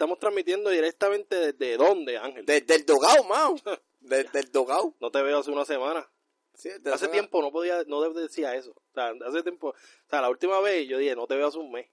[0.00, 2.46] estamos transmitiendo directamente desde dónde, Ángel.
[2.46, 3.54] Desde el dogao, mao.
[4.00, 4.96] Desde el dogao.
[4.98, 6.10] No te veo hace una semana.
[6.54, 8.70] Sí, Hace tiempo no podía, no decía eso.
[8.70, 9.74] O sea, hace tiempo, o
[10.08, 11.86] sea, la última vez yo dije, no te veo hace un mes.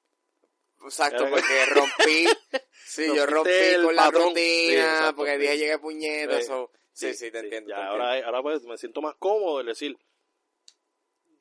[0.86, 2.26] Exacto, Era- porque rompí.
[2.86, 3.50] Sí, yo rompí
[3.84, 4.30] con la patrón.
[4.30, 5.08] rutina.
[5.08, 6.46] Sí, porque dije llegué puñetas.
[6.46, 6.54] Sí.
[6.94, 7.72] Sí, sí, te entiendo.
[7.72, 8.28] Ya, te ahora, entiendo.
[8.28, 9.98] ahora pues me siento más cómodo el decir.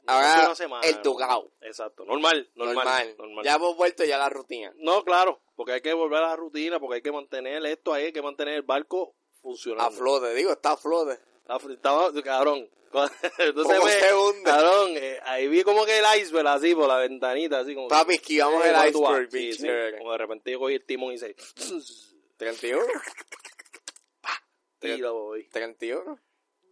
[0.09, 1.53] Ahora, semana, el dogao.
[1.61, 2.75] Exacto, normal, normal.
[2.75, 3.15] Normal.
[3.19, 3.45] normal.
[3.45, 4.73] Ya hemos vuelto ya a la rutina.
[4.79, 8.05] No, claro, porque hay que volver a la rutina, porque hay que mantener esto ahí,
[8.07, 9.89] hay que mantener el barco funcionando.
[9.89, 11.19] A flote, digo, está a flote.
[11.69, 12.69] Estaba, cabrón.
[13.39, 14.43] Entonces ¿Cómo me, se hunde?
[14.45, 17.89] cabrón, eh, ahí vi como que el iceberg así por la ventanita, así como.
[17.89, 19.67] Papi, esquivamos Eh, el iceberg, sí, sí.
[19.99, 21.35] Como de repente yo cogí el timón y se.
[22.37, 22.85] 31.
[24.83, 25.49] Y lo voy.
[25.49, 26.21] 31.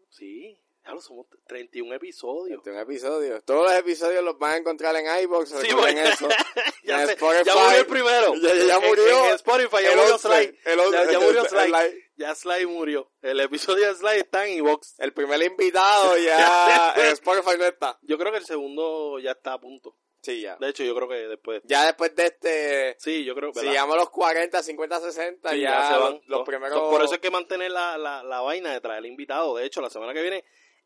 [0.09, 2.59] Sí, ya lo somos 31 episodios.
[2.59, 3.41] Este es un episodio.
[3.43, 5.49] Todos los episodios los van a encontrar en iBox.
[5.51, 6.29] Sí, eso.
[6.85, 7.45] ya, En se- Spotify.
[7.45, 8.35] ya murió el primero.
[8.35, 10.59] Ya- murió En, en Spotify ya el murió 11, Sly.
[10.65, 11.73] el 11, ya, ya murió Sly.
[12.17, 13.11] Ya Sly murió.
[13.23, 14.95] El episodio de Sly está en iVox.
[14.99, 17.99] El primer invitado ya en Spotify no está.
[18.03, 19.97] Yo creo que el segundo ya está a punto.
[20.21, 20.57] Sí, ya.
[20.57, 21.61] De hecho, yo creo que después.
[21.65, 23.61] Ya después de este, Sí, yo creo que.
[23.61, 26.21] si llegamos los 40, 50, 60, Sí, ya, se los, van.
[26.29, 26.81] los primeros...
[26.89, 29.55] Por eso es que mantener la, la, la vaina de traer el invitado.
[29.57, 30.43] De hecho, la semana que viene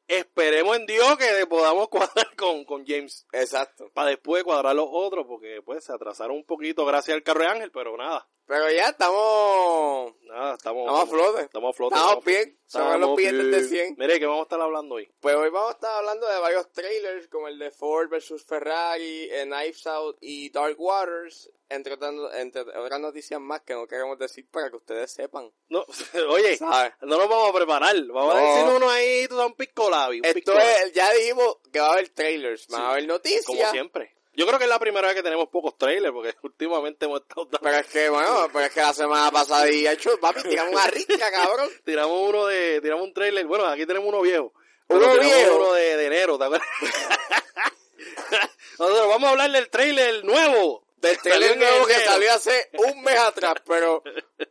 [0.08, 3.26] esperemos en Dios que podamos cuadrar con, con James.
[3.32, 3.90] Exacto.
[3.94, 7.48] Para después cuadrar los otros, porque pues se atrasaron un poquito gracias al carro de
[7.48, 8.28] Ángel, pero nada.
[8.48, 10.14] Pero ya estamos...
[10.22, 11.42] Nada, estamos, Estamos a flote.
[11.42, 11.94] Estamos a flote.
[11.96, 12.58] Estamos bien.
[12.66, 13.38] Son los billetes
[13.70, 13.94] de bien.
[13.94, 13.96] 100.
[13.98, 15.12] Mire, ¿qué vamos a estar hablando hoy?
[15.20, 19.28] Pues hoy vamos a estar hablando de varios trailers, como el de Ford vs Ferrari,
[19.30, 24.18] eh, Knives Out y Dark Waters, entre otras, entre otras noticias más que no queremos
[24.18, 25.50] decir para que ustedes sepan.
[25.68, 25.84] No,
[26.30, 26.92] oye, ¿Sabes?
[27.02, 27.96] no nos vamos a preparar.
[28.06, 28.46] Vamos a No.
[28.54, 30.70] decir uno ahí, tú sabes, un pisco labi, un Esto pisco labi.
[30.86, 32.74] es, ya dijimos que va a haber trailers, Sí.
[32.74, 33.44] a haber noticias.
[33.44, 34.14] Como siempre.
[34.38, 37.48] Yo creo que es la primera vez que tenemos pocos trailers, porque últimamente hemos estado
[37.60, 40.86] Pero es que, bueno, pero es que la semana pasada y hecho, papi, tiramos una
[40.86, 41.68] rica, cabrón.
[41.84, 44.52] tiramos uno de, tiramos un trailer, bueno, aquí tenemos uno viejo.
[44.86, 45.56] ¿Uno Pero viejo?
[45.56, 46.68] Uno de, de enero, ¿te acuerdas?
[48.78, 50.84] Nosotros vamos a hablar del trailer nuevo.
[50.98, 54.02] Del trailer nuevo que salió hace un mes atrás, pero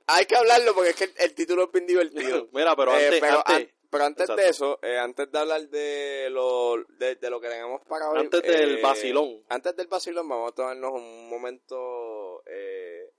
[0.05, 2.47] hay que hablarlo porque es que el, el título es bien divertido.
[2.51, 4.41] Mira, pero Eh, antes, pero, antes, an- pero antes Exacto.
[4.41, 8.19] de eso, eh, antes de hablar de lo, de, de lo que tenemos para hoy.
[8.19, 9.43] Antes del eh, vacilón.
[9.49, 13.11] Antes del vacilón, vamos a tomarnos un momento eh,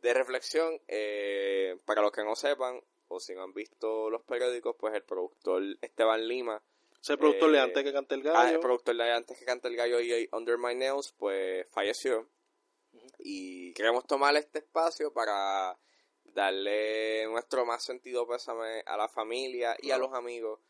[0.00, 0.80] de reflexión.
[0.88, 5.02] eh, para los que no sepan, o si no han visto los periódicos, pues el
[5.02, 6.62] productor Esteban Lima,
[7.02, 8.54] ese productor eh, de antes que cante el ah, gallo.
[8.54, 12.28] el productor de Antes que cante el gallo y Under My Nails, pues falleció.
[13.18, 15.78] Y queremos tomar este espacio para
[16.34, 20.60] darle nuestro más sentido pésame a la familia y a los amigos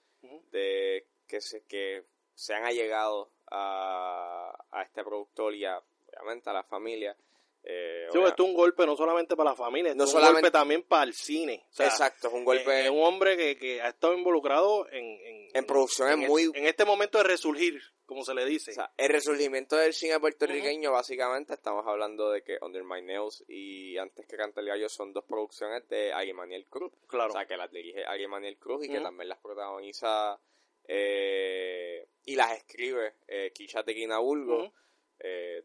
[0.51, 2.05] de que se, que
[2.35, 7.17] se han allegado a, a este productor y a, obviamente a la familia.
[7.63, 10.51] Eh, Sí, esto es un golpe no solamente para la familia, No es un golpe
[10.51, 11.65] también para el cine.
[11.71, 14.89] O sea, Exacto, es un golpe eh, Es un hombre que, que ha estado involucrado
[14.91, 15.05] en...
[15.05, 16.51] En, en producciones en, muy...
[16.55, 18.73] en este momento de resurgir, como se le dice.
[18.73, 23.45] O sea, el resurgimiento del cine puertorriqueño, básicamente, estamos hablando de que Under My Nails
[23.49, 26.93] y Antes que cante el gallo son dos producciones de Ari Maniel Cruz.
[27.07, 27.31] claro.
[27.31, 30.41] O sea, que las dirige Ari Maniel Cruz y que también las protagoniza
[30.85, 34.65] eh, y las escribe eh, Kisha Tequina Bulgo.
[34.65, 34.73] Ujú.
[35.21, 35.65] Eh,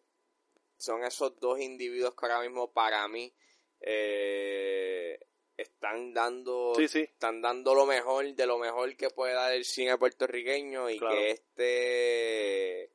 [0.77, 3.33] son esos dos individuos que ahora mismo para mí
[3.79, 5.19] eh,
[5.57, 6.99] están dando Sí, sí.
[7.01, 11.15] están dando lo mejor de lo mejor que puede dar el cine puertorriqueño y Claro.
[11.15, 12.91] que este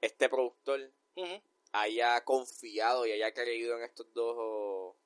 [0.00, 0.92] este productor
[1.72, 4.96] haya confiado y haya creído en estos dos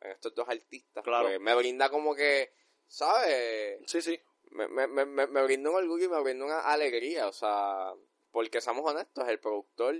[0.00, 1.28] en estos dos artistas Claro.
[1.28, 2.52] pues me brinda como que
[2.86, 4.20] sabes Sí, sí.
[4.50, 7.92] me, me, me, me me brinda un orgullo y me brinda una alegría o sea
[8.30, 9.96] porque seamos honestos el productor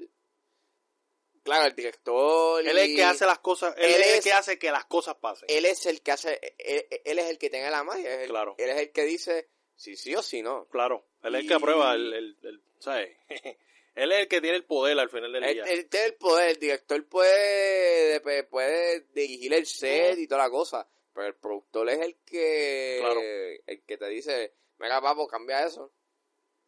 [1.43, 4.33] claro el director Él es el que hace las cosas, él, Él es el que
[4.33, 5.47] hace que las cosas pasen.
[5.51, 8.55] él es el que hace él, él es el que tiene la magia el- Claro.
[8.59, 11.07] él es el que dice si sí o si no Claro.
[11.23, 13.17] Él es el que aprueba el, el, el- ¿sabes?
[13.95, 15.65] él es el que tiene el poder al final del él, día.
[15.65, 20.51] él tiene el poder el director puede puede- puede dirigir el set y toda la
[20.51, 23.21] cosa pero el productor es el que Claro.
[23.21, 25.93] el que te dice mira papo cambia eso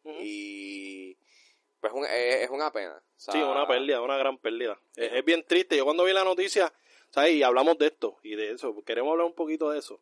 [0.05, 1.17] y
[1.83, 4.79] pues un- es, es una pena o sea, Sí, una pérdida, una gran pérdida.
[4.95, 5.75] Es, es bien triste.
[5.75, 6.71] Yo cuando vi la noticia,
[7.09, 7.33] ¿sabes?
[7.33, 9.99] Y hablamos de esto y de eso, queremos hablar un poquito de eso.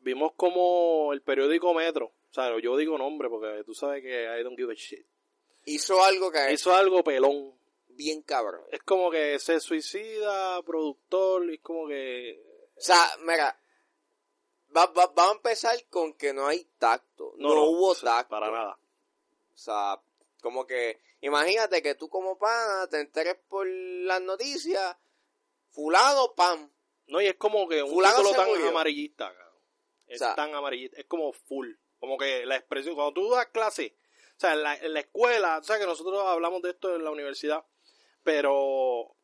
[0.00, 4.42] Vimos como el periódico Metro, o sea, yo digo nombre porque tú sabes que I
[4.42, 5.04] don't give a shit.
[5.66, 7.54] hizo algo que Hizo algo pelón.
[7.88, 12.42] bien cabrón Es como que se suicida, productor, y es como que...
[12.76, 13.56] o sea mira
[14.76, 18.78] va- va- vamos a empezar con que no hay tacto no, hubo tacto Para nada.
[19.54, 20.00] O sea,
[20.44, 24.94] Como que, imagínate que tú como pana te enteres por las noticias,
[25.70, 26.70] fulano, pam.
[27.06, 28.68] No, y es como que un Fulano título tan murió.
[28.68, 29.54] amarillista, cabrón.
[30.06, 31.72] Es O sea- tan amarillista, es como full.
[31.98, 33.96] Como que la expresión, cuando tú das clase,
[34.36, 37.02] o sea, en la, en la escuela, o sea, que nosotros hablamos de esto en
[37.04, 37.64] la universidad,
[38.22, 39.16] pero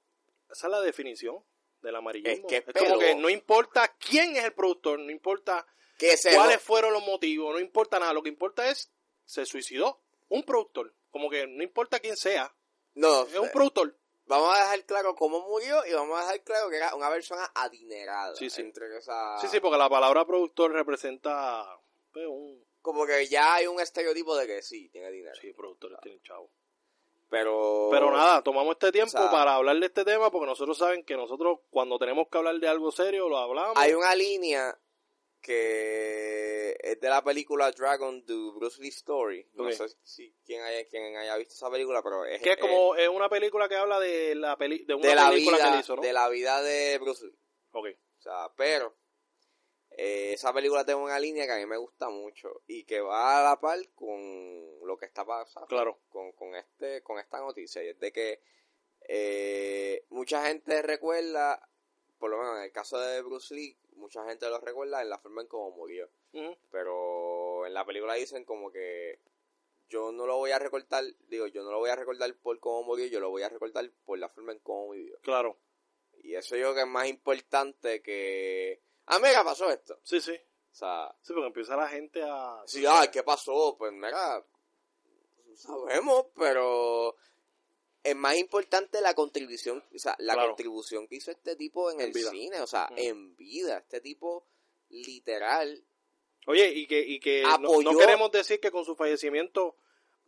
[0.50, 1.44] esa es la definición
[1.82, 2.46] del amarillismo.
[2.49, 5.66] Es que es como que no importa quién es el productor, no importa
[5.99, 8.90] Que se cuáles fueron los motivos, no importa nada, lo que importa es,
[9.26, 10.94] se suicidó un productor.
[11.11, 12.55] Como que no importa quién sea,
[12.95, 13.97] No, es un productor.
[14.27, 17.51] vamos a dejar claro cómo murió y vamos a dejar claro que era una persona
[17.55, 18.35] adinerada.
[18.37, 18.62] Sí, sí.
[18.62, 19.39] Entre esa...
[19.39, 21.67] Sí, sí, porque la palabra productor representa
[22.12, 22.65] pues, un...
[22.81, 25.35] Como que ya hay un estereotipo de que sí, tiene dinero.
[25.41, 26.51] Sí, productores tienen chavo.
[27.29, 27.89] Pero...
[27.91, 31.05] Pero nada, tomamos este tiempo O sea- para hablar de este tema porque nosotros saben
[31.05, 33.77] que nosotros cuando tenemos que hablar de algo serio lo hablamos.
[33.77, 34.77] Hay una línea
[35.40, 39.48] que es de la película Dragon de Bruce Lee Story.
[39.54, 42.94] No sé si quién haya, quién haya visto esa película, pero es, que es como
[42.94, 45.64] es una película que habla de la peli, de eh, una de la película que
[45.64, 46.02] vida hizo, ¿no?
[46.02, 47.38] de la vida de Bruce Lee.
[47.72, 47.87] Ok.
[48.19, 48.96] O sea, pero
[49.90, 53.40] eh, esa película tiene una línea que a mí me gusta mucho y que va
[53.40, 56.00] a la par con lo que está pasando Claro.
[56.08, 58.42] con, con este con esta noticia y es de que
[59.08, 61.69] eh, mucha gente recuerda
[62.20, 65.19] por lo menos en el caso de Bruce Lee mucha gente lo recuerda en la
[65.19, 66.08] forma en cómo murió
[66.70, 69.19] pero en la película dicen como que
[69.88, 72.84] yo no lo voy a recortar digo yo no lo voy a recordar por cómo
[72.84, 75.58] murió yo lo voy a recordar por la forma en cómo vivió Claro.
[76.22, 80.32] y eso yo creo que es más importante que ah mira pasó esto Sí, sí.
[80.34, 82.62] o sea Sí, porque empieza la gente a...
[82.66, 83.76] Sí, ay, ¿qué pasó?
[83.76, 84.44] Pues mira,
[85.55, 87.16] sabemos, pero
[88.02, 90.49] es más importante la contribución, o sea, la Claro.
[90.50, 92.31] contribución que hizo este tipo en, En el vida.
[92.31, 94.47] cine, o sea, en vida, este tipo
[94.88, 95.82] literal,
[96.47, 99.76] Oye, y que, y que no- queremos decir que con su fallecimiento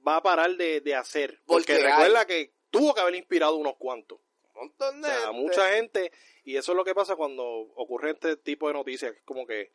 [0.06, 1.40] va a parar de, de hacer.
[1.46, 4.18] Porque, Porque recuerda que tuvo que haber inspirado unos cuantos.
[4.54, 5.32] un montón O de sea, gente.
[5.40, 6.12] mucha gente,
[6.44, 9.46] y eso es lo que pasa cuando ocurre este tipo de noticias, que es como
[9.46, 9.72] que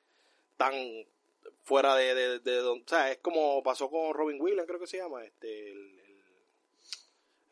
[0.58, 0.74] tan
[1.64, 4.88] fuera de, de, de don- o sea, es como pasó con Robin Williams, creo que
[4.88, 6.07] se llama, este, el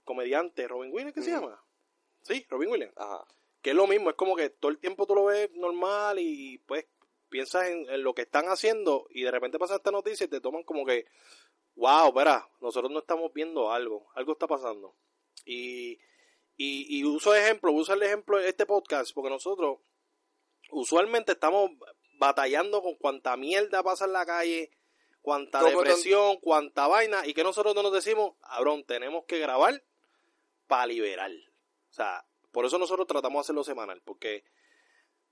[0.06, 1.62] comediante Robin Williams, ¿qué se llama?
[2.22, 2.94] Sí, Robin Williams.
[2.96, 3.26] Ajá.
[3.62, 6.60] Que es lo mismo, es como que todo el tiempo tú lo ves normal y
[6.60, 6.86] pues
[7.30, 10.40] piensas en, en lo que están haciendo y de repente pasa esta noticia y te
[10.40, 11.06] toman como que,
[11.76, 14.96] wow, verá, nosotros no estamos viendo algo, algo está pasando.
[15.44, 16.00] Y,
[16.56, 19.80] y, y uso ejemplo, uso el ejemplo de este podcast porque nosotros
[20.70, 21.72] usualmente estamos
[22.18, 24.72] batallando con cuánta mierda pasa en la calle,
[25.22, 29.84] cuánta depresión, cuánta vaina y que nosotros no nos decimos, cabrón, tenemos que grabar
[30.68, 31.32] para liberar.
[31.32, 34.44] O sea, por eso nosotros tratamos de hacerlo semanal, porque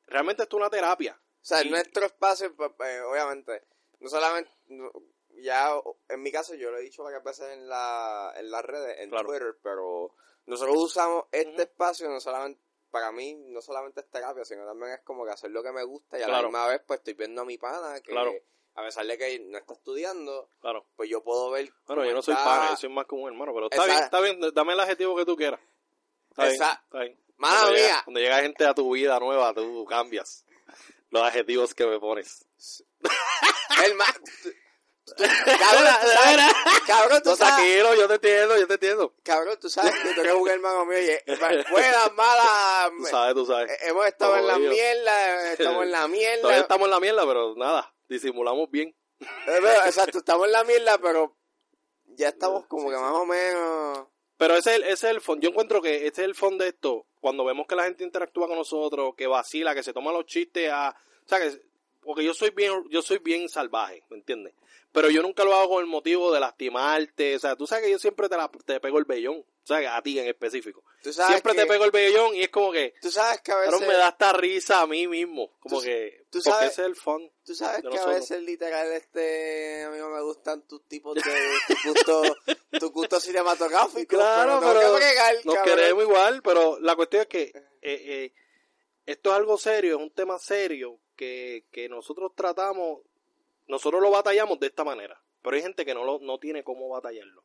[0.07, 1.19] realmente esto es una terapia.
[1.19, 3.63] O sea, Y- nuestro espacio, pues, pues, obviamente,
[3.99, 4.91] no solamente, no-
[5.35, 5.71] ya
[6.09, 9.09] en mi caso yo lo he dicho varias veces en, la, en las redes, en
[9.09, 9.27] Claro.
[9.27, 10.15] Twitter, pero
[10.45, 15.01] nosotros usamos este espacio no solamente, para mí, no solamente es terapia, sino también es
[15.01, 17.41] como que hacer lo que me gusta y a la misma vez pues estoy viendo
[17.41, 18.31] a mi pana que Claro.
[18.75, 20.85] A pesar de que no está estudiando, Claro.
[20.95, 23.29] pues yo puedo ver Bueno, yo no soy está- pana, yo soy más como un
[23.29, 25.59] hermano, pero está bien, está bien, dame el adjetivo que tú quieras.
[26.31, 27.19] Está bien, está bien.
[27.37, 28.01] Mía.
[28.05, 30.45] cuando llega gente a tu vida nueva, tú cambias
[31.09, 32.45] los adjetivos que me pones.
[33.85, 34.05] El ma-
[35.17, 36.53] cabrón, tú sabes,
[36.87, 39.13] cabrón, tú No, tranquilo, yo te entiendo, yo te entiendo.
[39.23, 41.31] cabrón, tú sabes que tú eres un hermano mío y
[41.71, 43.77] buenas, malas, Tú sabes, tú sabes.
[43.83, 46.41] Hemos estado en la mierda, estamos en la mierda.
[46.41, 48.95] Todavía estamos en la mierda, pero nada, disimulamos bien.
[49.85, 51.35] Exacto, estamos en la mierda, pero
[52.15, 54.07] ya estamos como Sí, que más o menos.
[54.37, 55.43] Pero ese es el, ese es el fondo.
[55.43, 57.05] Yo encuentro que ese es el fondo de esto.
[57.21, 60.69] Cuando vemos que la gente interactúa con nosotros, que vacila, que se toma los chistes
[60.71, 60.95] a...
[61.25, 61.61] O sea, que...
[62.01, 64.53] Porque yo soy bien, yo soy bien salvaje, ¿me entiendes?
[64.91, 67.37] Pero yo nunca lo hago con el motivo de lastimarte.
[67.37, 69.45] O sea, tú sabes que yo siempre te, la, te pego el vellón.
[69.63, 70.83] O sea, a ti en específico.
[71.01, 72.95] Siempre que, te pego el vellón y es como que...
[73.01, 73.87] Tú sabes que a Pero veces.
[73.87, 75.57] me da esta risa a mí mismo.
[75.61, 76.25] Como Tú- que...
[76.29, 77.31] tú porque sabes- ese es el fun.
[77.45, 81.21] Tú sabes que a veces literal este a mí no me gustan tus tipos de
[81.67, 82.27] tus gustos
[82.79, 85.75] tus gustos cinematográficos Claro, pero, pero bregar, Nos cabrón.
[85.77, 88.33] queremos igual, pero la cuestión es que eh, eh,
[89.05, 92.99] esto es algo serio, es un tema serio que, que nosotros tratamos,
[93.67, 96.89] nosotros lo batallamos de esta manera, pero hay gente que no, lo, no tiene cómo
[96.89, 97.43] batallarlo.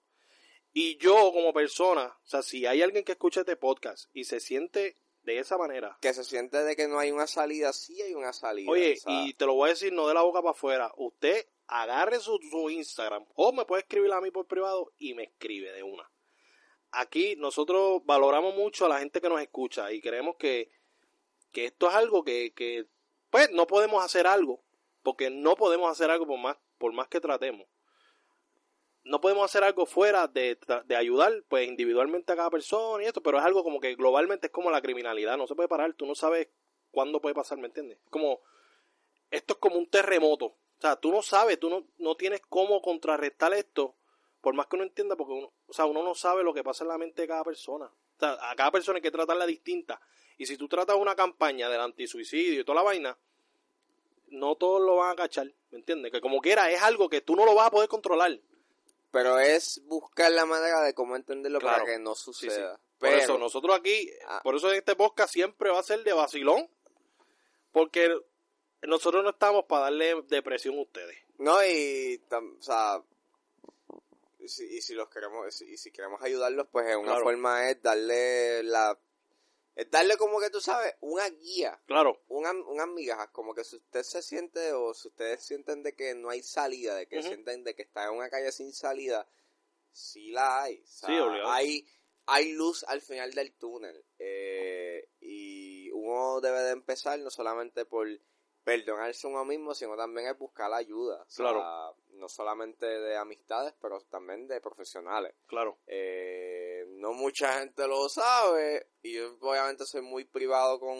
[0.81, 4.39] Y yo como persona, o sea, si hay alguien que escucha este podcast y se
[4.39, 8.15] siente de esa manera, que se siente de que no hay una salida sí hay
[8.15, 10.41] una salida oye, o sea, y te lo voy a decir no de la boca
[10.41, 14.93] para afuera, usted agarre su, su Instagram o me puede escribir a mí por privado
[14.99, 16.09] y me escribe de una.
[16.93, 20.71] Aquí nosotros valoramos mucho a la gente que nos escucha y creemos que,
[21.51, 22.87] que esto es algo que, que,
[23.31, 24.63] pues, no podemos hacer algo,
[25.03, 27.67] porque no podemos hacer algo por más, por más que tratemos.
[29.09, 33.23] No podemos hacer algo fuera de, de ayudar, pues individualmente a cada persona y esto,
[33.23, 36.05] pero es algo como que globalmente es como la criminalidad, no se puede parar, tú
[36.05, 36.49] no sabes
[36.91, 37.99] cuándo puede pasar, ¿me entiendes?
[38.11, 38.41] Como,
[39.31, 42.83] esto es como un terremoto, o sea, tú no sabes, tú no, no tienes cómo
[42.83, 43.95] contrarrestar esto,
[44.43, 46.85] por más que uno entienda, porque uno, o sea, uno no sabe lo que pasa
[46.85, 50.03] en la mente de cada persona, o sea, a cada persona hay que tratarla distinta,
[50.37, 53.17] y si tú tratas una campaña del antisuicidio y toda la vaina,
[54.27, 56.13] no todos lo van a cachar, ¿me entiendes?
[56.13, 58.39] Que como quiera, es algo que tú no lo vas a poder controlar.
[59.11, 61.79] Pero es buscar la manera de cómo entenderlo Claro.
[61.85, 62.77] para que no suceda.
[62.77, 62.83] sí.
[62.99, 64.41] Por Pero, eso, nosotros aquí, Ah.
[64.43, 66.69] por eso este podcast siempre va a ser de vacilón,
[67.71, 68.13] porque
[68.83, 71.17] nosotros no estamos para darle depresión a ustedes.
[71.39, 73.01] No, y, tam- o sea,
[74.41, 77.23] y si, y si los queremos, y si queremos ayudarlos, pues es una Claro.
[77.23, 78.99] forma es darle la,
[79.79, 83.77] es darle como que tú sabes, una guía, Claro, una, unas migajas, como que si
[83.77, 87.63] usted se siente o si ustedes sienten de que no hay salida, de que sienten
[87.63, 89.29] de que está en una calle sin salida,
[89.93, 90.81] sí la hay.
[90.83, 91.51] O sea, Sí, obligado.
[91.53, 91.87] hay,
[92.27, 94.05] hay luz al final del túnel.
[94.19, 98.07] eh, y uno debe de empezar no solamente por
[98.65, 101.23] perdonarse uno mismo, sino también es buscar ayuda.
[101.23, 101.97] O sea, Claro.
[102.11, 105.35] No solamente de amistades, pero también de profesionales.
[105.47, 110.97] claro, Eh, no mucha gente lo sabe y yo obviamente soy muy privado con,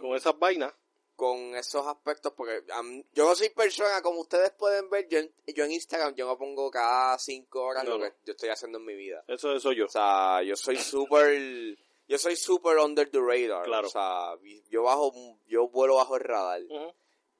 [0.00, 0.72] con esas vainas,
[1.16, 2.64] con esos aspectos porque
[3.12, 6.36] yo no soy persona como ustedes pueden ver yo en, yo en Instagram yo no
[6.38, 8.04] pongo cada cinco horas No, lo no.
[8.04, 9.84] que yo estoy haciendo en mi vida eso, eso yo.
[9.86, 11.76] o sea yo soy súper
[12.08, 13.86] yo soy súper under the radar Claro.
[13.86, 14.36] o sea
[14.70, 15.12] yo bajo
[15.46, 16.62] yo vuelo bajo el radar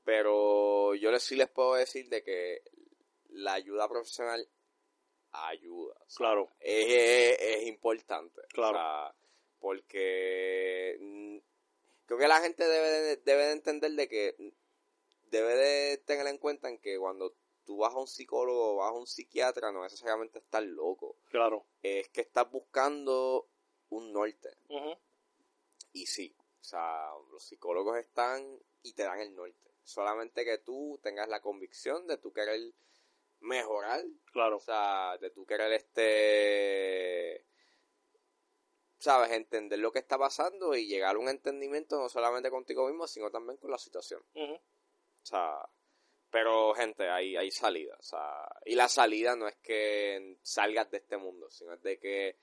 [0.04, 2.62] pero yo les, sí les puedo decir de que
[3.30, 4.46] la ayuda profesional
[5.34, 8.40] ayuda o sea, Claro, es, es- es importante.
[8.52, 8.76] Claro.
[8.78, 9.14] O sea,
[9.58, 11.40] porque
[12.06, 14.52] creo que la gente debe de, debe de entender de que
[15.30, 18.90] debe de tener en cuenta en que cuando tú vas a un psicólogo o vas
[18.90, 21.16] a un psiquiatra no necesariamente estás loco.
[21.30, 21.66] claro.
[21.82, 23.48] Es que estás buscando
[23.90, 24.50] un norte.
[25.92, 29.70] Y sí, o sea, los psicólogos están y te dan el norte.
[29.82, 32.60] Solamente que tú tengas la convicción de tú querer
[33.44, 37.46] mejorar Claro, o sea, de tú querer este,
[38.98, 43.06] sabes, entender lo que está pasando y llegar a un entendimiento no solamente contigo mismo,
[43.06, 44.24] sino también con la situación.
[44.34, 44.60] O
[45.22, 45.56] sea,
[46.30, 47.96] pero gente, hay, hay salida.
[47.96, 51.96] O sea, y la salida no es que salgas de este mundo, sino es de
[52.00, 52.38] que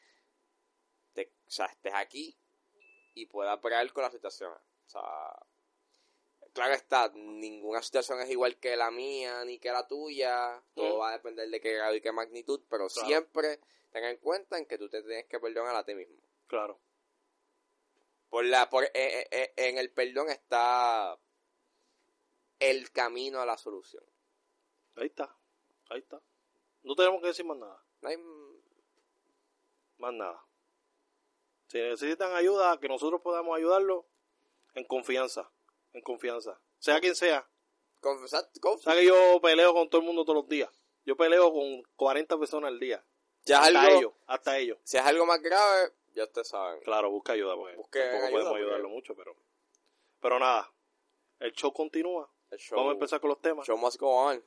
[1.12, 2.34] te, o sea, estés aquí
[3.16, 4.54] y puedas bregar con la situación.
[4.54, 5.02] O sea,
[6.54, 10.62] claro está, ninguna situación es igual que la mía ni que la tuya.
[10.76, 13.08] Todo va a depender de qué grado y qué magnitud, pero Claro.
[13.08, 13.60] siempre
[13.92, 16.18] ten en cuenta en que tú te tienes que perdonar a ti mismo.
[16.48, 16.80] claro.
[18.30, 21.20] Por la, por, eh, eh, eh, en el perdón está
[22.60, 24.04] el camino a la solución.
[24.96, 25.36] Ahí está,
[25.90, 26.22] ahí está.
[26.84, 28.18] No tenemos que decir más nada, No hay-
[29.98, 30.46] más nada.
[31.68, 34.06] Si necesitan ayuda, que nosotros podamos ayudarlos
[34.76, 35.52] en confianza,
[35.94, 36.60] en confianza.
[36.80, 37.48] Sea quien sea.
[38.02, 40.70] confesar- O sea que yo peleo con todo el mundo todos los días.
[41.06, 43.04] Yo peleo con 40 personas al día.
[43.42, 44.78] Hasta algo, ellos, hasta ellos.
[44.84, 46.80] si es algo más grave, ya ustedes saben.
[46.82, 49.36] Claro, busca ayuda porque Busque tampoco ayuda, podemos porque- ayudarlo mucho, pero
[50.20, 50.72] pero nada.
[51.40, 52.32] El show continúa.
[52.52, 53.66] El show, Vamos a empezar con los temas.
[53.66, 54.44] show must go on.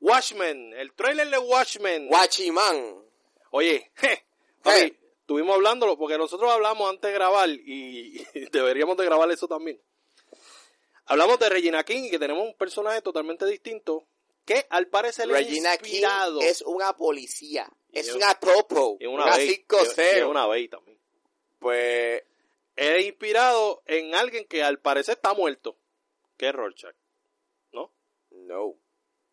[0.00, 2.08] Watchmen, el trailer de Watchmen.
[2.08, 3.04] Guachiman.
[3.50, 4.24] Oye, je,
[4.62, 9.48] papi, estuvimos hablándolo porque nosotros hablamos antes de grabar y, y deberíamos de grabar eso
[9.48, 9.80] también.
[11.08, 14.06] Hablamos de Regina King y que tenemos un personaje totalmente distinto
[14.44, 17.68] que al parecer Regina es inspirado King es una policía.
[17.92, 18.96] Y Es una topo.
[19.00, 20.24] en una una Bay, cinco y- y cero.
[20.26, 20.98] en una Bay también.
[21.58, 22.22] Pues
[22.76, 25.76] Es inspirado en alguien que al parecer está muerto,
[26.36, 26.94] que es Rorschach.
[27.72, 27.92] ¿No?
[28.30, 28.74] no.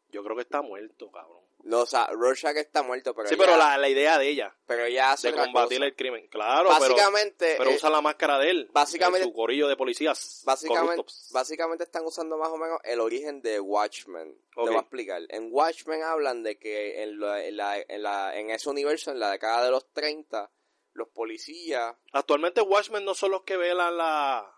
[0.10, 1.44] Yo creo que está muerto, cabrón.
[1.65, 4.55] No, o sea, Rorschach está muerto, pero sí, ella, pero la, la idea de ella,
[4.67, 5.86] pero ella hace de combatir cosa.
[5.88, 6.27] el crimen.
[6.27, 8.69] Claro, Básicamente, pero eh, usa la máscara de él.
[8.72, 10.43] básicamente- en su corillo de policías.
[10.45, 11.29] Básicamente, corruptos.
[11.34, 14.29] básicamente están usando más o menos el origen de Watchmen.
[14.55, 14.63] Ok.
[14.65, 15.22] Te voy a explicar.
[15.29, 19.19] En Watchmen hablan de que en, la- en, la- en, la- en ese universo, en
[19.19, 20.51] la década de los 30,
[20.93, 21.95] los policías...
[22.13, 24.50] Actualmente Watchmen no son los que velan la...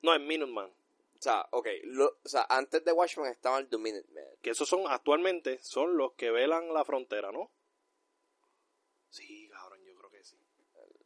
[0.00, 0.72] No, es Minuteman.
[1.22, 4.24] O sea, ok, lo- o sea, antes de Watchmen estaban The Minutemen.
[4.42, 7.48] Que esos son, actualmente, son los que velan la frontera, ¿no?
[9.08, 10.36] Sí, cabrón, yo creo que sí.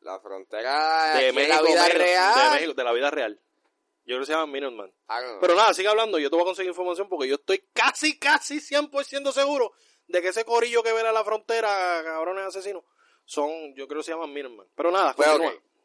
[0.00, 2.34] La frontera De México, la vida México, real.
[2.34, 3.40] De México, de la vida real.
[4.06, 4.90] Yo creo que se llama Minuteman.
[5.06, 5.38] Know.
[5.42, 6.18] Pero nada, sigue hablando.
[6.18, 9.72] Yo te voy a conseguir información porque yo estoy casi, casi 100% seguro
[10.08, 12.84] de que ese corillo que vela la frontera, cabrones asesinos,
[13.26, 14.66] son, yo creo que se llaman Minuteman.
[14.74, 15.28] Pero nada, Pues,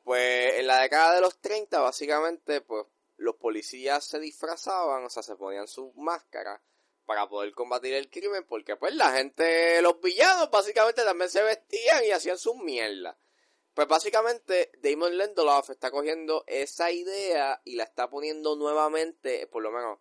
[0.05, 2.85] pues en la década de los 30, básicamente, pues
[3.21, 6.59] los policías se disfrazaban, o sea, se ponían sus máscaras
[7.05, 12.03] para poder combatir el crimen, porque pues la gente, los villanos básicamente también se vestían
[12.03, 13.15] y hacían sus mierdas.
[13.73, 19.71] Pues básicamente Damon Lindelof está cogiendo esa idea y la está poniendo nuevamente, por lo
[19.71, 19.99] menos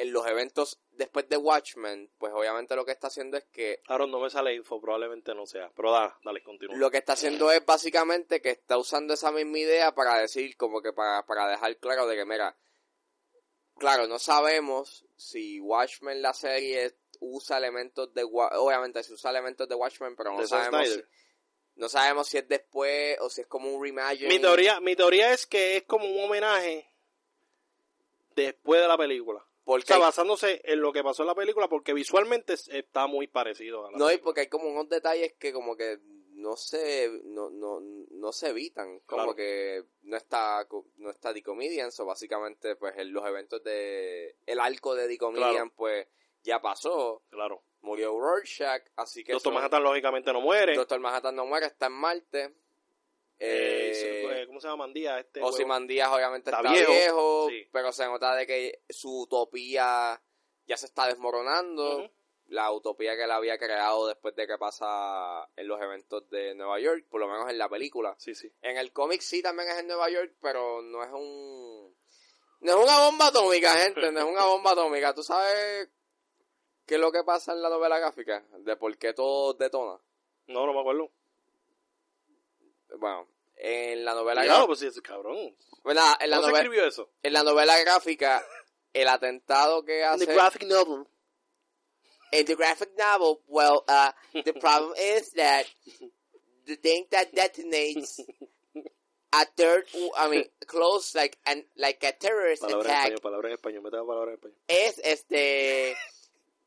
[0.00, 3.82] en los eventos después de Watchmen, pues obviamente lo que está haciendo es que...
[3.86, 6.76] Ahora no me sale info, probablemente no sea, pero da, dale, continúa.
[6.76, 10.80] Lo que está haciendo es básicamente que está usando esa misma idea para decir, como
[10.80, 12.56] que para, para dejar claro de que, mira,
[13.76, 18.24] claro, no sabemos si Watchmen la serie usa elementos de...
[18.24, 21.02] Obviamente si usa elementos de Watchmen, pero no sabemos si,
[21.74, 24.28] no sabemos si es después o si es como un reimagining.
[24.28, 26.90] Mi teoría, mi teoría es que es como un homenaje
[28.34, 29.44] después de la película.
[29.70, 33.28] Porque o sea, basándose en lo que pasó en la película, porque visualmente está muy
[33.28, 36.00] parecido a la No, y porque hay como unos detalles que como que
[36.32, 38.98] no se no, no, no se evitan.
[39.06, 41.32] Como que no está no está
[42.00, 46.08] o básicamente pues en los eventos de el arco de Dicomedian pues
[46.42, 47.22] ya pasó.
[47.30, 47.62] Claro.
[47.82, 50.74] Murió Rorschach así que Doctor Manhattan lógicamente no muere.
[50.74, 52.54] Doctor Manhattan no muere está en Marte
[53.42, 55.20] eh, ¿Cómo se llama Mandías?
[55.20, 60.22] Este Mandías obviamente está, viejo, pero se nota de que su utopía
[60.66, 62.10] ya se está desmoronando.
[62.48, 66.80] La utopía que él había creado después de que pasa en los eventos de Nueva
[66.80, 68.16] York, por lo menos en la película.
[68.18, 68.52] Sí, sí.
[68.60, 71.96] En el cómic sí también es en Nueva York, pero no es un...
[72.62, 75.14] No es una bomba atómica, gente, no es una bomba atómica.
[75.14, 75.90] ¿Tú sabes
[76.84, 78.44] qué es lo que pasa en la novela gráfica?
[78.58, 80.00] De por qué todo detona.
[80.48, 81.12] No, no me acuerdo
[83.00, 84.66] bueno, en la novela gráfica.
[84.66, 85.56] pues sí, es cabrón.
[85.82, 87.10] Bueno, en la novela, escribió eso?
[87.22, 88.44] En la novela gráfica,
[88.92, 90.24] el atentado que hace.
[90.24, 91.06] In the graphic novel.
[92.32, 94.12] In the graphic novel, well, uh,
[94.44, 95.64] the problem is that
[96.66, 98.20] the thing that detonates
[99.32, 99.84] a third,
[100.16, 103.06] I mean, close like an like a terrorist palabra attack.
[103.06, 104.56] En español, palabra en español, me palabra en español.
[104.68, 105.96] Es este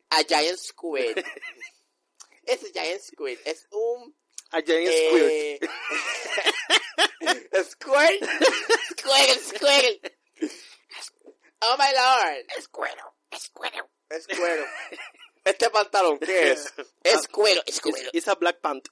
[0.10, 1.18] a giant squid.
[2.46, 3.38] es a giant squid.
[3.46, 4.14] Es un
[4.54, 5.58] a giant eh...
[5.60, 5.72] squirt.
[7.72, 8.22] squirt?
[8.92, 10.12] Squirtle, squirtle.
[11.64, 12.46] Oh my lord.
[12.58, 13.90] Escuero, escuero.
[14.10, 14.66] Escuero.
[15.44, 16.74] Este pantalón, ¿qué es?
[17.04, 18.10] Es cuero, es cuero.
[18.14, 18.88] Es a black pant.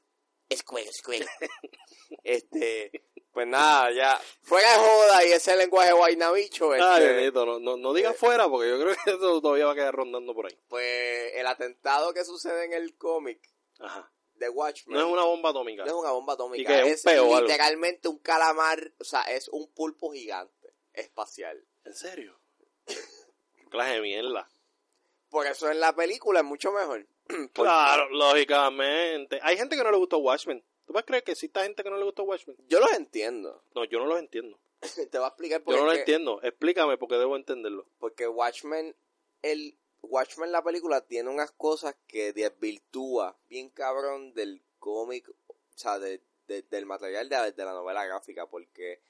[0.50, 1.26] Es cuero, es cuero.
[2.24, 2.92] Este,
[3.32, 4.20] pues nada, ya.
[4.42, 6.74] Fuera de joda y ese lenguaje guaynabicho.
[6.74, 9.72] Este, Ay, no, no, no digas eh, fuera porque yo creo que eso todavía va
[9.72, 10.60] a quedar rondando por ahí.
[10.68, 13.40] Pues el atentado que sucede en el cómic.
[13.80, 14.12] Ajá
[14.50, 14.98] Watchmen.
[14.98, 15.84] No es una bomba atómica.
[15.86, 16.82] No es una bomba atómica.
[16.84, 21.66] es, literalmente un calamar, o sea, es un pulpo gigante espacial.
[21.84, 22.40] ¿En serio?
[23.70, 24.48] clase de mierda.
[25.30, 27.08] Por eso en la película es mucho mejor.
[27.54, 29.40] claro, lógicamente.
[29.42, 30.64] Hay gente que no le gustó Watchmen.
[30.86, 32.58] ¿Tú puedes creer que exista gente que no le gustó Watchmen?
[32.68, 33.64] Yo los entiendo.
[33.74, 34.60] No, yo no los entiendo.
[35.12, 35.80] Te voy a explicar por qué.
[35.80, 36.42] Yo no los entiendo.
[36.44, 37.88] Explícame porque debo entenderlo.
[37.98, 38.96] Porque Watchmen,
[39.42, 46.00] el, Watchmen la película tiene unas cosas que desvirtúa bien cabrón del cómic, o sea,
[46.00, 49.02] de, del material de, de, la novela gráfica, porque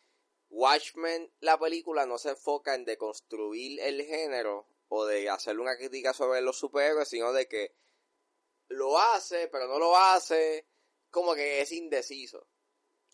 [0.49, 6.13] Watchmen la película no se enfoca en deconstruir el género o de hacer una crítica
[6.13, 7.73] sobre los superhéroes, sino de que
[8.67, 10.67] lo hace, pero no lo hace,
[11.10, 12.47] como que es indeciso.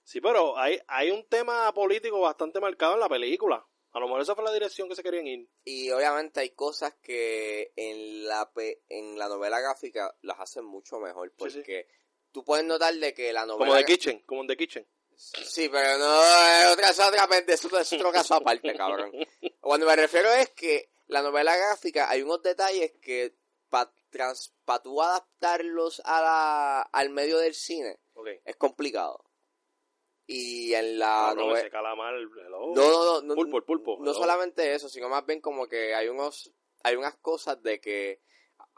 [0.03, 3.67] Sí, pero hay, hay un tema político bastante marcado en la película.
[3.93, 5.49] A lo mejor esa fue la dirección que se querían ir.
[5.63, 8.51] Y obviamente hay cosas que en la
[8.89, 11.33] en la novela gráfica las hacen mucho mejor.
[11.37, 11.87] Porque
[12.31, 13.71] tú puedes notar de que la novela...
[13.71, 14.87] Como The Kitchen, como en The Kitchen.
[15.15, 16.99] Sí, pero no, es otra, es
[17.65, 19.11] otra, es otro caso aparte, cabrón.
[19.59, 23.33] Cuando me refiero es que la novela gráfica hay unos detalles que
[23.69, 23.91] para
[24.65, 27.99] pa tú adaptarlos a la, al medio del cine
[28.45, 29.23] es complicado.
[30.27, 31.95] Y en la novela...
[32.49, 33.97] No, no, no, Pulpo, pulpo.
[34.01, 36.53] No solamente eso, sino más bien como que hay unos...
[36.83, 38.21] Hay unas cosas de que...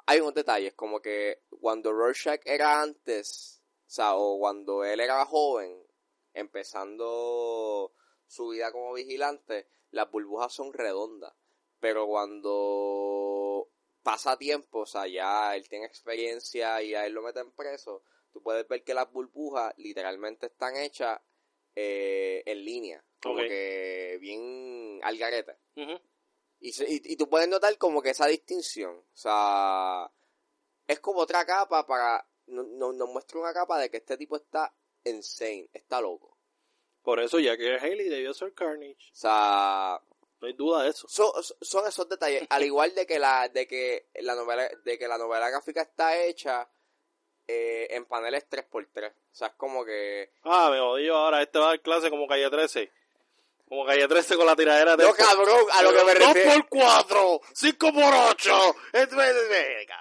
[0.06, 5.24] Hay unos detalles, como que cuando Rorschach era antes, o sea, o cuando él era
[5.26, 5.84] joven,
[6.34, 7.94] empezando
[8.26, 11.34] su vida como vigilante, las burbujas son redondas.
[11.80, 13.70] Pero cuando
[14.04, 18.42] pasa tiempo, o sea, ya él tiene experiencia y a él lo meten preso, tú
[18.42, 21.20] puedes ver que las burbujas literalmente están hechas
[21.76, 25.58] eh, en línea, como que bien al garete.
[25.76, 26.72] y,
[27.14, 30.12] y, tú puedes notar como que esa distinción, o sea,
[30.88, 34.74] es como otra capa para, no, nos muestra una capa de que este tipo está
[35.04, 36.38] insane, está loco.
[37.02, 39.12] Por eso ya que Haley debió ser Carnage.
[39.12, 40.02] O sea,
[40.42, 41.08] no hay duda de eso.
[41.08, 45.08] Son, son esos detalles, al igual de que la de que la novela de que
[45.08, 46.70] la novela gráfica está hecha
[47.52, 49.10] eh, en paneles 3x3.
[49.12, 50.32] O sea, es como que...
[50.44, 51.42] Ah, me odio ahora.
[51.42, 52.92] Este va a dar clase como calle 13.
[53.68, 55.04] Como calle 13 con la tiradera de.
[55.04, 56.52] No, cabrón, a lo que me refiero.
[56.52, 58.76] 2 por 4, 5 por 8.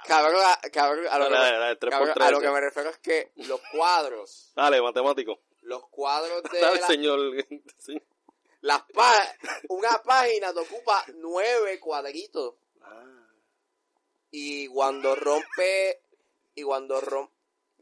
[0.06, 2.98] Cabrón, a, cabrón, a lo, Dale, que, dale, cabrón, a lo que me refiero es
[2.98, 5.40] que los cuadros, Dale, matemático.
[5.62, 7.20] los cuadros de Dale, la- señor.
[8.62, 9.36] Las pá-
[9.68, 13.04] una página te ocupa nueve cuadritos Ah.
[14.30, 16.00] y cuando rompe
[16.54, 17.34] y cuando rompe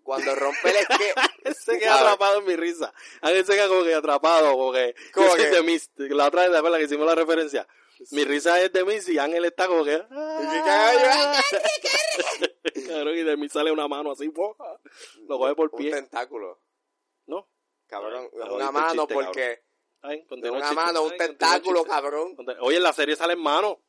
[0.07, 2.95] cuando rompe el esquema se queda atrapado en mi risa.
[3.21, 4.95] Ángel se queda como que atrapado, como que.
[5.97, 6.09] De.
[6.14, 7.66] La otra vez, ¿te acuerdas que hicimos la referencia?
[8.12, 9.99] Mi risa es de Mist y Ángel está como que.
[12.87, 14.79] Cabrón, y de mí sale una mano así, ¡boja!
[15.29, 15.90] lo coge por un pie.
[15.90, 16.61] tentáculo
[17.27, 17.49] ¿No?
[17.87, 19.62] cabrón una mano chiste, porque
[20.03, 23.83] Ay, una mano un Ay, tentáculo cabrón Oye, en la serie sale en mano.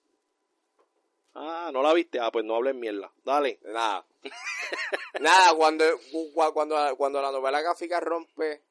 [1.39, 2.19] Ah, ¿no la viste?
[2.19, 3.13] Ah, pues no hables mierda.
[3.23, 3.59] Dale.
[3.63, 4.05] nada
[5.19, 8.63] nada cuando cu- cuando cuando la novela gráfica rompe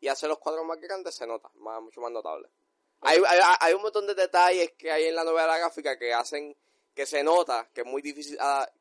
[0.00, 2.48] y hace los cuadros más grandes se nota más, mucho más notable
[3.00, 6.56] hay, hay, hay un montón de detalles que hay en la novela gráfica que hacen
[6.94, 8.36] que se nota que es muy difícil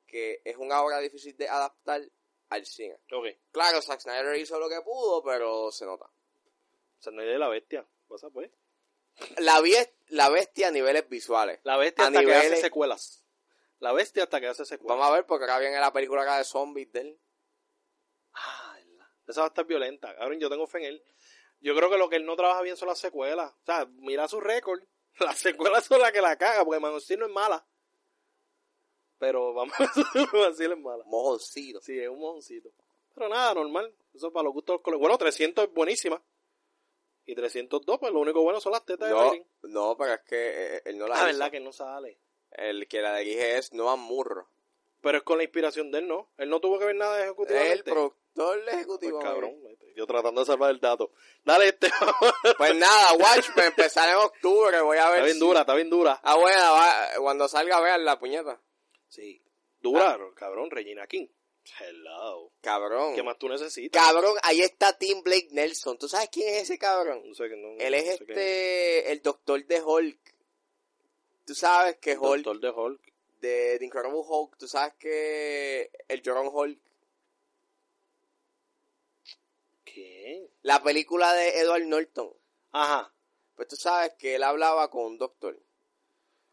[0.08, 2.02] que es una obra difícil de adaptar
[2.50, 3.28] al cine Ok.
[3.52, 6.08] claro Zack Snyder hizo lo que pudo pero se nota
[7.12, 7.86] no hay de la bestia.
[8.10, 8.50] Pasa pues.
[9.38, 9.62] la,
[10.10, 13.24] la bestia a niveles visuales La bestia A hasta que niveles- hace secuelas.
[13.80, 14.98] La bestia hasta que hace secuelas.
[14.98, 17.20] vamos a ver porque acá viene la película acá de zombies de él
[18.34, 18.74] Ah.
[19.28, 20.16] Esa va a estar violenta.
[20.16, 21.04] Cabrón, yo tengo fe en él.
[21.60, 23.52] Yo creo que lo que él no trabaja bien son las secuelas.
[23.52, 24.82] O sea, mira su récord.
[25.20, 27.68] Las secuelas son las que la caga, porque Man no es mala.
[29.18, 29.84] Pero vamos a
[30.48, 31.04] decirle es mala.
[31.08, 32.70] mojoncito Sí, es un mojoncito.
[33.16, 33.94] Pero nada, normal.
[34.14, 35.00] Eso para los gustos de los.
[35.00, 36.24] Bueno, 300 es buenísima.
[37.26, 39.48] Y 302, pues lo único bueno son las tetas de no, Marilyn.
[39.64, 41.26] no pero es que eh, él no la Ah, hizo.
[41.38, 42.22] verdad que no sale.
[42.52, 44.48] El que la dirige es Noah Murro
[45.02, 46.30] Pero es con la inspiración de él, ¿no?
[46.38, 47.74] Él no tuvo que ver nada de es ejecutivamente.
[47.74, 49.56] el productor Pues, ejecutivo cabrón.
[49.96, 51.12] Yo tratando de salvar el dato.
[51.44, 51.90] Dale, este.
[52.58, 55.90] pues nada Watchmen empezar en octubre voy a ver está bien si- dura, está bien
[55.90, 56.20] dura.
[56.24, 58.60] ah bueno va- cuando salga vean la puñeta
[59.08, 59.42] Sí.
[59.80, 60.28] Dura, Ah.
[60.36, 60.70] cabrón.
[60.72, 61.28] Regina King.
[61.80, 62.52] Hello.
[62.62, 64.02] cabrón ¿Qué más tú necesitas?
[64.02, 67.58] cabrón ahí está Tim Blake Nelson tú sabes quién es ese cabrón No sé, que
[67.58, 70.20] no, él es no sé este el doctor de Hulk
[71.48, 73.02] tú sabes que Hulk Doctor de Hulk.
[73.40, 76.80] de The Incredible Hulk, tú sabes que el llorón Hulk,
[79.86, 80.52] ¿Qué?
[80.62, 82.34] la película de Edward Norton,
[82.72, 83.14] Ajá.
[83.56, 85.58] pues tú sabes que él hablaba con un doctor.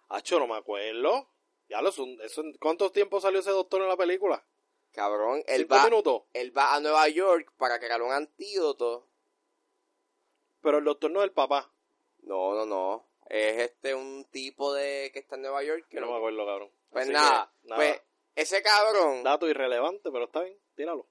[0.08, 1.28] Hacho, no me acuerdo.
[1.68, 2.16] Ya lo son,
[2.60, 4.46] ¿Cuánto tiempo salió ese doctor en la película?
[4.92, 6.22] Cabrón, él ¿Cinco va, minutos?
[6.34, 9.08] él va a Nueva York para crear un antídoto.
[10.60, 11.74] Pero el doctor no es el papá.
[12.22, 13.08] No, no, no.
[13.26, 15.86] Es este un tipo de que está en Nueva York.
[15.88, 16.70] Que Yo no no- me acuerdo, cabrón.
[16.90, 17.76] Pues que, nada, nada.
[17.76, 18.00] pues
[18.36, 20.58] ese cabrón, Dato irrelevante, pero está bien.
[20.76, 21.08] Tíralo.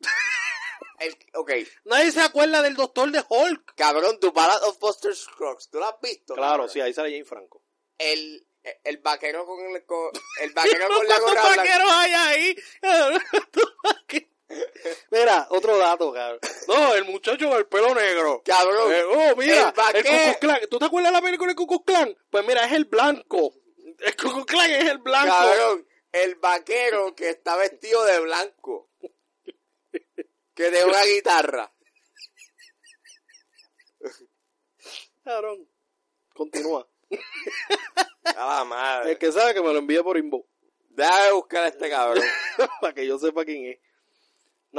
[1.00, 1.52] el, ok,
[1.84, 3.74] Nadie se acuerda del doctor de Hulk.
[3.76, 6.34] cabrón, tu Ballad of Buster Scruggs, ¿tú lo has visto?
[6.34, 6.68] Claro, cabrón?
[6.70, 7.62] sí, ahí sale Jane Franco.
[7.98, 8.46] El,
[8.84, 10.10] el vaquero con, el- con
[10.40, 11.62] el vaquero con la ¿Cuántos gorra blanca.
[11.62, 12.56] vaqueros hay ahí?
[15.10, 16.40] Mira, otro dato, cabrón.
[16.66, 18.42] No, el muchacho con el pelo negro.
[18.44, 20.60] Cabrón, Eh, oh, mira, el el Klan.
[20.70, 22.16] ¿Tú te acuerdas de la película de Ku Klux Klan?
[22.30, 23.54] Pues mira, es el blanco.
[23.98, 25.34] El Ku Klux Klan es el blanco.
[25.34, 28.90] Cabrón, el vaquero que está vestido de blanco.
[30.54, 31.72] Que de una guitarra.
[35.24, 35.68] Cabrón.
[36.34, 36.88] Continúa.
[38.24, 39.12] A la madre.
[39.12, 40.48] El que sabe que me lo envíe por inbox.
[40.90, 42.24] Déjame buscar a este cabrón.
[42.80, 43.78] para que yo sepa quién es.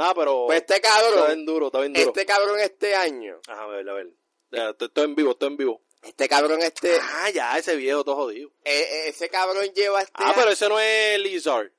[0.00, 2.06] Nada, pero Pues este está cabrón, bien duro, está bien duro.
[2.08, 4.08] este cabrón este año, Ajá, a ver, a ver.
[4.50, 5.82] Ya, estoy, en vivo, estoy en vivo.
[6.02, 8.48] este cabrón este, Ah, ya, ese viejo todo jodido.
[8.64, 11.70] eh, eh, ese cabrón lleva este Ah, pero ese no es Lizard.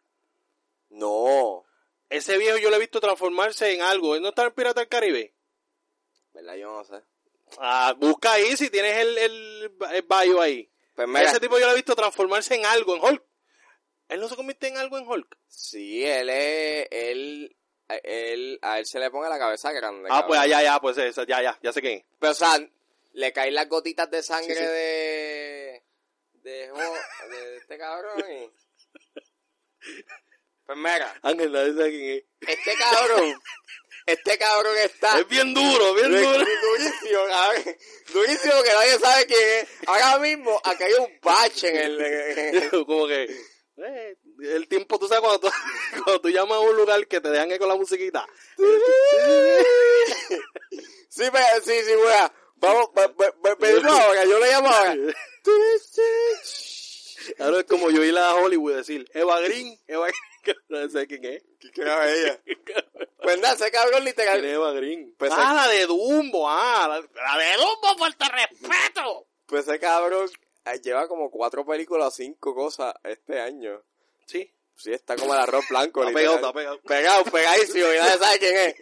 [0.89, 1.65] No,
[2.09, 4.15] Ese viejo yo lo he visto transformarse en algo.
[4.15, 5.33] ¿Él no está en Pirata del Caribe?
[6.33, 6.55] ¿verdad?
[6.55, 7.01] Yo no sé.
[7.57, 10.69] Ah, busca ahí si tienes el, el, el bio ahí.
[10.95, 13.23] Pues mira, Ese tipo yo lo he visto transformarse en algo, en Hulk.
[14.09, 15.37] Él no se convierte en algo en Hulk.
[15.47, 17.55] sí, él es, él,
[17.97, 20.09] él, a él se le pone la cabeza grande.
[20.11, 22.05] Ah, pues allá, ya, pues esa, ya, ya, ya sé quién.
[22.19, 22.57] Pero, o sea,
[23.13, 24.65] le caen las gotitas de sangre Sí, sí.
[24.65, 25.83] de,
[26.43, 28.49] de, este cabrón y...
[30.65, 32.49] Pues mira, Ángel, nadie sabe quién es.
[32.59, 33.41] este cabrón,
[34.05, 35.19] este cabrón está...
[35.19, 36.37] Es bien duro, bien du- duro.
[36.45, 37.75] durísimo, cabrón.
[38.13, 39.69] Durísimo que nadie sabe quién es.
[39.87, 42.01] Ahora mismo, aquí hay un bache en el...
[42.01, 43.23] en el- Como que
[43.77, 45.49] eh, el tiempo, tú sabes, cuando tú,
[46.03, 48.25] cuando tú llamas a un lugar que te dejan con la musiquita.
[51.09, 52.33] Sí, pero, sí, sí, wea.
[52.55, 54.95] Vamos, ve- ve- pedimos ahora, yo le llamo ahora.
[57.39, 61.23] Ahora es como yo ir a Hollywood decir, Eva Green, Eva Green, no sé quién
[61.25, 61.43] es.
[61.73, 62.39] ¿Qué era ella?
[63.21, 64.45] Pues nada, ese cabrón ¿Quién literal.
[64.45, 65.15] es Eva Green?
[65.17, 69.27] Pues ah, la de Dumbo, ah, la, de Dumbo, falta de respeto.
[69.45, 70.29] Pues ese cabrón
[70.65, 73.83] eh, lleva como cuatro películas o cinco cosas este año.
[74.31, 76.01] Sí, Sí, está como el arroz blanco.
[76.03, 76.81] está pegado, está pegado.
[76.81, 78.75] Pegado, pegadísimo, y nadie sabe quién es.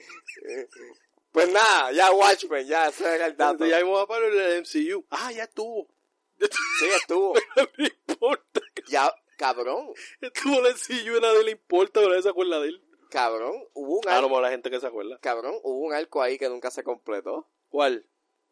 [1.31, 3.65] Pues nada, ya Watchmen, ya, ese era el dato.
[3.65, 5.05] Ya vamos a para el MCU.
[5.09, 5.87] Ah, ya estuvo.
[6.39, 7.33] Sí, estuvo.
[7.77, 8.61] no importa.
[8.87, 12.69] Ya, cabrón, Estuvo el MCU y a nadie le importa, pero nadie se acuerda de
[12.69, 12.83] él.
[13.09, 15.17] cabrón, hubo un Ah, no, arco, la gente que se acuerda.
[15.19, 17.49] cabrón, hubo un arco ahí que nunca se completó.
[17.67, 18.05] ¿Cuál?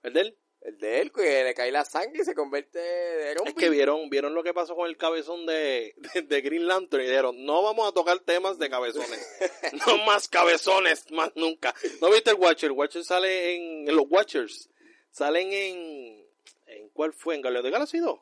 [0.03, 0.38] ¿El de él?
[0.67, 4.10] El de él, que le cae la sangre y se convierte de Es que vieron,
[4.10, 7.63] vieron lo que pasó con el cabezón de, de, de Green Lantern y dijeron, no
[7.63, 9.25] vamos a tocar temas de cabezones.
[9.88, 11.73] no más cabezones, más nunca.
[12.01, 12.67] ¿No viste el Watcher?
[12.71, 14.69] El Watcher sale en, en los Watchers.
[15.10, 16.27] Salen en,
[16.65, 17.36] en ¿cuál fue?
[17.36, 18.19] ¿En Galeo de Galaxy 2?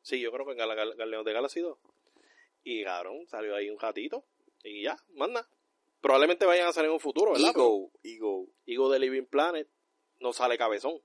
[0.00, 1.76] Sí, yo creo que en Gal- Gal- Galeo de Galaxy 2.
[2.64, 4.24] Y cabrón, salió ahí un ratito
[4.64, 5.46] y ya, manda.
[6.00, 7.50] Probablemente vayan a salir en un futuro, ¿verdad?
[7.50, 8.46] Ego, ego.
[8.64, 9.68] Higo de Living Planet
[10.20, 11.00] no sale cabezón.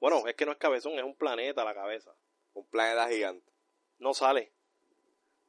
[0.00, 2.14] Bueno, es que no es cabezón, es un planeta la cabeza.
[2.54, 3.52] Un planeta gigante.
[3.98, 4.52] No sale.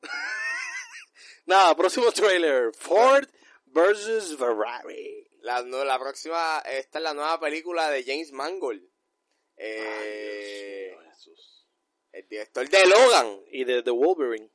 [1.45, 2.71] Nada, próximo trailer.
[2.75, 3.27] Ford
[3.65, 5.27] versus Ferrari.
[5.41, 8.83] La, no, la próxima, esta es la nueva película de James Mangold.
[9.57, 11.67] Eh, Ay, Dios mío, Jesús.
[12.11, 13.41] el director de Logan.
[13.51, 14.51] Y de The Wolverine.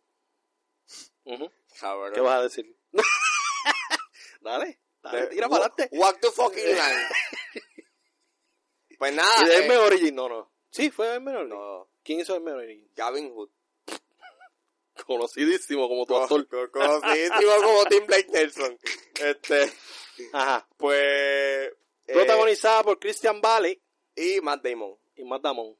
[1.80, 2.12] Cabrón.
[2.14, 2.78] ¿Qué vas a decir?
[4.40, 5.88] dale, dale, tira para adelante.
[5.96, 7.08] Walk the fucking line.
[8.98, 9.42] Pues nada.
[9.42, 10.52] Y de eh, M Origin, no, no.
[10.70, 11.48] Sí, fue M Origin.
[11.50, 12.88] no, ¿Quién hizo M Origin?
[12.94, 13.50] Gavin Hood.
[15.06, 16.46] Conocidísimo como tu actor.
[16.48, 18.78] Co- Conocidísimo como Tim Blake Nelson.
[19.22, 19.72] Este,
[20.32, 20.66] Ajá.
[20.76, 20.98] pues.
[21.02, 21.72] eh,
[22.12, 23.80] Protagonizada por Christian Bale
[24.14, 24.96] y Matt Damon.
[25.16, 25.76] y Matt Damon.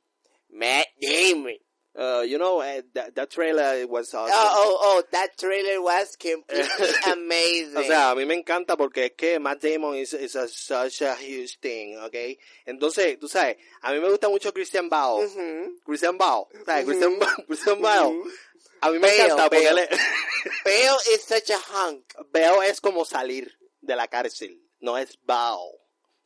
[0.50, 1.56] Matt Damon.
[1.98, 4.34] Uh, you know, uh, that, that trailer was awesome.
[4.36, 6.66] Oh, oh, oh, that trailer was completely
[7.10, 7.74] amazing.
[7.76, 11.00] O sea, a mí me encanta porque es que Matt Damon is, is a, such
[11.00, 12.14] a huge thing, ¿ok?
[12.66, 15.26] Entonces, tú sabes, a mí me gusta mucho Christian Bale.
[15.86, 16.84] Christian Bale, ¿sabes?
[16.84, 18.22] Christian, Ba- Christian Bale.
[18.82, 19.82] A mí me Bale, encanta porque Bale.
[19.84, 20.00] él es-
[20.64, 22.04] Bale is such a hunk.
[22.30, 25.78] Bale es como salir de la cárcel, no es Bale,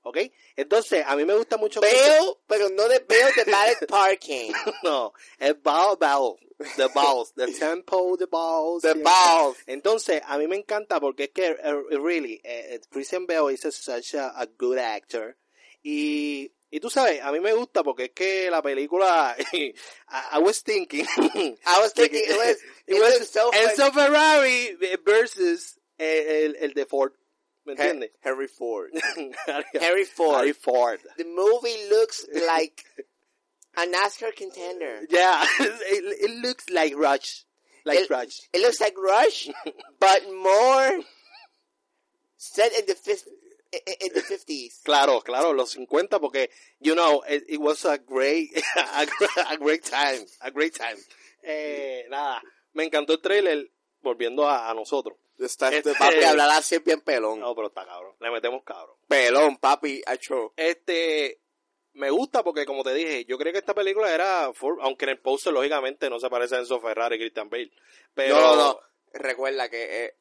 [0.03, 0.19] ¿ok?
[0.57, 1.81] Entonces, a mí me gusta mucho...
[1.81, 4.53] Bale, pero no de Bale de Ballet Parking.
[4.83, 6.37] No, es Bale, Bale.
[6.77, 8.83] The balls, the tempo, the balls.
[8.83, 9.57] The balls.
[9.67, 14.15] Entonces, a mí me encanta porque es que, uh, really, eh, Christian Bale is such
[14.15, 15.39] a, a good actor.
[15.83, 19.75] Y, y tú sabes, a mí me gusta porque es que la película, I,
[20.33, 23.51] I was thinking, I was thinking it was, it it was was so.
[23.53, 27.15] Enzo Ferrari versus el, el de Ford.
[27.77, 28.11] ¿Me entiendes?
[28.21, 28.91] Henry Ford.
[29.47, 30.37] Harry Harry Ford.
[30.37, 31.01] Harry Ford.
[31.17, 32.85] The movie looks like
[33.77, 35.01] an Oscar contender.
[35.11, 37.45] Yeah, it, it looks like Rush.
[37.85, 38.41] Like El- Rush.
[38.53, 39.49] It looks like Rush,
[39.99, 41.01] but more
[42.37, 43.27] set in the fif-
[43.73, 44.81] in in the fifties.
[44.85, 46.49] Claro, claro, los 50 porque,
[46.81, 50.97] you know, it, it was a great, a, gr- a great time, a great time.
[51.45, 52.43] Eh, nada,
[52.75, 53.65] me encantó el trailer,
[54.03, 55.17] volviendo a, a nosotros.
[55.41, 57.41] Está Este- papi hablar así bien pelón.
[57.41, 58.97] No, pero está cabrón, le metemos cabrón.
[59.09, 60.53] Pelón, papi, hecho.
[60.57, 61.41] Este,
[61.95, 65.11] me gusta porque, como te dije, yo creo que esta película era, Ford, aunque en
[65.11, 67.73] el poster, lógicamente, no se parece a Enzo Ferrari y Christian Bale.
[68.15, 68.81] Pero, No, no, no.
[69.13, 70.15] Recuerda que eh,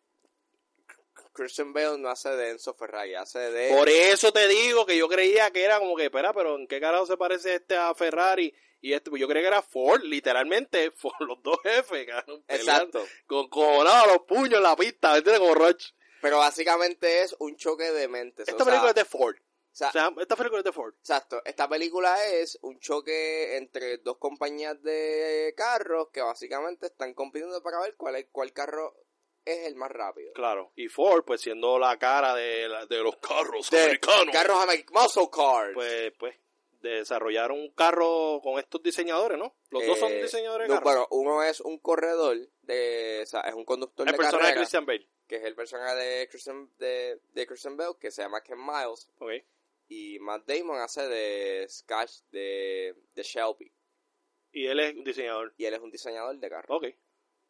[1.33, 5.07] Christian Bale no hace de Enzo Ferrari, hace de Por eso te digo que yo
[5.07, 8.53] creía que era como que, espera, pero ¿en qué carajo se parece este a Ferrari?
[8.81, 13.05] Y este, pues yo creía que era Ford, literalmente, Ford, los dos jefes, cabrón, Exacto.
[13.27, 15.39] Con, nada, los puños en la pista, ¿me entiendes?
[15.41, 15.91] Como Roach.
[16.21, 18.47] Pero básicamente es un choque de mentes.
[18.47, 19.35] Esta o sea, película es de Ford.
[19.37, 20.93] o sea, O sea, esta película es de Ford.
[20.99, 27.61] Exacto, esta película es un choque entre dos compañías de carros que básicamente están compitiendo
[27.63, 28.93] para ver cuál, es, cuál carro
[29.45, 30.33] es el más rápido.
[30.33, 30.73] Claro.
[30.75, 35.15] Y Ford, pues siendo la cara de, la- de los carros De americanos, Carros americanos,
[35.15, 35.71] muscle cars.
[35.73, 36.35] pues, pues,
[36.81, 39.55] desarrollaron un carro con estos diseñadores, ¿no?
[39.69, 41.07] Los dos son Eh, diseñadores de no, carros.
[41.09, 44.47] bueno, uno es un corredor, de, o sea, es un conductor el de personaje de
[44.49, 45.07] carrera, Christian Bale.
[45.27, 49.09] que es el personaje de Christian, de, de Christian Bale, que se llama Ken Miles,
[49.19, 49.31] Ok.
[49.89, 53.71] y Matt Damon hace de Sketch de, de Shelby,
[54.51, 55.53] Y él es un diseñador.
[55.57, 56.77] y él es un diseñador de carros.
[56.77, 56.87] Ok.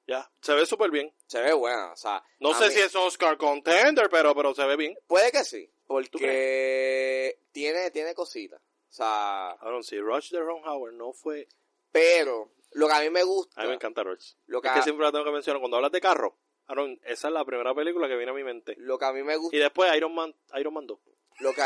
[0.07, 0.27] Ya.
[0.41, 1.13] Se ve súper bien.
[1.27, 4.65] Se ve buena, o sea, No sé mí- si es Oscar contender, pero, pero se
[4.65, 4.97] ve bien.
[5.05, 8.59] Puede que sí, porque tiene, tiene cositas.
[8.89, 11.47] O sea, Aaron, si Rush de Ron Howard no fue...
[11.91, 14.33] pero lo que a mí me gusta, A mí me encanta Rush.
[14.47, 15.59] lo, que Es que siempre la tengo que mencionar.
[15.59, 18.75] Cuando hablas de carro, Aaron, esa es la primera película que viene a mi mente.
[18.77, 20.99] lo que a mí me gusta, Y después Iron Man, Iron Man 2.
[21.39, 21.61] lo que,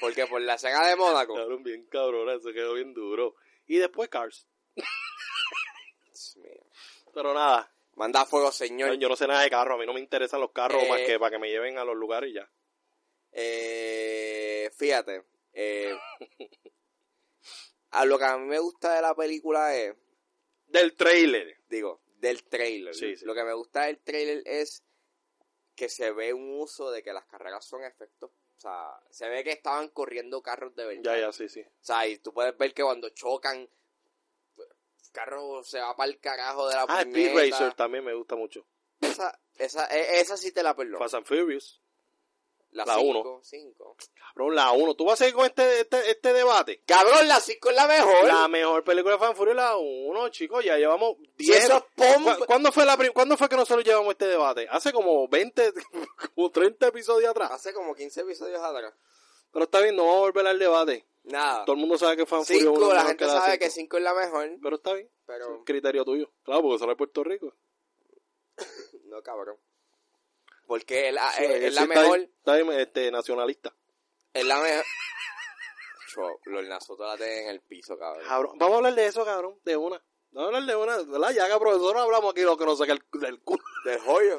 [0.00, 3.34] porque por la escena de Mónaco, Aaron, bien cabrón, se quedó bien duro.
[3.66, 4.46] Y después Cars.
[7.14, 8.94] Pero nada, Manda fuego, señor.
[8.94, 10.88] yo no sé nada de carro, a mí no me interesan los carros Eh.
[10.88, 12.50] más que para que me lleven a los lugares y ya.
[13.32, 15.96] Eh, fíjate, eh,
[17.90, 19.94] a lo que a mí me gusta de la película es,
[20.66, 21.56] Del trailer.
[21.68, 22.94] digo, del trailer.
[22.94, 23.24] Sí, sí.
[23.24, 24.82] Lo que me gusta del trailer es
[25.74, 28.30] que se ve un uso de que las carreras son efectos.
[28.30, 31.02] O sea, se ve que estaban corriendo carros de verdad.
[31.02, 31.60] Ya, ya, sí, sí.
[31.62, 36.20] O sea, y tú puedes ver que cuando chocan, el carro se va para el
[36.20, 37.34] carajo de la Ah, Speed.
[37.50, 38.64] Racer también me gusta mucho.
[39.00, 40.98] Esa, esa, e- esa sí te la perdono.
[41.00, 41.81] Fast and Furious.
[42.72, 43.96] La la 5, 5.
[44.28, 44.94] Cabrón, la 1.
[44.94, 46.82] ¿Tú vas a seguir con este, este, este debate?
[46.86, 48.26] Cabrón, la 5 es la mejor.
[48.26, 50.64] La mejor película de and Furious es la 1, chicos.
[50.64, 51.64] Ya llevamos Si 10.
[51.64, 54.66] eso es pom- ¿Cu- ¿Cuándo fue, la, ¿Cuándo fue que nosotros llevamos este debate?
[54.70, 55.72] Hace como 20,
[56.34, 57.50] como 30 episodios atrás.
[57.52, 58.94] Hace como 15 episodios atrás.
[59.52, 61.06] Pero está bien, no vamos a volver al debate.
[61.24, 61.64] Nada.
[61.66, 63.64] Todo el mundo sabe que 5, uno es la mejor gente la sabe cinco.
[63.64, 64.50] que 5 es la mejor.
[64.62, 65.10] Pero está bien.
[65.26, 66.30] Pero- Es criterio tuyo.
[66.42, 67.54] Claro, porque solo es Puerto Rico.
[69.04, 69.58] No, cabrón.
[70.66, 72.18] Porque es la, Sí, es, la está mejor.
[72.20, 73.74] está bien, este, nacionalista.
[74.32, 74.84] Es la mejor.
[76.44, 78.24] Los nazotos la tienen en el piso, cabrón.
[78.26, 79.58] Cabrón, Vamos a hablar de eso, cabrón.
[79.64, 80.02] De una.
[80.30, 81.30] Vamos a hablar de una, ¿verdad?
[81.30, 83.62] Ya que profesor hablamos aquí lo que nos saca el, del culo.
[83.84, 84.38] Del joyo.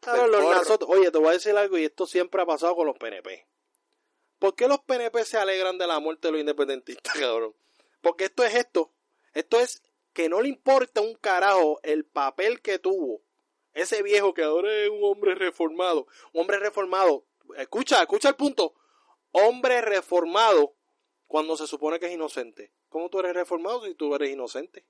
[0.00, 2.74] Cabrón, Del los nazotos- Oye, te voy a decir algo y esto siempre ha pasado
[2.76, 3.46] con los PNP.
[4.38, 7.54] ¿Por qué los PNP se alegran de la muerte de los independentistas, cabrón?
[8.00, 8.90] Porque esto es esto.
[9.34, 13.20] Esto es que no le importa un carajo el papel que tuvo
[13.74, 16.06] ese viejo que ahora es un hombre reformado.
[16.32, 17.26] Un hombre reformado.
[17.56, 18.74] Escucha, escucha el punto.
[19.30, 20.76] Hombre reformado
[21.26, 22.72] cuando se supone que es inocente.
[22.88, 24.86] ¿Cómo tú eres reformado si tú eres inocente?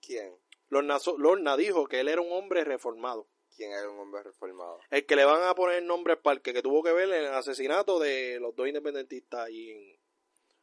[0.00, 0.36] ¿Quién?
[0.68, 3.28] Lorna, dijo que él era un hombre reformado.
[3.56, 4.78] ¿Quién era un hombre reformado?
[4.90, 7.34] El que le van a poner nombre al parque que tuvo que ver en el
[7.34, 10.00] asesinato de los dos independentistas ahí en,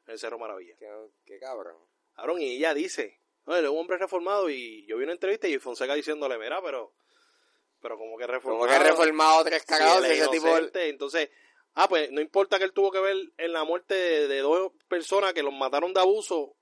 [0.08, 0.76] el Cerro Maravilla.
[0.78, 0.88] ¿Qué,
[1.26, 1.76] qué cabrón?
[2.16, 5.48] Aaron, y ella dice, no, él es un hombre reformado y yo vi una entrevista
[5.48, 6.94] y Fonseca diciéndole, mira, pero,
[7.82, 8.68] pero como que reformado.
[8.68, 10.48] Como que reformado tres Sí, cagados es ese tipo.
[10.74, 11.30] Entonces,
[11.74, 14.72] ah, pues no importa que él tuvo que ver en la muerte de, de dos
[14.88, 16.56] personas que los mataron de abuso.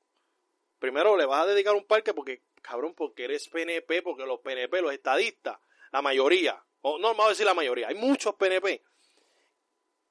[0.79, 4.81] Primero le vas a dedicar un parque porque, cabrón, porque eres PNP, porque los PNP,
[4.81, 5.57] los estadistas,
[5.91, 8.83] la mayoría, o no vamos a decir la mayoría, hay muchos PNP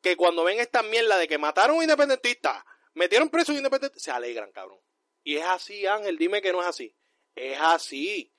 [0.05, 3.59] que cuando ven esta mierda de que mataron a un independentista, metieron preso a un
[3.61, 4.79] independentista, se alegran, cabrón.
[5.23, 6.95] Y es así, Ángel, dime que no es así.
[7.35, 8.34] Es así.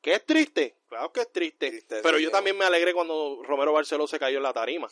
[0.00, 0.76] ¿Que es triste?
[0.88, 1.82] Claro que es triste.
[2.02, 4.88] Pero yo también me alegré cuando Romero Barceló se cayó en la tarima.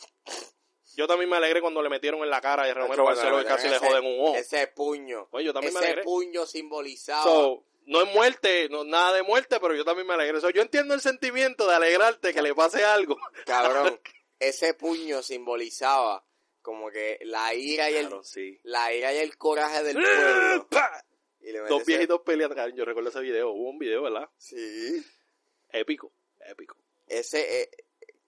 [0.95, 3.69] Yo también me alegré cuando le metieron en la cara a Romero Barceló y casi
[3.69, 4.35] le joden un ojo.
[4.35, 5.27] Ese puño.
[5.31, 6.03] Oye, yo también me ese alegré.
[6.03, 7.23] puño simbolizaba.
[7.23, 10.41] So, no es muerte, no, nada de muerte, pero yo también me alegré.
[10.41, 13.17] So, yo entiendo el sentimiento de alegrarte que le pase algo.
[13.45, 13.99] Cabrón,
[14.39, 16.23] ese puño simbolizaba
[16.61, 18.59] como que la ira y el, Claro, sí.
[18.63, 20.67] la ira y el coraje del pueblo.
[21.49, 22.55] Y le Dos viejitos peleando.
[22.55, 23.51] Cabrón, Yo recuerdo ese video.
[23.51, 24.29] Hubo un video, ¿verdad?
[24.37, 25.03] Sí.
[25.71, 26.77] Épico, épico.
[27.07, 27.69] Ese, eh,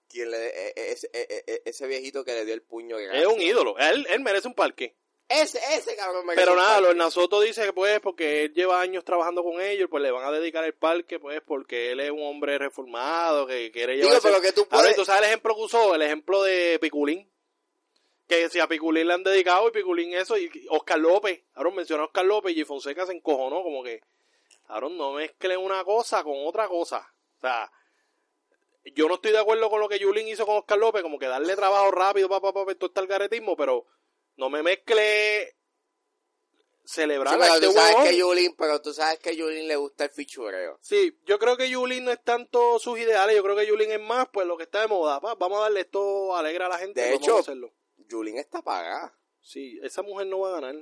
[0.08, 2.96] quien le, eh, eh, ese, eh, eh, ese viejito que le dio el puño.
[2.96, 3.78] que Es un ídolo.
[3.78, 4.96] Él, él merece un parque.
[5.28, 9.04] Ese, ese cabrón me Pero nada, Lorna Soto dice que pues porque él lleva años
[9.04, 12.22] trabajando con ellos, pues le van a dedicar el parque, pues porque él es un
[12.22, 14.22] hombre reformado, que quiere Digo, llevar...
[14.22, 14.96] pero que tú Ahora, puedes...
[14.96, 15.94] ¿tú sabes el ejemplo que usó?
[15.94, 17.31] El ejemplo de Piculín.
[18.28, 22.04] Que si a Piculín le han dedicado y Piculín eso, y Oscar López, Aaron mencionó
[22.04, 24.00] a Oscar López y Fonseca se encojonó, como que,
[24.68, 27.06] Aaron, no mezclen una cosa con otra cosa.
[27.36, 27.70] O sea,
[28.94, 31.26] yo no estoy de acuerdo con lo que Yulín hizo con Oscar López, como que
[31.26, 33.86] darle trabajo rápido para pa, pa, todo este algaretismo, pero
[34.36, 35.56] no me mezcle
[36.84, 38.10] celebrar Sí, pero este tú sabes huevón.
[38.10, 40.78] que Yulín, pero tú sabes que a Yulín le gusta el fichureo.
[40.80, 44.00] Sí, yo creo que Yulín no es tanto sus ideales, yo creo que Yulín es
[44.00, 45.20] más pues lo que está de moda.
[45.20, 47.00] Pa, vamos a darle esto alegre a la gente.
[47.00, 47.72] De vamos hecho- a hacerlo.
[48.12, 49.16] Yulín está pagada.
[49.40, 50.76] Sí, esa mujer no va a ganar.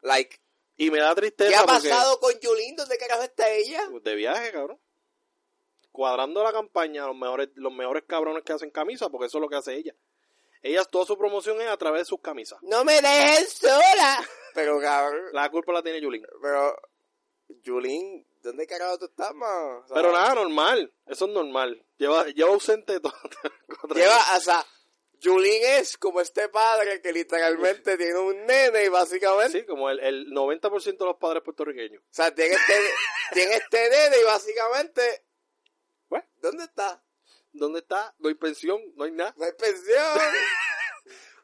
[0.00, 0.38] Like,
[0.76, 2.74] Y me da tristeza ¿qué ha porque- pasado con Yulín?
[2.76, 3.88] ¿Dónde carajo está ella?
[4.02, 4.80] de viaje, cabrón.
[5.92, 9.48] Cuadrando la campaña, los mejores, los mejores cabrones que hacen camisas, porque eso es lo
[9.48, 9.94] que hace ella.
[10.62, 12.58] Ella, toda su promoción es a través de sus camisas.
[12.62, 14.26] ¡No me dejen sola!
[14.54, 16.24] Pero cabrón, La culpa la tiene Yulín.
[16.42, 16.74] pero...
[17.62, 19.82] Yulín, ¿dónde carajo tú estás, man?
[19.84, 20.92] O sea, Pero nada, normal.
[21.06, 21.84] Eso es normal.
[21.98, 23.12] Lleva, lleva ausente todo.
[23.94, 24.64] Lleva, o sea,
[25.20, 29.60] Yulín es como este padre que literalmente tiene un nene y básicamente...
[29.60, 32.02] Sí, como el, el 90% de los padres puertorriqueños.
[32.02, 32.74] O sea, tiene este,
[33.32, 35.24] tiene este nene y básicamente...
[36.40, 37.02] ¿Dónde está?
[37.52, 38.14] ¿Dónde está?
[38.18, 39.34] No hay pensión, no hay nada.
[39.38, 40.20] No hay pensión.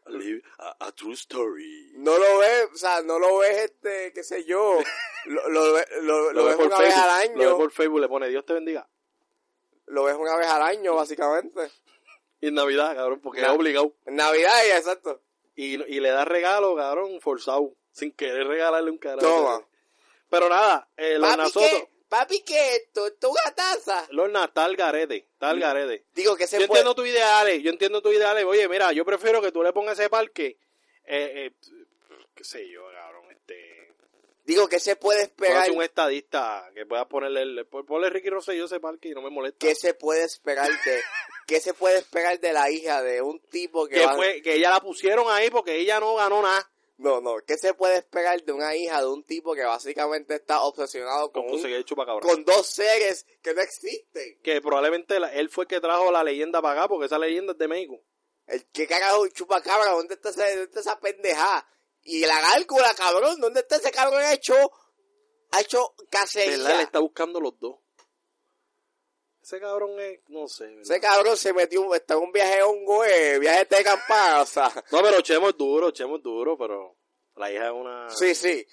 [0.06, 1.92] Live a, a true story.
[1.96, 4.78] no lo ves, o sea, no lo ves, este, qué sé yo,
[5.26, 8.08] lo, lo, lo, lo ve ves una vez al Lo ve año, por Facebook, le
[8.08, 8.88] pone Dios te bendiga.
[9.86, 11.70] lo ves una vez al año, básicamente.
[12.40, 13.92] Y en Navidad, cabrón, porque Na- es obligado.
[14.06, 15.20] En Navidad, y exacto.
[15.56, 17.74] Y, y le da regalo, cabrón, forzado.
[17.92, 19.26] Sin querer regalarle un carajo.
[19.26, 19.66] Toma.
[20.30, 21.82] Pero nada, eh, los Papi, nasotos.
[22.08, 23.06] Papi, ¿qué es esto?
[23.08, 24.06] ¿Esto es una taza?
[24.10, 26.06] Lorna, está al garete, está al garete.
[26.14, 26.80] Digo que se Yo puede...
[26.80, 28.44] entiendo tus ideales, yo entiendo tus ideales.
[28.44, 30.56] Oye, mira, yo prefiero que tú le pongas ese parque,
[31.04, 31.52] eh, eh,
[32.34, 33.19] qué sé yo, cabrón.
[34.50, 35.70] Digo que se puede esperar...
[35.70, 39.58] Un estadista que pueda ponerle, el, ponle Ricky Rosselló ese parque y no me molesta.
[39.66, 41.00] ¿Qué se puede esperar de...
[41.46, 44.54] ¿Qué se puede esperar de la hija de un tipo que, que va- fue que
[44.54, 47.36] ella la pusieron ahí porque ella no ganó nada No, no.
[47.46, 51.46] ¿Qué se puede esperar de una hija de un tipo que básicamente está obsesionado con,
[51.48, 54.38] con un- dos seres que no existen?
[54.42, 57.52] Que probablemente la- él fue el que trajo la leyenda para acá porque esa leyenda
[57.52, 58.00] es de México.
[58.46, 59.92] El, ¿Qué carajo chupacabra?
[59.92, 61.66] ¿Dónde está, ese- dónde está esa pendejada?
[62.10, 63.40] Y la gárgula, cabrón.
[63.40, 64.54] ¿Dónde está ese cabrón ha hecho,
[65.52, 66.02] ha hecho ¿Verdad?
[66.02, 66.82] Él cacería?
[66.82, 67.76] está buscando los dos.
[69.40, 70.64] Ese cabrón es, no sé.
[70.66, 70.82] ¿verdad?
[70.82, 73.76] Ese cabrón se metió, está en un viaje hongo, eh, viaje de
[74.40, 74.72] o sea.
[74.90, 76.96] No, pero Chemo es duro, Chemo es duro, pero
[77.36, 78.10] la hija es una...
[78.10, 78.66] Sí, sí.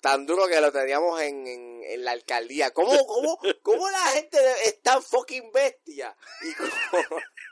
[0.00, 2.72] Tan duro que lo teníamos en, en, en la alcaldía.
[2.72, 6.16] ¿Cómo, cómo, cómo la gente es tan fucking bestia?
[6.42, 6.70] Y cómo,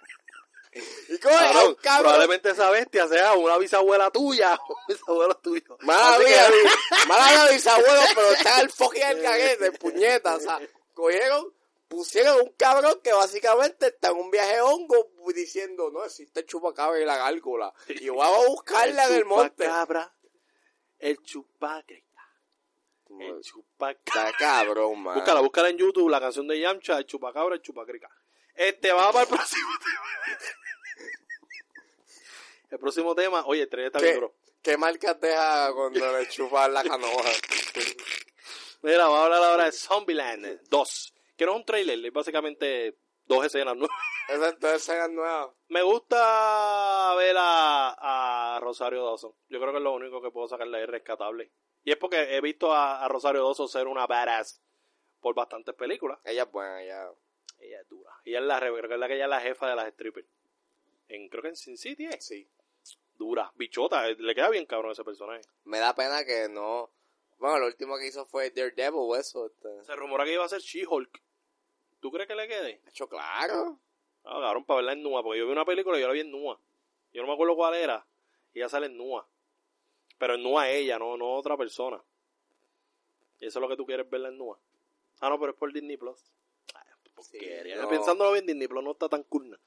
[0.73, 2.03] y cómo es Cabrón, un cabrón.
[2.03, 5.77] Probablemente esa bestia sea una bisabuela tuya o un bisabuelo tuyo.
[5.81, 6.49] Mala mía,
[7.09, 10.37] mala abuelos, pero está el fucking el caguete, puñeta.
[10.37, 10.61] O sea,
[10.95, 11.53] cogieron,
[11.89, 17.01] pusieron un cabrón que básicamente está en un viaje hongo diciendo, no existe el chupacabra
[17.01, 17.73] y la gárgola.
[17.89, 19.65] Y vamos a buscarla en el monte.
[19.65, 20.15] chupacabra,
[20.99, 21.97] el chupacabra,
[23.09, 23.99] el chupacabra.
[24.05, 25.17] Está cabrón, man.
[25.17, 28.09] Búscala, búscala en YouTube, la canción de Yamcha, el chupacabra, el chupacrica.
[28.55, 30.01] Este, vamos para el próximo tema.
[32.71, 34.35] El próximo tema, oye, el trailer está bien ¿Qué, duro.
[34.63, 37.25] ¿Qué marcas deja cuando le chupan la canoa?
[38.83, 41.15] Mira, vamos a hablar ahora de Zombieland 2.
[41.37, 43.97] Que no es un trailer, es básicamente dos escenas nuevas.
[44.61, 45.51] Dos escenas nuevas.
[45.69, 49.33] Me gusta ver a, a Rosario Dawson.
[49.49, 51.51] Yo creo que es lo único que puedo sacarle ahí rescatable.
[51.83, 54.63] Y es porque he visto a, a Rosario Dawson ser una badass
[55.19, 56.19] por bastantes películas.
[56.25, 57.11] Ella es buena, ella.
[57.61, 58.11] Ella es dura.
[58.25, 59.89] Ella es la, re- creo que es la que ella es la jefa de las
[59.93, 60.27] strippers.
[61.09, 62.25] En, creo que en Sin City es.
[62.25, 62.49] Sí.
[63.17, 63.53] Dura.
[63.55, 64.09] Bichota.
[64.09, 65.43] eh, Le queda bien cabrón ese personaje.
[65.65, 66.91] Me da pena que no.
[67.39, 69.47] Bueno, lo último que hizo fue Daredevil o eso.
[69.47, 69.85] Este.
[69.85, 71.23] Se rumora que iba a ser She-Hulk.
[72.01, 72.81] ¿Tú crees que le quede?
[72.89, 73.79] Hecho claro.
[74.25, 75.23] Ah, cabrón, para verla en Nua.
[75.23, 76.59] Porque yo vi una película y yo la vi en Nua.
[77.13, 78.07] Yo no me acuerdo cuál era.
[78.55, 79.27] Y ella sale en Nua.
[80.19, 82.03] Pero en Nua ella, no, no otra persona.
[83.39, 84.59] Y eso es lo que tú quieres verla en Nua.
[85.21, 86.23] Ah, no, pero es por Disney Plus.
[87.21, 87.77] Ah, porquería.
[87.77, 87.89] no.
[87.89, 89.51] Pensándolo bien, Disney Plus no está tan cool.
[89.51, 89.59] ¿no?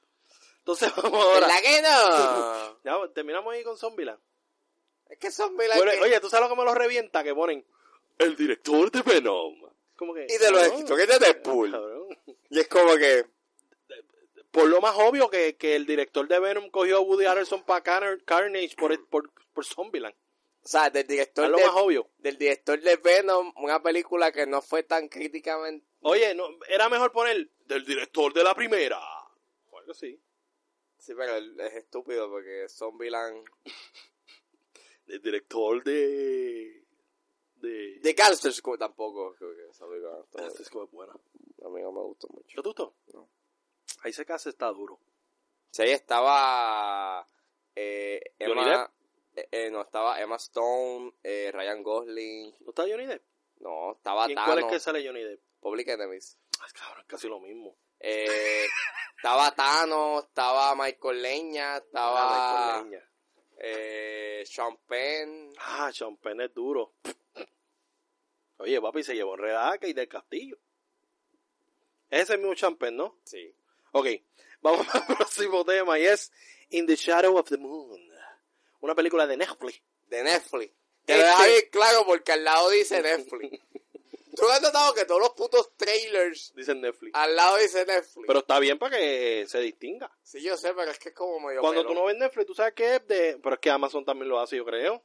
[0.58, 1.46] Entonces vamos ahora.
[1.46, 2.74] ¿Verdad que no?
[2.84, 4.20] Ya, terminamos ahí con Zombieland.
[5.08, 7.22] es que mil Bueno, oye, ¿tú sabes lo que me lo revienta?
[7.22, 7.64] Que ponen
[8.18, 9.60] el director de Venom.
[9.96, 11.70] Como que, Y de los cabrón, escritores de Deadpool.
[11.70, 12.18] cabrón.
[12.50, 13.26] Y es como que.
[14.50, 17.82] Por lo más obvio que, que el director de Venom cogió a Woody Harrelson para
[17.82, 20.14] Carnage por, por, por Zombieland.
[20.64, 22.08] O sea, del Es director lo de, más obvio.
[22.18, 25.86] del director de Venom, una película que no fue tan críticamente.
[26.06, 29.00] Oye, no, era mejor poner del director de la primera.
[29.70, 30.20] O algo así.
[30.98, 33.44] Sí, pero es estúpido porque Zombieland.
[35.06, 36.82] Del director de...
[37.56, 37.98] De...
[38.00, 39.34] De Gangster School tampoco.
[39.34, 41.12] creo que no Esta es como buena.
[41.12, 42.48] A mí no me gustó mucho.
[42.48, 42.94] ¿Qué te gustó?
[43.12, 43.28] No.
[44.02, 44.98] Ahí se casa está duro.
[45.70, 47.26] Sí, ahí estaba.
[47.74, 48.90] Eh, Johnny Emma.
[49.36, 52.54] eh, eh, no, estaba Emma Stone, eh, Ryan Gosling.
[52.60, 53.24] ¿No está Johnny Depp?
[53.60, 55.40] No, estaba ¿Y en cuál es que sale Johnny Depp?
[55.64, 56.36] Public Enemies.
[56.60, 57.74] Ay, cabrón, es casi lo mismo.
[57.98, 58.66] Eh,
[59.16, 63.10] estaba Thanos, estaba Michael Leña, estaba Ah, Michael Leña.
[63.56, 65.52] eh, Sean Penn.
[65.58, 66.92] Ah, Sean Penn es duro.
[68.58, 70.58] Oye, papi, se llevó Redaca y del Castillo.
[72.10, 73.18] Es ese mismo Sean Penn, ¿no?
[73.24, 73.56] Sí.
[73.92, 74.06] Ok,
[74.60, 76.30] vamos al próximo tema y es
[76.68, 78.00] In the Shadow of the Moon.
[78.80, 79.82] Una película de Netflix.
[80.08, 80.74] De Netflix.
[81.06, 83.58] Que Este- lo deja bien claro porque al lado dice Netflix.
[84.36, 87.12] ¿Tú has notado que todos los putos trailers Dice Netflix.
[87.14, 88.26] al lado dice Netflix?
[88.26, 90.10] Pero está bien para que se distinga.
[90.22, 91.94] sí, yo sé, pero es que es como medio Cuando pelón.
[91.94, 93.38] tú no ves Netflix, tú sabes que es de...
[93.42, 95.02] Pero es que Amazon también lo hace, yo creo.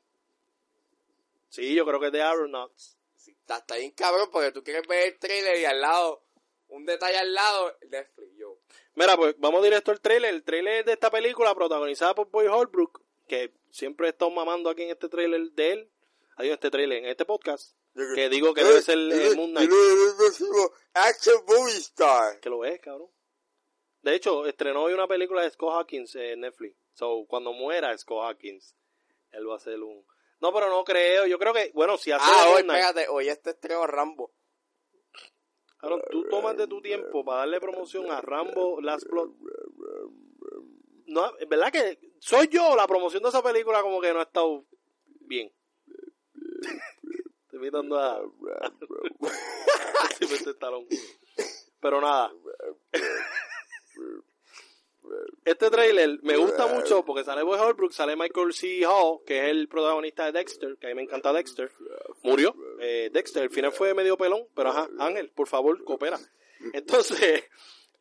[1.49, 2.97] Sí, yo creo que es de Aeronauts.
[3.15, 6.23] Sí, está, está bien cabrón porque tú quieres ver el trailer y al lado,
[6.69, 8.57] un detalle al lado, Netflix, yo.
[8.95, 10.33] Mira, pues vamos directo al trailer.
[10.33, 14.83] El trailer de esta película protagonizada por Boy Holbrook, que siempre he estado mamando aquí
[14.83, 15.91] en este trailer de él.
[16.35, 17.75] Adiós, este trailer, en este podcast.
[18.15, 19.69] Que digo que debe ser eh, Moon Knight.
[20.93, 22.39] Action Movie Star.
[22.39, 23.09] Que lo es, cabrón.
[24.01, 26.77] De hecho, estrenó hoy una película de Scott Hawkins en Netflix.
[26.93, 28.75] So, cuando muera Scott Hawkins,
[29.31, 30.05] él va a ser un...
[30.39, 31.25] No, pero no creo.
[31.25, 34.31] Yo creo que, bueno, si hace Ah, de hoy, espérate, hoy este estreno Rambo.
[35.77, 39.31] cabrón, tú tómate tu tiempo para darle promoción a Rambo Last Blood.
[41.07, 44.23] No, es verdad que soy yo la promoción de esa película como que no ha
[44.23, 44.65] estado
[45.21, 45.51] bien.
[47.59, 48.21] Imitando a.
[51.81, 52.31] Pero nada.
[55.43, 58.85] Este trailer me gusta mucho porque sale Boy Holbrook, sale Michael C.
[58.85, 61.71] Hall, que es el protagonista de Dexter, que a mí me encanta Dexter.
[62.23, 62.55] Murió.
[62.79, 66.19] Eh, Dexter, el final fue medio pelón, pero ajá, Ángel, por favor, coopera.
[66.73, 67.43] Entonces,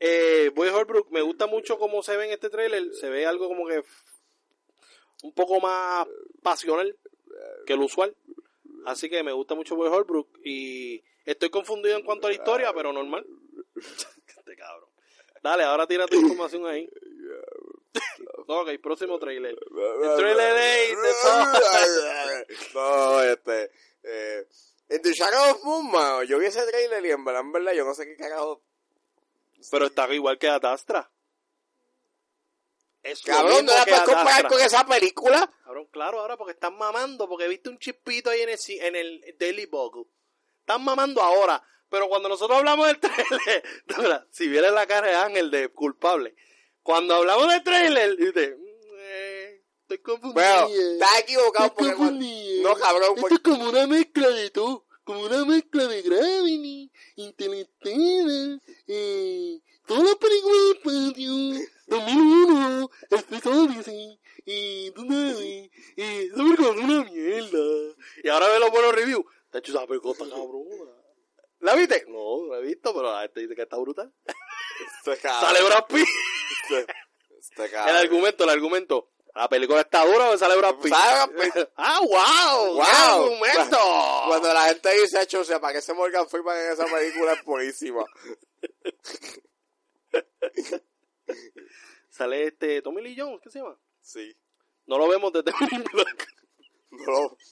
[0.00, 2.94] eh, Boy Holbrook, me gusta mucho cómo se ve en este trailer.
[2.94, 3.82] Se ve algo como que
[5.22, 6.06] un poco más
[6.42, 6.96] pasional
[7.66, 8.14] que lo usual.
[8.86, 12.72] Así que me gusta mucho Boy Holbrook y estoy confundido en cuanto a la historia,
[12.72, 13.26] pero normal.
[13.76, 14.88] este cabrón.
[15.42, 16.88] Dale, ahora tira tu información ahí.
[18.46, 19.56] ok, próximo trailer.
[20.02, 20.96] El trailer de
[22.74, 23.70] No, este.
[24.02, 24.46] Eh,
[24.88, 27.72] en The Shadow of Moon, mano, yo vi ese trailer y en verdad, en verdad,
[27.72, 28.62] yo no sé qué carajo.
[29.70, 31.10] Pero está igual que Atastra.
[33.10, 35.50] Es Cabrón, ¿no la puedes comparar con esa película?
[35.64, 39.36] Cabrón, claro, ahora porque están mamando, porque viste un chispito ahí en el, en el
[39.38, 40.04] Daily Bugle.
[40.60, 41.62] Están mamando ahora.
[41.88, 43.62] Pero cuando nosotros hablamos del trailer,
[44.30, 46.34] si viene la cara de Ángel de culpable,
[46.82, 50.34] cuando hablamos del trailer, dice, mm, eh, estoy confundido.
[50.34, 51.94] Bueno, estás equivocado porque
[52.62, 53.14] no, cabrón.
[53.16, 60.58] Esto es como una mezcla de todo, como una mezcla de Gravity, Interstellar, eh, películas
[60.62, 61.32] de espacio,
[61.86, 67.94] 2001, El dice, y tú sabes, y esa película es una mierda.
[68.22, 69.24] Y ahora ve los buenos reviews.
[69.50, 70.92] Te hecho esa película cabrona.
[71.60, 72.04] ¿La viste?
[72.08, 74.12] No, no la he visto, pero la gente dice que está brutal.
[75.22, 76.08] sale Brad Pitt.
[77.88, 79.10] el argumento, el argumento.
[79.34, 80.92] La película está dura o sale Brad Pitt.
[81.76, 82.74] ¡Ah, wow!
[82.74, 82.84] ¡Wow!
[82.84, 83.78] argumento!
[84.28, 87.32] Cuando la gente dice, hecho, o sea, ¿para qué se Morgan Freeman en esa película?
[87.32, 88.04] Es buenísima.
[92.08, 93.78] sale este Tommy Lee Jones, ¿qué se llama?
[94.00, 94.36] Sí.
[94.86, 95.52] No lo vemos desde
[95.92, 96.28] Black.
[96.90, 97.38] No lo...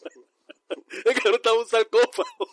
[1.04, 2.50] Es que no estaba un sarcófago.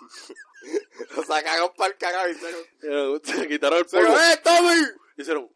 [1.16, 3.34] Lo sacaron para el cagado y se...
[3.34, 4.14] se quitaron el polvo.
[4.14, 4.82] ¡Eh, Tommy!
[5.18, 5.50] Hicieron...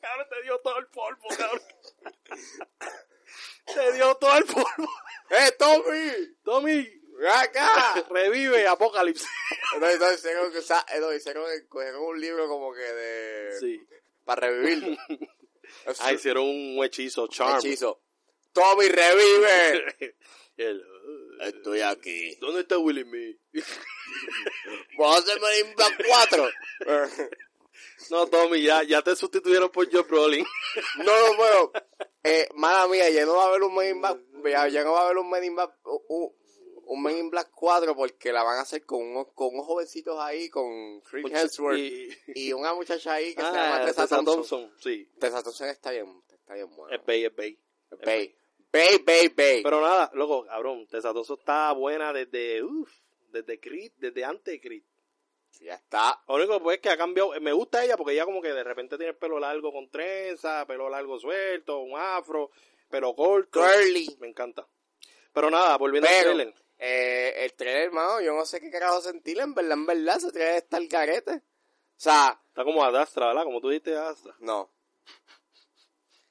[0.00, 1.62] cabrón, te dio todo el polvo, cabrón.
[3.74, 4.92] te dio todo el polvo.
[5.30, 6.36] ¡Eh, Tommy!
[6.42, 7.01] ¡Tommy!
[7.28, 8.06] Acá!
[8.10, 9.28] Revive Apocalipsis.
[9.74, 10.58] Entonces, entonces hicieron, que,
[10.94, 13.58] entonces, hicieron, cogieron un libro como que de...
[13.58, 13.80] Sí.
[14.24, 14.96] Para revivirlo.
[16.00, 17.58] ah, hicieron un hechizo, charm.
[17.58, 18.02] Hechizo.
[18.52, 20.16] Tommy, revive.
[20.58, 20.84] El,
[21.40, 22.36] Estoy aquí.
[22.36, 23.36] ¿Dónde está Willy Me?
[24.98, 26.50] ¿Vamos a hacer Men Black 4?
[28.10, 30.46] no, Tommy, ya, ya te sustituyeron por Joe Brolin.
[30.98, 31.72] no, no puedo.
[32.22, 35.00] Eh, mala mía, ya no va a haber un Men in Black, ya, no va
[35.00, 36.32] a haber un Men in Black, un,
[36.86, 40.18] un Men in Black 4 porque la van a hacer con unos, con unos jovencitos
[40.18, 41.78] ahí, con Chris Hemsworth
[42.34, 44.72] y, una muchacha ahí que se llama ah, Tessa, Thompson.
[44.80, 45.08] Sí.
[45.18, 46.96] Tessa Thompson está bien, está bien buena.
[46.96, 47.58] Es Bay, es Bay.
[47.90, 48.34] Es Bay.
[48.72, 49.62] Bay, Bay, Bay.
[49.62, 52.90] Pero nada, loco, cabrón, Tessa Thompson está buena desde, uff,
[53.30, 54.82] desde Creed, desde antes de Creed.
[55.60, 56.20] Ya está.
[56.26, 57.32] Lo único pues, es que ha cambiado.
[57.40, 60.66] Me gusta ella porque ella como que de repente tiene el pelo largo con trenza,
[60.66, 62.50] pelo largo suelto, un afro,
[62.88, 63.60] pelo corto.
[63.60, 64.16] Curly.
[64.18, 64.66] Me encanta.
[65.32, 66.54] Pero nada, volviendo al trailer.
[66.84, 70.32] Eh, el trailer, hermano, yo no sé qué carajo sentir, en verdad, en verdad, ese
[70.32, 71.36] trailer está el carete.
[71.36, 71.40] O
[71.94, 72.42] sea...
[72.48, 73.44] Está como Adastra, ¿verdad?
[73.44, 74.34] Como tú dijiste Adastra.
[74.40, 74.68] No.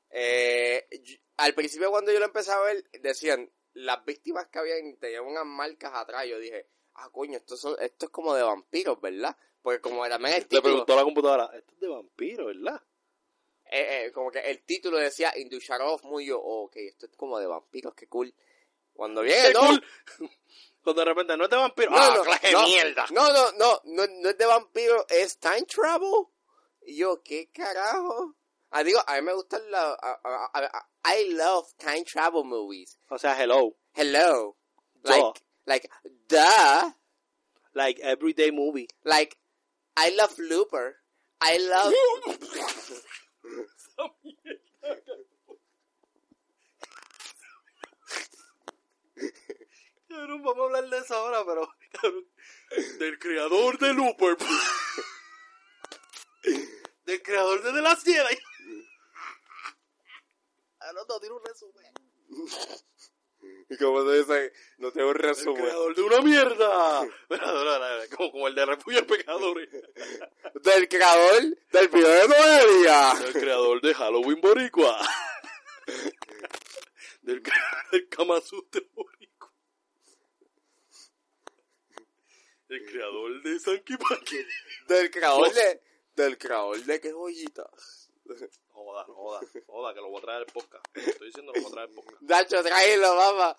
[0.09, 0.89] Eh,
[1.37, 5.45] al principio cuando yo lo empecé a ver, decían, las víctimas que habían tenían unas
[5.45, 6.27] marcas atrás.
[6.27, 9.37] Yo dije, ah, coño, esto, esto es como de vampiros, ¿verdad?
[9.61, 10.63] Porque como también el título...
[10.63, 12.81] Le preguntó a la computadora, esto es de vampiros, ¿verdad?
[13.71, 15.59] Eh, eh, como que el título decía In the
[16.03, 18.35] muy yo, ok, esto es como de vampiros, qué cool.
[19.01, 19.61] Cuando viene, ¿no?
[20.83, 21.89] Cuando de repente no es de vampiro.
[21.89, 23.07] No, ¡Ah, no, clase no, mierda!
[23.09, 26.27] No, no, no, no, no es de vampiro, es time travel.
[26.83, 28.35] Y yo, ¿qué carajo?
[28.69, 29.97] Ah, digo, a mí me gustan la...
[31.03, 32.99] I love time travel movies.
[33.09, 33.75] O sea, hello.
[33.93, 34.55] Hello.
[35.01, 35.89] Like, like,
[36.27, 36.93] duh.
[37.73, 38.87] Like everyday movie.
[39.03, 39.35] Like,
[39.97, 40.97] I love Looper.
[41.41, 41.91] I love...
[50.11, 52.27] Cabrón, vamos a hablar de eso ahora, pero, cabrón,
[52.99, 54.37] del creador de Looper.
[57.05, 58.29] del creador de, de la Sierra.
[60.79, 61.93] Ah, no, no, tiene un resumen.
[63.69, 65.57] Y como te dice, no tengo un resumen.
[65.57, 67.07] El creador de una mierda.
[68.17, 69.69] como, como el de Refugio de Pecadores.
[70.61, 71.41] del creador
[71.71, 73.13] del video de Noelia.
[73.15, 74.99] Del creador de Halloween Boricua.
[77.21, 77.41] del,
[77.91, 79.30] del Kama Sutra Boricua.
[82.71, 84.45] El creador de Sanky Panky.
[84.87, 85.81] Del creador de...
[86.15, 88.09] Del creador de qué joyitas.
[88.69, 90.85] Oh, joda, joda, joda, que lo voy a traer al podcast.
[90.93, 92.21] Estoy diciendo lo voy a traer al podcast.
[92.21, 93.57] Nacho, tráelo, mamá.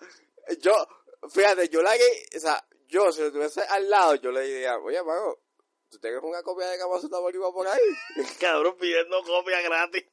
[0.59, 0.87] Yo,
[1.29, 4.79] fíjate, yo la que, o sea, yo, si lo tuviese al lado, yo le diría,
[4.79, 5.43] oye, Mago,
[5.89, 7.81] ¿tú tienes una copia de Kamasutra Boricua por ahí?
[8.39, 10.05] Cabrón, pidiendo copia gratis.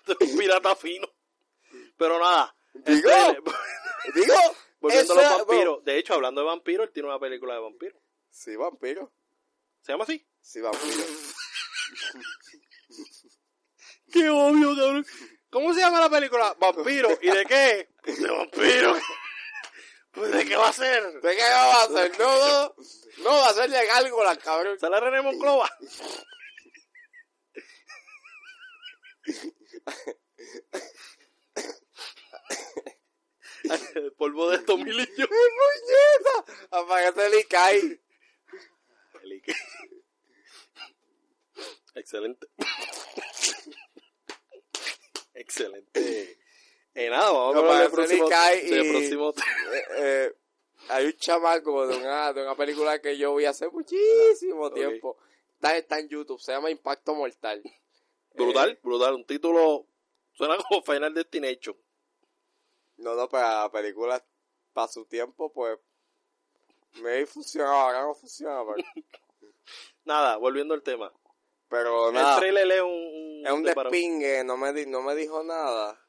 [0.00, 1.06] Esto es un pirata fino.
[1.98, 2.56] Pero nada.
[2.72, 3.42] Digo, este,
[4.18, 4.34] Digo,
[4.80, 5.84] volviendo a los vampiros.
[5.84, 8.03] De hecho, hablando de vampiros, él tiene una película de vampiros.
[8.34, 9.12] Sí, vampiro.
[9.80, 10.26] ¿Se llama así?
[10.40, 11.04] Sí, vampiro.
[14.12, 15.06] Qué obvio, cabrón.
[15.50, 16.52] ¿Cómo se llama la película?
[16.58, 17.16] Vampiro.
[17.22, 17.88] ¿Y de qué?
[18.04, 18.98] De vampiro.
[20.10, 21.20] Pues de qué va a ser.
[21.20, 22.18] ¿De qué va a hacer?
[22.18, 22.74] No, no,
[23.18, 24.80] no va a ser de gárgolas, cabrón.
[24.80, 25.70] ¿Sale René Monclova?
[33.94, 35.28] El polvo de tomilillo.
[35.28, 36.44] ¡Puñeta!
[36.72, 38.03] Apágate el Icai.
[41.94, 42.46] Excelente.
[45.34, 46.38] Excelente.
[46.94, 49.36] Eh, nada, vamos No, a hablar del próximo, del
[49.74, 50.32] Eh, eh,
[50.88, 55.16] hay un chamaco de una, de una película que yo vi hace muchísimo tiempo.
[55.54, 57.62] Está, está en YouTube, se llama Impacto Mortal.
[58.34, 59.14] Brutal, Eh, brutal.
[59.14, 59.86] Un título
[60.32, 61.76] suena como Final Destination.
[62.98, 64.24] no, no, para la película,
[64.72, 65.78] para su tiempo, pues,
[67.02, 68.76] me funcionaba, ahora no funciona, pero,
[70.04, 71.12] Nada, volviendo al tema.
[71.68, 72.38] pero El nada.
[72.38, 76.00] trailer es un, un- Es un despingue, no me, di- no me dijo nada.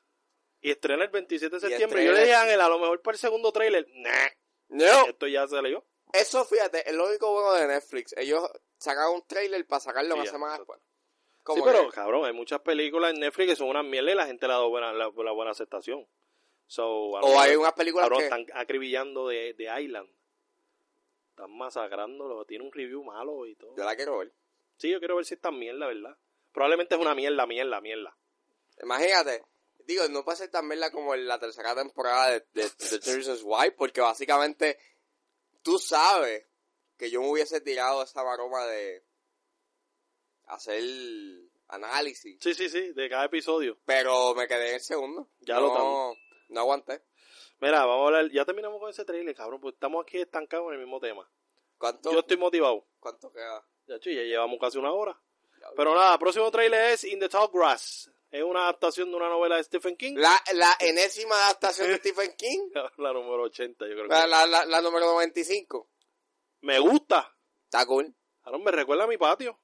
[0.62, 2.04] Y estrena el 27 de septiembre.
[2.06, 4.28] Yo le dije a el- Ángel, a lo mejor para el segundo trailer, nah,
[4.70, 5.86] No, esto ya se leyó.
[6.14, 8.14] eso fíjate, es lo único bueno de Netflix.
[8.18, 8.44] Ellos
[8.78, 10.74] sacan un trailer para sacarlo Sí, una ya, semana exacto.
[10.74, 10.92] después.
[11.58, 14.26] Sí, pero que- cabrón, hay muchas películas en Netflix que son una mierda y la
[14.26, 16.08] gente le ha dado buena, la, la buena aceptación.
[16.68, 18.26] So, o hay unas películas cabrón, que...
[18.26, 20.10] están acribillando de, de Island.
[21.36, 23.76] Están masacrándolo, tiene un review malo y todo.
[23.76, 24.32] Yo la quiero ver.
[24.78, 26.18] Sí, yo quiero ver si es tan mierda, ¿verdad?
[26.54, 28.18] Probablemente es una mierda, mierda, mierda.
[28.82, 29.44] Imagínate,
[29.86, 33.16] digo, no puede ser tan verla como en la tercera temporada de, de, de The
[33.16, 34.80] Reasons Why, porque básicamente
[35.62, 36.48] tú sabes
[36.98, 39.04] que yo me hubiese tirado esa maroma de
[40.46, 40.82] hacer
[41.68, 43.78] análisis, Sí, sí, sí, de cada episodio.
[43.86, 45.30] pero me quedé en el segundo.
[45.42, 46.18] Ya no, lo estamos.
[46.48, 47.02] No aguanté.
[47.66, 50.74] Mira, vamos a hablar, ya terminamos con ese trailer, cabrón, pues estamos aquí estancados en
[50.74, 51.28] el mismo tema.
[51.78, 52.86] ¿Cuánto, Yo estoy motivado.
[53.00, 53.66] ¿Cuánto queda?
[53.88, 55.20] Ya, ya llevamos casi una hora.
[55.58, 55.76] Diablo.
[55.76, 58.12] Pero nada, próximo trailer es In the Tall Grass.
[58.30, 60.14] Es una adaptación de una novela de Stephen King.
[60.18, 64.28] La, la enésima adaptación de Stephen King, La número 80, yo creo la, que.
[64.30, 65.90] la, la, la número 95.
[66.62, 67.36] Me gusta.
[67.64, 68.14] Está cool.
[68.44, 69.60] Ahora me recuerda a mi patio.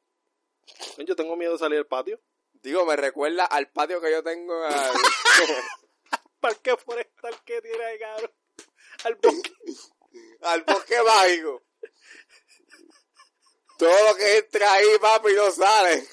[0.97, 2.19] Yo tengo miedo de salir del patio.
[2.53, 4.53] Digo, me recuerda al patio que yo tengo.
[4.63, 4.73] al-
[6.41, 8.31] Parque forestal que tiene ahí, cabrón.
[9.05, 9.53] Al bosque.
[10.41, 11.63] al bosque mágico.
[13.77, 16.05] Todo lo que entra ahí, papi, no sale.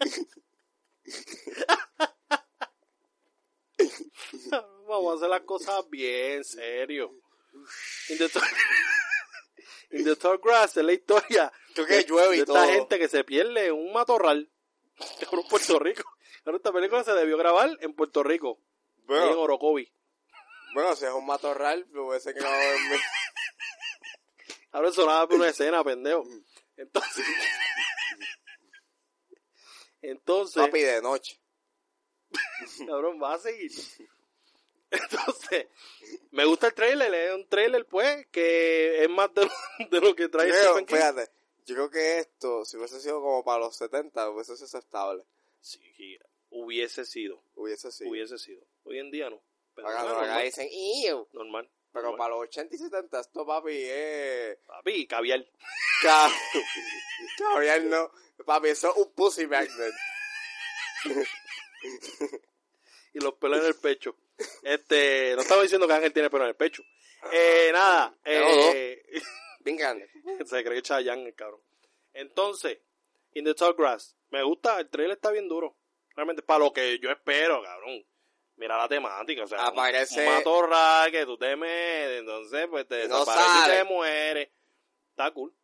[4.88, 7.12] Vamos a hacer las cosas bien, serio.
[8.10, 8.30] In the.
[9.92, 12.66] In the Tall Grass es la historia Creo que de- llueve y de esta todo.
[12.66, 14.50] gente que se pierde en un matorral.
[15.20, 16.02] En Puerto Rico.
[16.44, 18.58] Esta película se debió grabar en Puerto Rico.
[19.06, 19.90] Bueno, Orocovi.
[20.74, 22.96] bueno, si es un matorral, me hubiese quedado en mi...
[24.72, 26.26] Ahora sonaba por una escena, pendejo.
[26.76, 27.24] Entonces.
[30.02, 30.62] Entonces.
[30.62, 31.40] Papi, de noche.
[32.86, 33.70] Cabrón, va a seguir.
[34.90, 35.66] Entonces,
[36.30, 39.50] me gusta el trailer, es un trailer pues que es más de lo,
[39.90, 41.28] de lo que trae Creo, fíjate,
[41.64, 45.24] yo creo que esto, si hubiese sido como para los 70, hubiese sido aceptable.
[45.60, 46.18] Sí,
[46.64, 48.10] hubiese sido, Hubiese sido.
[48.10, 48.62] hubiese sido.
[48.84, 49.42] Hoy en día no.
[49.74, 50.68] Pero Acá, dicen,
[51.32, 51.68] normal.
[51.92, 52.18] Pero normal.
[52.18, 54.56] para los 80 y 70, esto, papi, es...
[54.66, 55.46] Papi, caviar.
[56.02, 56.30] Ca-
[57.38, 58.10] Caviar no.
[58.44, 59.92] Papi, eso es un pussy magnet.
[63.14, 64.16] Y los pelos en el pecho.
[64.62, 66.82] Este, no estaba diciendo que Ángel tiene pelo en el pecho.
[67.32, 69.02] Eh, nada, eh,
[69.60, 70.08] Bien grande.
[70.46, 71.60] se cree Chayanne el cabrón.
[72.12, 72.78] Entonces,
[73.34, 75.76] In the Tall Grass, me gusta, el trailer está bien duro.
[76.16, 78.04] Realmente, para lo que yo espero, cabrón.
[78.56, 82.88] Mira la temática, o sea, un- Aparece- un, matorral que tú te metes, entonces pues
[82.88, 84.52] te No desaparece y te muere.
[85.10, 85.54] Está cool,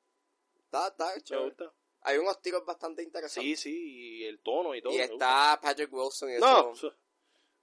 [0.65, 1.73] Está, está me gusta.
[2.03, 3.61] Hay unos tiros bastante interesantes.
[3.61, 4.93] Sí, sí, y el tono y todo.
[4.93, 6.39] y está Patrick Wilson y.
[6.39, 6.91] No, eso.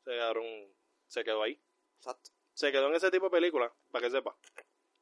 [0.04, 0.46] se, quedaron,
[1.08, 1.62] se quedó ahí.
[1.98, 2.32] Exacto.
[2.54, 4.36] Se quedó en ese tipo de película, para que sepa.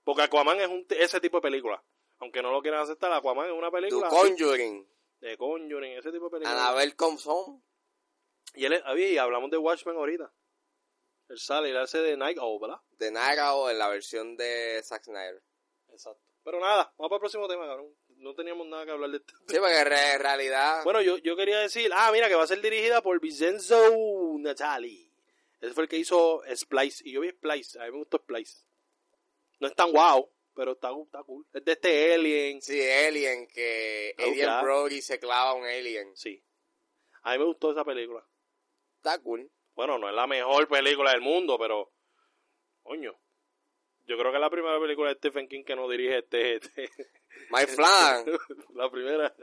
[0.04, 1.82] Porque Aquaman es un ese tipo de película.
[2.20, 4.88] Aunque no lo quieran aceptar, Aquaman es una The película Conjuring.
[5.20, 6.52] de Conjuring, ese tipo de película.
[6.52, 7.62] Annabelle Comes Home.
[8.56, 10.32] Y él, había- y hablamos de Watchmen ahorita.
[11.30, 12.80] Él sale, él hace de Night Owl, ¿verdad?
[12.98, 15.42] De Nightcrawler en la versión de Zack Snyder.
[15.90, 16.22] Exacto.
[16.44, 17.94] Pero nada, vamos para el próximo tema, cabrón.
[18.20, 19.34] no teníamos nada que hablar de esto.
[19.48, 19.86] Sí, porque en
[20.22, 20.84] realidad...
[20.86, 23.78] Bueno, yo, yo quería decir, ah, mira, que va a ser dirigida por Vincenzo
[24.40, 25.12] Natali.
[25.60, 27.04] Ese fue el que hizo Splice.
[27.08, 28.64] Y yo vi Splice, a mí me gustó Splice.
[29.60, 31.46] No es tan guau, pero está, está cool.
[31.54, 32.62] Es de este Alien.
[32.62, 34.50] Sí, Alien, que Ah, Alien.
[34.62, 36.16] Brody se clava a un Alien.
[36.16, 36.42] Sí.
[37.24, 38.26] A mí me gustó esa película.
[38.98, 39.50] Está cool.
[39.76, 41.92] Bueno, no es la mejor película del mundo, pero.
[42.84, 43.14] Coño.
[44.06, 46.56] Yo creo que es la primera película de Stephen King que no dirige este.
[46.56, 46.90] este-
[47.52, 48.26] My Flan,
[48.74, 49.36] la primera.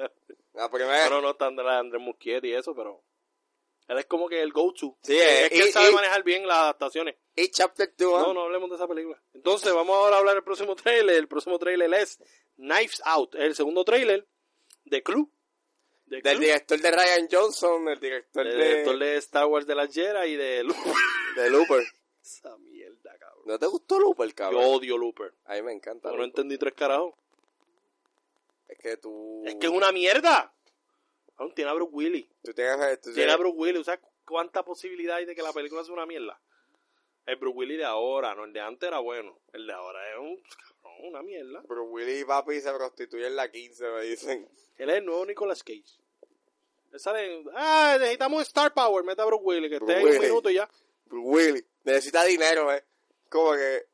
[0.55, 1.09] la primera.
[1.09, 3.05] Bueno, no están de la de Andrés Muschietti y eso, pero.
[3.87, 4.97] Él es como que el go-to.
[5.03, 7.17] Sí, es eh, que él sabe y- manejar bien las adaptaciones.
[7.37, 9.23] Y Chapter 2, No, no hablemos de esa película.
[9.35, 11.17] Entonces, vamos ahora a hablar del próximo trailer.
[11.17, 12.19] El próximo trailer es
[12.57, 13.35] Knives Out.
[13.35, 14.27] Es el segundo trailer
[14.85, 15.31] de Clue.
[16.07, 19.75] De del director de Ryan Johnson, el director El de, director de Star Wars de
[19.75, 20.93] la Jera y de Looper.
[21.37, 21.83] de Looper.
[22.23, 23.43] Esa mierda, cabrón.
[23.47, 24.63] ¿No te gustó Looper, Yo cabrón?
[24.65, 25.35] odio Looper.
[25.45, 26.11] A mí me encanta.
[26.11, 27.15] No, no entendí tres carajos.
[28.69, 29.43] Es que tú...
[29.47, 30.55] Es que es una mierda.
[31.37, 32.27] Aún tiene a Bruce Willis.
[32.43, 33.01] Tú tienes...
[33.01, 33.85] Tú Tiene a Bruce Willis.
[33.85, 36.41] ¿Sabes cuánta posibilidad hay de que la película sea una mierda?
[37.27, 39.39] El Bruce Willis de ahora, no el de antes era bueno.
[39.53, 40.43] El de ahora es un,
[41.01, 41.61] una mierda.
[41.63, 44.49] Bruce Willis y papi se prostituyen en la 15, me dicen.
[44.77, 45.99] Él es el nuevo Nicolas Cage.
[46.93, 50.51] Él sale, ah, necesitamos Star Power, meta a Bruce Willis, que esté en un minuto
[50.51, 50.69] y ya.
[51.07, 51.65] Bruce Willis.
[51.85, 52.85] Necesita dinero, eh.
[53.29, 53.87] Como que...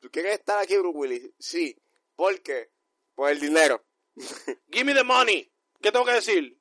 [0.00, 1.30] ¿Tú quieres estar aquí, Bruce Willis?
[1.38, 1.76] Sí.
[2.14, 2.70] ¿Por qué?
[3.14, 3.84] Por el dinero.
[4.70, 5.50] Give me the money.
[5.80, 6.58] ¿Qué tengo que decir?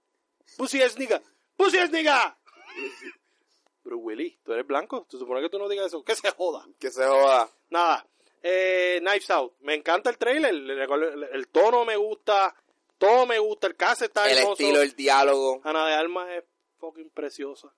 [0.57, 1.21] Pussy es nigga.
[1.55, 2.39] Pussy es nigga.
[3.84, 5.05] Bruce Willis, tú eres blanco.
[5.09, 6.03] ¿Tú supone que tú no digas eso?
[6.03, 6.65] Que se joda.
[6.80, 7.49] Que se joda.
[7.69, 8.07] Nada.
[8.43, 9.53] Eh, Knives Out.
[9.61, 10.53] Me encanta el trailer.
[10.53, 12.55] El, el- el tono me gusta.
[12.97, 13.67] Todo me gusta.
[13.67, 14.53] El cast está El hermoso.
[14.61, 15.61] estilo, el diálogo.
[15.63, 16.43] Ana de Almas es
[16.79, 17.73] fucking preciosa.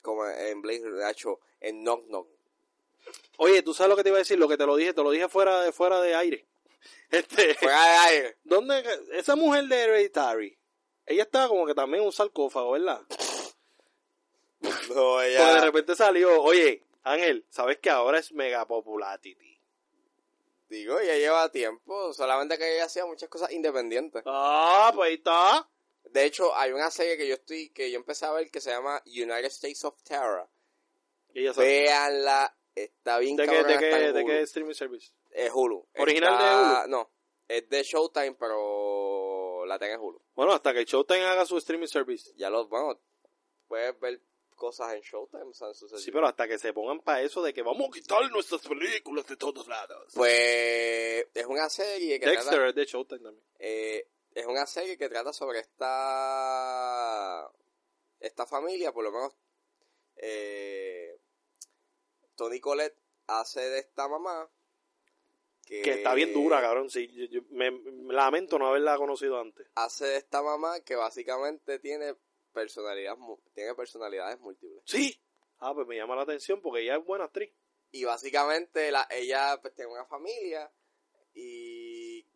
[0.00, 2.28] Como en Blaze Nacho, en Knock Knock.
[3.38, 4.38] Oye, ¿tú sabes lo que te iba a decir?
[4.38, 6.46] Lo que te lo dije, te lo dije fuera de, fuera de aire.
[7.10, 8.36] Este, Fuera de aire.
[8.42, 8.82] ¿dónde?
[9.12, 10.58] Esa mujer de Hereditary,
[11.06, 13.02] ella estaba como que también en un sarcófago, ¿verdad?
[14.60, 15.60] No, Porque de ella...
[15.60, 19.58] repente salió, oye, Ángel, ¿sabes que ahora es mega popular, Titi?
[20.72, 22.14] Digo, ella lleva tiempo.
[22.14, 24.22] Solamente que ella hacía muchas cosas independientes.
[24.24, 25.68] Ah, pues ahí está.
[26.04, 28.70] De hecho, hay una serie que yo estoy, que yo empecé a ver que se
[28.70, 30.48] llama United States of Terror.
[31.34, 35.12] Véanla, está bien ¿De qué, de, qué, ¿De qué streaming service?
[35.30, 35.86] Es Hulu.
[35.98, 36.88] ¿Original Está- de Hulu?
[36.90, 37.12] No,
[37.48, 40.22] es de Showtime, pero la tengo en Hulu.
[40.34, 42.32] Bueno, hasta que Showtime haga su streaming service.
[42.36, 42.98] Ya los, bueno,
[43.68, 44.22] puedes ver
[44.62, 47.42] cosas en Showtime, o sea, en su Sí, pero hasta que se pongan para eso
[47.42, 50.12] de que vamos a quitar nuestras películas de todos lados.
[50.14, 53.44] Pues es una serie que Dexter trata, es de Showtime también.
[53.58, 57.50] eh, es una serie que trata sobre esta
[58.20, 59.32] esta familia, por lo menos
[60.16, 61.18] eh,
[62.36, 62.96] Tony Colette
[63.26, 64.48] hace de esta mamá
[65.66, 66.88] que, Que está bien dura, cabrón.
[66.90, 69.66] Sí, yo, yo me, me lamento no haberla conocido antes.
[69.74, 72.14] hace de esta mamá que básicamente tiene
[72.52, 73.16] personalidad
[73.54, 75.20] tiene personalidades múltiples Sí.
[75.58, 77.52] Ah, pues me llama la atención porque ella es buena actriz.
[77.90, 80.72] y básicamente la, ella pues, tiene una familia
[81.34, 82.26] y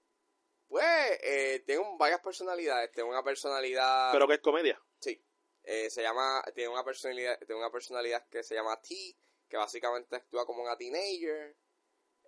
[0.69, 0.85] pues
[1.23, 4.81] eh, tiene varias personalidades tiene una personalidad Pero que es comedia.
[5.01, 5.23] sí
[5.62, 9.17] eh, se llama tiene una personalidad tiene una personalidad que se llama T
[9.49, 11.57] que básicamente actúa como una teenager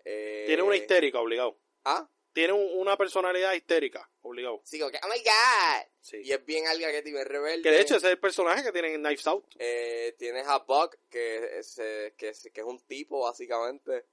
[0.04, 1.58] Eh, Tiene una histérica, obligado.
[1.84, 4.60] ah Tiene un- una personalidad histérica, obligado.
[4.64, 6.18] sí como que oh my god Sí.
[6.24, 8.94] y es bien algarete y rebelde Que de hecho ese es el personaje que tiene
[8.94, 9.46] en Knives Out.
[9.58, 14.06] Eh, tienes a Buck, que es, eh, que, es, que es un tipo, básicamente.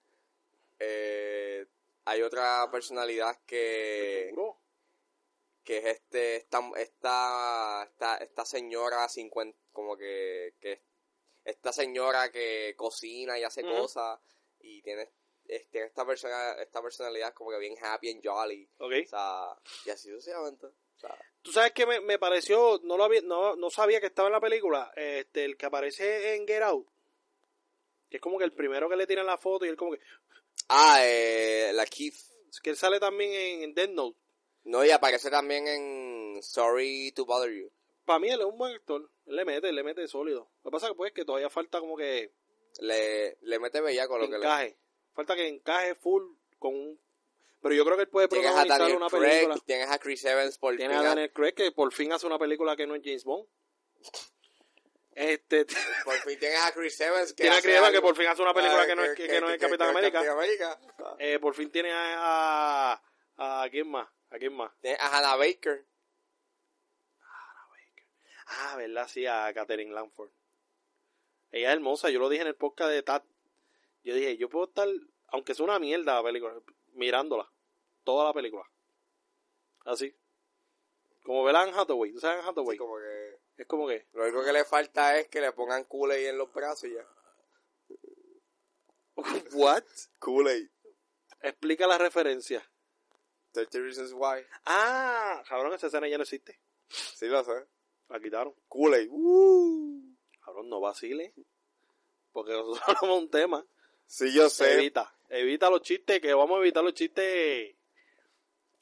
[0.79, 1.65] Eh,
[2.05, 4.33] hay otra personalidad que,
[5.63, 10.81] que es este esta, esta, esta, esta señora 50, como que, que
[11.43, 14.19] esta señora que cocina y hace cosas
[14.59, 15.09] y tiene,
[15.47, 18.93] es- tiene esta persona esta personalidad como que bien happy and jolly Ok.
[19.05, 23.03] o sea y así sucesivamente o sea, Tú sabes que me, me pareció, no lo
[23.03, 26.63] había, no, no sabía que estaba en la película, este, el que aparece en Get
[26.63, 26.87] Out.
[28.09, 29.99] Que es como que el primero que le tiran la foto y él como que,
[30.69, 32.15] ah eh, la Keith
[32.49, 34.17] es que él sale también en, en Death Note.
[34.63, 37.71] no y aparece también en Sorry to Bother You
[38.05, 39.07] Para mí él es un buen actor.
[39.27, 40.49] Él le mete, él le mete sólido.
[40.63, 42.33] Lo que pasa que pues que todavía falta como que
[42.79, 44.77] le, le mete bellaco lo que le encaje.
[45.15, 46.23] Falta que encaje full
[46.59, 47.01] con un...
[47.61, 49.57] Pero yo creo que él puede tienes a protagonizar una Craig película.
[49.65, 52.37] tienes a Chris Evans por Tiene fin a Daniel Craig que por fin hace una
[52.37, 53.47] película que no es James Bond.
[55.13, 55.65] Este,
[56.05, 58.41] por fin tienes a Chris Evans que tiene a Chris Evans que por fin hace
[58.41, 60.21] una película Ah, que no es, que, que no es Capitán América.
[61.17, 63.01] Eh, por fin tiene a,
[63.37, 64.71] a, a quién más, a quién más.
[64.81, 65.85] Tienes a Hannah Baker
[68.47, 70.29] Ah, verdad, sí, a Catherine Lanford.
[71.51, 73.23] Ella es hermosa, yo lo dije en el podcast de Tat.
[74.05, 74.87] Yo dije, yo puedo estar,
[75.29, 76.53] aunque sea una mierda la película,
[76.93, 77.51] mirándola,
[78.03, 78.63] toda la película.
[79.83, 80.15] Así.
[81.23, 82.13] Como ver a Anne Hathaway.
[82.13, 82.75] ¿Tú sabes Anne Hathaway?
[82.75, 84.07] Sí, como que Es como que...
[84.13, 87.07] lo único que le falta es que le pongan Kool-Aid en los brazos y ya.
[89.53, 89.83] ¿What?
[90.19, 90.69] Kool-Aid.
[91.41, 92.63] Explica la referencia.
[93.53, 94.45] 30 Reasons Why.
[94.65, 96.59] Ah, cabrón, esa escena ya no existe.
[96.89, 97.65] Sí lo sé.
[98.09, 98.53] La quitaron.
[98.67, 99.07] Kool-Aid.
[99.09, 100.15] Uh.
[100.41, 101.33] Cabrón, no vacile.
[102.31, 103.65] Porque nosotros hablamos un tema.
[104.07, 104.73] Sí, yo sé.
[104.75, 105.13] Evita.
[105.29, 107.75] Evita los chistes, que vamos a evitar los chistes.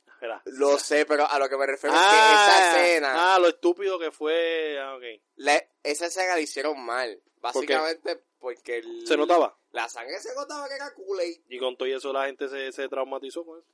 [0.08, 0.42] Espera.
[0.46, 3.98] Lo sé, pero a lo que me refiero es que esa escena, Ah, lo estúpido
[4.00, 4.78] que fue.
[4.80, 5.04] Ah, ok.
[5.36, 7.22] la- esa escena la hicieron mal.
[7.38, 9.58] Básicamente porque el- Se notaba.
[9.72, 11.42] la sangre se notaba que era Kool-Aid.
[11.50, 13.68] Y con todo eso la gente se, se traumatizó con eso.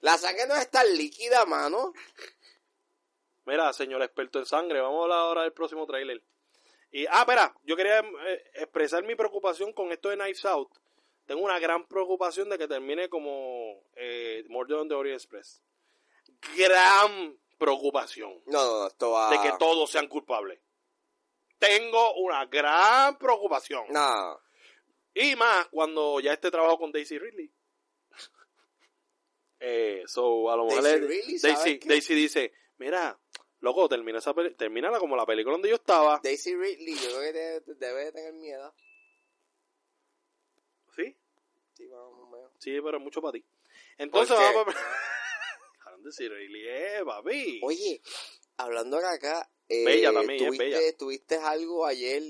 [0.00, 1.92] La sangre no es tan líquida, mano.
[3.46, 6.22] Mira, señor experto en sangre, vamos a hablar ahora del próximo tráiler.
[6.94, 10.70] Y, ah, espera, yo quería eh, expresar mi preocupación con esto de Knives Out.
[11.26, 15.60] Tengo una gran preocupación de que termine como eh, Murder on the Orient Express.
[16.56, 19.28] Gran preocupación No, no, no, esto va...
[19.30, 20.60] de que todos sean culpables.
[21.58, 23.86] Tengo una gran preocupación.
[23.88, 24.40] No,
[25.14, 27.50] Y más cuando ya este trabajo con Daisy Ridley.
[29.66, 31.80] Eh, so, a lo mejor Daisy le- Ridley, ¿sabes Daisy?
[31.88, 33.18] Daisy dice, mira,
[33.64, 36.20] loco, termina esa termínala como la película donde yo estaba.
[36.22, 38.74] Daisy Ridley yo creo que de- de- debe de tener miedo.
[40.94, 41.16] ¿Sí?
[41.74, 42.50] Sí, vamos, vamos.
[42.58, 43.44] Sí, pero es mucho para ti.
[43.98, 44.78] Entonces vamos a...
[46.02, 47.60] Daisy Ridley, eh, papi.
[47.64, 48.00] Oye,
[48.58, 50.96] hablando de acá, eh, Bella también, es bella.
[50.98, 52.22] tuviste algo ayer,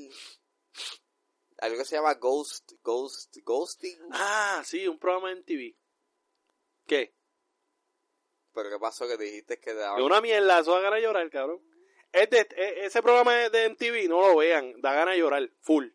[1.59, 3.99] algo que se llama Ghost, Ghost, Ghosting.
[4.13, 5.75] Ah, sí, un programa en TV.
[6.87, 7.15] ¿Qué?
[8.55, 10.03] Pero qué pasó que dijiste que te De daban...
[10.03, 11.61] una mierda, eso da ganas de llorar, cabrón.
[12.13, 15.89] Es de, e- ese programa de- MTV, no lo vean, da ganas de llorar, full.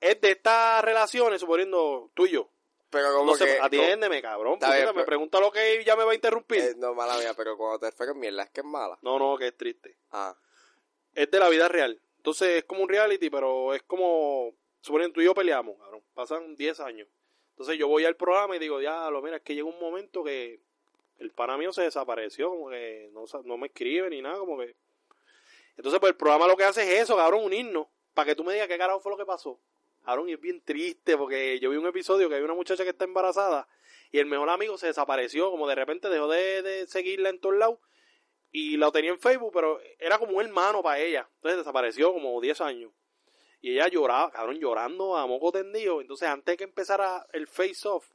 [0.00, 2.50] Es de estas relaciones, suponiendo tú y yo.
[2.90, 3.58] Pero como No que...
[3.60, 4.58] atiéndeme, cabrón.
[4.60, 6.60] Bien, me pero- pregunta lo que ya me va a interrumpir.
[6.60, 8.98] eh, no, mala mía, pero cuando te refieres mierda, es que es mala.
[9.02, 9.96] No, no, que es triste.
[10.12, 10.36] Ah,
[11.14, 12.00] Es de la vida real.
[12.18, 16.02] Entonces es como un reality, pero es como, suponiendo tú y yo peleamos, cabrón.
[16.14, 17.08] Pasan 10 años.
[17.50, 20.22] Entonces yo voy al programa y digo, ya, lo mira, es que llega un momento
[20.22, 20.60] que
[21.18, 24.76] el pana mío se desapareció, como que no, no me escribe ni nada, como que...
[25.76, 28.52] Entonces pues el programa lo que hace es eso, cabrón, unirnos, para que tú me
[28.52, 29.60] digas qué carajo fue lo que pasó.
[30.04, 32.90] Cabrón, y es bien triste, porque yo vi un episodio que hay una muchacha que
[32.90, 33.68] está embarazada
[34.10, 37.56] y el mejor amigo se desapareció, como de repente dejó de, de seguirla en todos
[37.56, 37.78] lados
[38.50, 41.28] y la tenía en Facebook, pero era como un hermano para ella.
[41.36, 42.92] Entonces desapareció como 10 años.
[43.60, 46.00] Y ella lloraba, cabrón, llorando a moco tendido.
[46.00, 48.08] Entonces antes de que empezara el face off,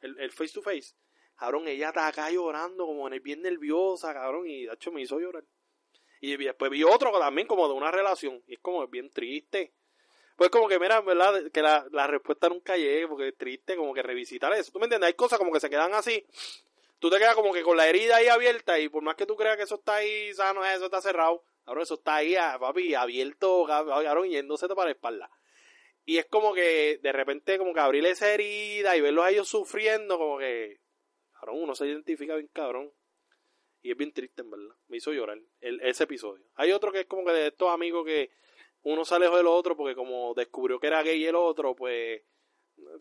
[0.00, 0.94] el, el face to face,
[1.38, 5.44] cabrón, ella estaba acá llorando, como bien nerviosa, cabrón, y de hecho me hizo llorar.
[6.20, 9.74] Y después vi otro también como de una relación, y es como bien triste.
[10.36, 11.50] Pues como que, mira, ¿verdad?
[11.52, 14.72] Que la, la respuesta nunca llegue, porque es triste como que revisitar eso.
[14.72, 15.08] ¿Tú me entiendes?
[15.08, 16.26] Hay cosas como que se quedan así.
[17.04, 19.36] Tú te quedas como que con la herida ahí abierta y por más que tú
[19.36, 22.94] creas que eso está ahí sano, eso está cerrado, cabrón, eso está ahí, ah, papi,
[22.94, 25.30] abierto, cabrón, yéndose para la espalda.
[26.06, 29.48] Y es como que de repente como que abrir esa herida y verlos a ellos
[29.48, 30.80] sufriendo, como que,
[31.44, 32.92] cabrón, uno se identifica bien cabrón.
[33.82, 34.74] Y es bien triste, en verdad.
[34.88, 36.42] Me hizo llorar el, ese episodio.
[36.54, 38.30] Hay otro que es como que de estos amigos que
[38.82, 42.22] uno se alejó del otro porque como descubrió que era gay el otro, pues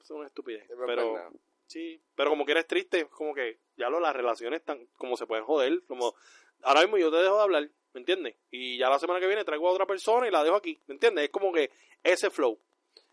[0.01, 0.69] es una estupidez.
[0.69, 1.31] es Pero
[1.67, 5.25] sí, pero como que eres triste, como que ya lo, las relaciones están como se
[5.25, 6.15] pueden joder, como
[6.63, 8.35] ahora mismo yo te dejo de hablar, ¿me entiendes?
[8.51, 10.95] Y ya la semana que viene traigo a otra persona y la dejo aquí, ¿me
[10.95, 11.25] entiendes?
[11.25, 11.71] Es como que
[12.03, 12.59] ese flow.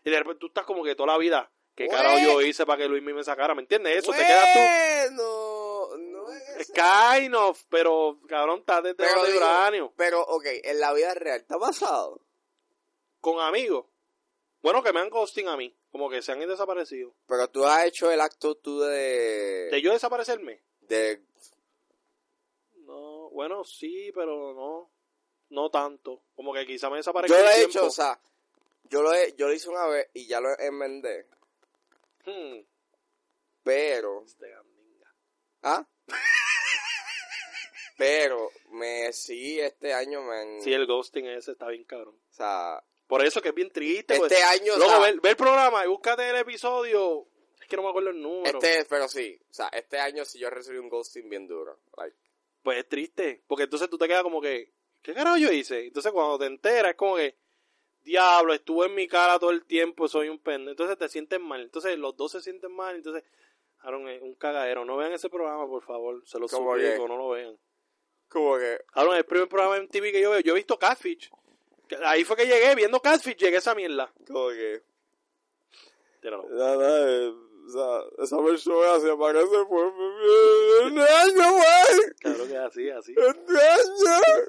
[0.03, 1.49] Y de repente tú estás como que toda la vida,
[1.81, 1.97] ¿qué Güey.
[1.97, 3.53] carajo yo hice para que Luis me sacara?
[3.55, 3.97] ¿Me entiendes?
[3.97, 4.59] Eso te quedas tú.
[4.59, 6.73] Bueno, no es eso.
[6.73, 9.93] kind of, pero cabrón, estás de Pero de uranio.
[9.97, 12.21] Pero, ok, en la vida real, ¿te ha pasado?
[13.19, 13.85] Con amigos.
[14.61, 15.75] Bueno, que me han ghosting a mí.
[15.91, 17.13] Como que se han desaparecido.
[17.27, 19.69] Pero tú has hecho el acto tú de...
[19.71, 20.61] ¿De yo desaparecerme?
[20.81, 21.21] de
[22.85, 24.89] No, bueno, sí, pero no.
[25.49, 26.21] No tanto.
[26.35, 27.69] Como que quizá me desaparezca yo lo he tiempo.
[27.71, 28.19] hecho, o sea,
[28.83, 31.27] yo lo, he, yo lo hice una vez y ya lo enmendé,
[32.25, 32.65] Hmm,
[33.63, 34.25] pero...
[35.63, 35.87] ¿Ah?
[37.97, 40.61] pero me sí este año me han...
[40.61, 42.15] Sí, el ghosting ese está bien cabrón.
[42.15, 44.17] O sea, Por eso que es bien triste.
[44.17, 44.31] pues.
[44.31, 44.73] este año...
[44.73, 47.27] o Luego, sea, ve, ve el programa y búscate el episodio.
[47.61, 48.59] Es que no me acuerdo el número.
[48.59, 51.79] este, pero sí, o sea, este año sí yo recibí un ghosting bien duro.
[51.97, 52.15] Like,
[52.63, 53.43] Pues es triste.
[53.45, 55.85] Porque entonces tú te quedas como que, ¿qué carajo yo hice?
[55.85, 57.37] Entonces cuando te enteras es como que,
[58.03, 60.71] diablo, estuvo en mi cara todo el tiempo, soy un pendejo.
[60.71, 61.61] Entonces te sientes mal.
[61.61, 62.95] Entonces los dos se sienten mal.
[62.95, 63.23] Entonces,
[63.79, 64.85] Aaron, es un cagadero.
[64.85, 66.21] No vean ese programa, por favor.
[66.25, 67.57] Se lo ¿Cómo suplico, no lo vean.
[68.29, 68.79] como que...
[68.93, 71.29] Aaron, el primer programa en TV que yo veo, yo he visto Catfish.
[72.05, 74.11] Ahí fue que llegué, viendo Catfish, llegué a esa mierda.
[74.27, 74.81] Como que...
[76.21, 76.45] Tíralo.
[76.49, 77.33] No, no, eh,
[77.65, 82.13] O sea, esa persona se parece por un año, güey.
[82.19, 83.15] Claro que así, así.
[83.17, 84.45] Un año.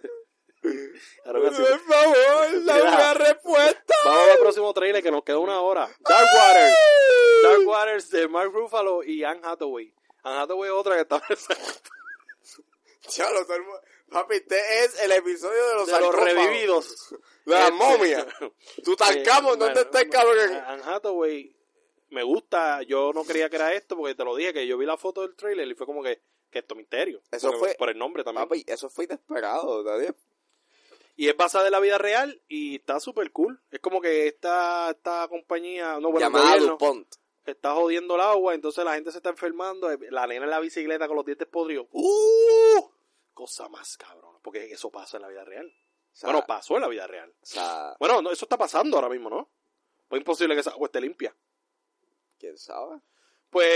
[0.63, 1.43] Claro.
[1.43, 3.95] Por favor, dame una respuesta.
[4.05, 5.89] Vamos al próximo trailer que nos queda una hora.
[6.01, 6.77] Dark Waters.
[7.43, 9.93] Dark Waters de Mark Ruffalo y Anne Hathaway.
[10.23, 11.23] Anne Hathaway es otra que está
[13.17, 17.15] Ya, hermo- Papi, este es el episodio de los, de los revividos.
[17.47, 18.27] De la Este, momia.
[18.85, 20.53] Tú talcamos, Eh, ¿dónde está el cabrón?
[20.67, 21.57] Anne Hathaway
[22.11, 22.83] me gusta.
[22.83, 25.23] Yo no creía que era esto porque te lo dije que yo vi la foto
[25.23, 27.23] del trailer y fue como que, que esto es misterio.
[27.31, 28.47] Eso fue- por el nombre también.
[28.47, 30.13] Papi, eso fue inesperado, nadie.
[31.17, 33.61] Y es basada en la vida real y está súper cool.
[33.71, 37.15] Es como que esta, esta compañía, no, bueno, el Llamada gobierno, DuPont.
[37.45, 41.07] está jodiendo el agua, entonces la gente se está enfermando, la nena en la bicicleta
[41.07, 41.87] con los dientes podridos.
[41.93, 42.91] ¡Uh!
[43.35, 45.67] Cosa más cabrón, porque eso pasa en la vida real.
[45.67, 47.31] O sea, bueno, pasó en la vida real.
[47.31, 49.49] o sea, Bueno, no, eso está pasando ahora mismo, ¿no?
[50.09, 51.35] Pues es imposible que esa agua esté limpia.
[52.39, 53.01] ¿quién sabe?
[53.51, 53.69] Pues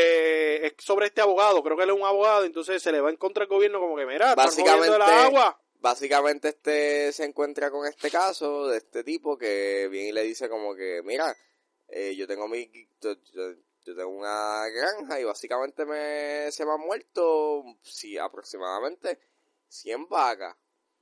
[0.65, 3.17] es sobre este abogado, creo que él es un abogado, entonces se le va en
[3.17, 5.61] contra al gobierno como que, mira, Básicamente- jodiendo la agua.
[5.87, 10.49] Básicamente este se encuentra con este caso de este tipo que viene y le dice
[10.49, 11.33] como que, mira,
[11.87, 12.69] eh, yo tengo mi,
[13.01, 13.15] yo,
[13.95, 19.21] tengo una granja y básicamente me, se me han muerto, sí, aproximadamente
[19.69, 20.57] 100 vacas.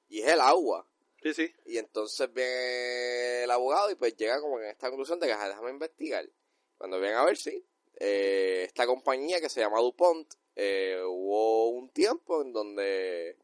[0.07, 0.87] Y es el agua.
[1.23, 1.51] Sí, sí.
[1.65, 5.49] Y entonces viene el abogado y pues llega como en esta conclusión de que "Ajá,
[5.49, 6.29] déjame investigar.
[6.77, 7.67] Cuando vienen a ver, sí,
[7.99, 13.39] eh, esta compañía que se llama DuPont, eh, hubo un tiempo en donde,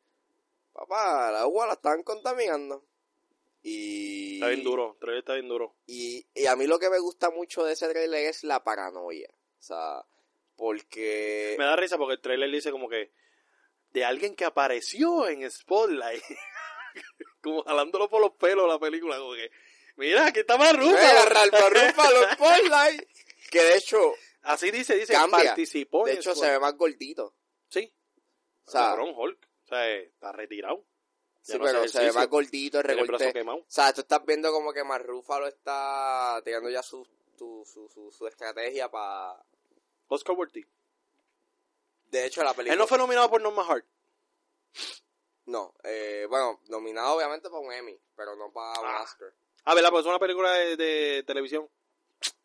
[0.72, 2.86] papá, el agua la estaban contaminando.
[3.62, 5.76] Y, Está bien duro, el trailer está bien duro.
[5.86, 9.28] y, y a mí lo que me gusta mucho de ese trailer es la paranoia.
[9.58, 10.02] O sea,
[10.56, 11.56] porque...
[11.58, 13.12] Me da risa porque el trailer dice como que
[13.90, 16.22] de alguien que apareció en Spotlight.
[17.42, 19.50] como jalándolo por los pelos la película, como que,
[19.96, 21.24] mira, aquí está Marrufa.
[21.68, 23.02] Rúfalo, Spotlight.
[23.50, 25.44] Que de hecho, Así dice, dice, Cambia.
[25.44, 27.34] participó de hecho se ve más gordito.
[27.68, 27.92] Sí,
[28.64, 29.48] O sea, cabrón, Hulk.
[29.70, 30.84] Sea, está retirado.
[31.44, 33.32] Ya sí, no hace pero se ve más gordito, el recorte.
[33.32, 33.58] quemado.
[33.58, 37.06] O sea, tú estás viendo como que Marrúfalo está tirando ya su,
[37.38, 39.42] tu- su, su, su estrategia para...
[40.08, 40.66] Oscar Worthy.
[42.10, 42.74] De hecho, la película...
[42.74, 43.86] Él no fue nominado por Norman Hart.
[45.46, 49.02] No, eh, bueno, nominado obviamente para un Emmy, pero no para un Ah.
[49.02, 49.32] Oscar.
[49.64, 49.90] Ah, ¿verdad?
[49.90, 51.68] Pues es una película de, de televisión.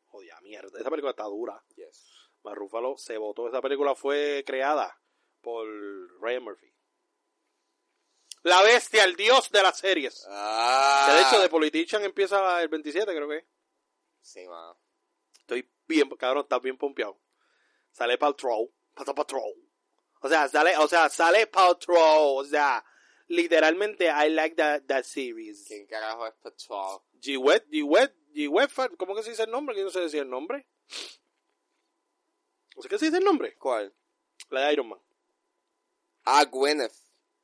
[0.08, 0.80] Joder, mierda.
[0.80, 1.62] Esa película está dura.
[1.76, 2.06] Yes.
[2.44, 3.48] Mark Ruffalo se votó.
[3.48, 5.00] Esa película fue creada
[5.42, 5.68] por
[6.22, 6.72] Ryan Murphy.
[8.46, 10.24] La bestia, el dios de las series.
[10.30, 13.48] Ah, Que de hecho, The Politician empieza el 27, creo que.
[14.22, 14.80] Sí, mano.
[15.39, 17.20] Estoy bien, cabrón, está bien pompeado.
[17.91, 18.72] Sale Paltrow.
[18.93, 19.52] Pata Patrol.
[20.22, 22.38] O sea, sale, o sea, sale Paltrow.
[22.38, 22.86] O sea,
[23.30, 25.66] literalmente, I like that, that series.
[25.68, 27.02] ¿Quién carajo es Patrol?
[27.20, 29.74] G-Wet, G-Wet, G-Wet, ¿cómo que se dice el nombre?
[29.74, 30.68] Que no sé decir el nombre.
[32.76, 33.56] ¿No sé qué se dice el nombre?
[33.58, 33.91] ¿Cuál?
[34.50, 35.02] La de Iron Man.
[36.26, 36.93] Ah, Gwyneth.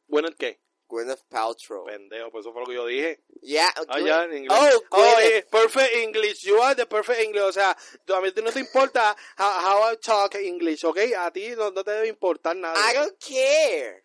[0.06, 0.62] ¿Bueno en qué?
[0.92, 1.86] Gwyneth Paltrow.
[1.86, 3.24] Pendejo, pues eso fue lo que yo dije.
[3.42, 4.60] Yeah, Ah, Gwyneth- ya, en inglés.
[4.60, 6.44] Oh, Oh, eh, perfect English.
[6.44, 7.44] You are the perfect English.
[7.44, 10.98] O sea, a mí no te importa how, how I talk English, ¿ok?
[11.18, 12.76] A ti no, no te debe importar nada.
[12.92, 14.04] I don't care.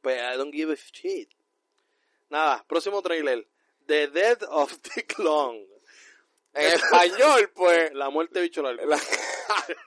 [0.00, 1.28] Pues I don't give a shit.
[2.30, 3.46] Nada, próximo trailer.
[3.86, 5.64] The Death of Dick Long.
[6.54, 7.92] En español, pues...
[7.92, 8.84] La muerte de bicho largo.
[8.86, 8.98] la-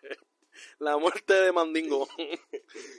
[0.80, 2.07] La muerte de Mandingo.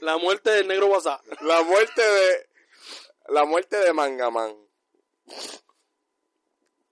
[0.00, 1.24] La muerte del negro WhatsApp.
[1.42, 2.48] La muerte de.
[3.28, 4.56] La muerte de Mangaman.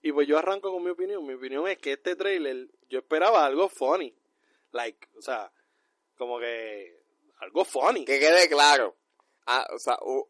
[0.02, 1.26] Y pues yo arranco con mi opinión.
[1.26, 4.14] Mi opinión es que este trailer, yo esperaba algo funny.
[4.72, 5.52] Like, o sea,
[6.16, 7.02] como que
[7.40, 8.04] algo funny.
[8.04, 8.96] Que quede claro.
[9.46, 10.28] Ah, o sea, u-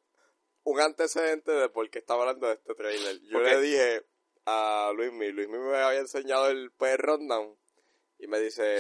[0.65, 3.21] un antecedente de por qué estaba hablando de este trailer.
[3.23, 4.05] Yo le dije
[4.47, 7.57] a Luis Mi, Luis Mi me había enseñado el PR Rundown
[8.19, 8.79] y me dice,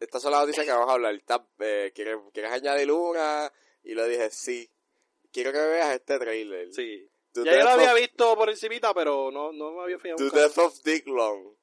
[0.00, 1.14] estas son las noticias que vamos a hablar.
[1.14, 3.52] ¿Estás, eh, ¿quieres, ¿Quieres añadir una?
[3.84, 4.68] Y le dije, sí.
[5.32, 6.72] Quiero que veas este trailer.
[6.72, 7.08] Sí.
[7.32, 10.16] To Ya yo lo había of- visto por encimita, pero no, no me había fijado.
[10.28, 10.36] To.
[10.36, 11.54] Death of Dick Long.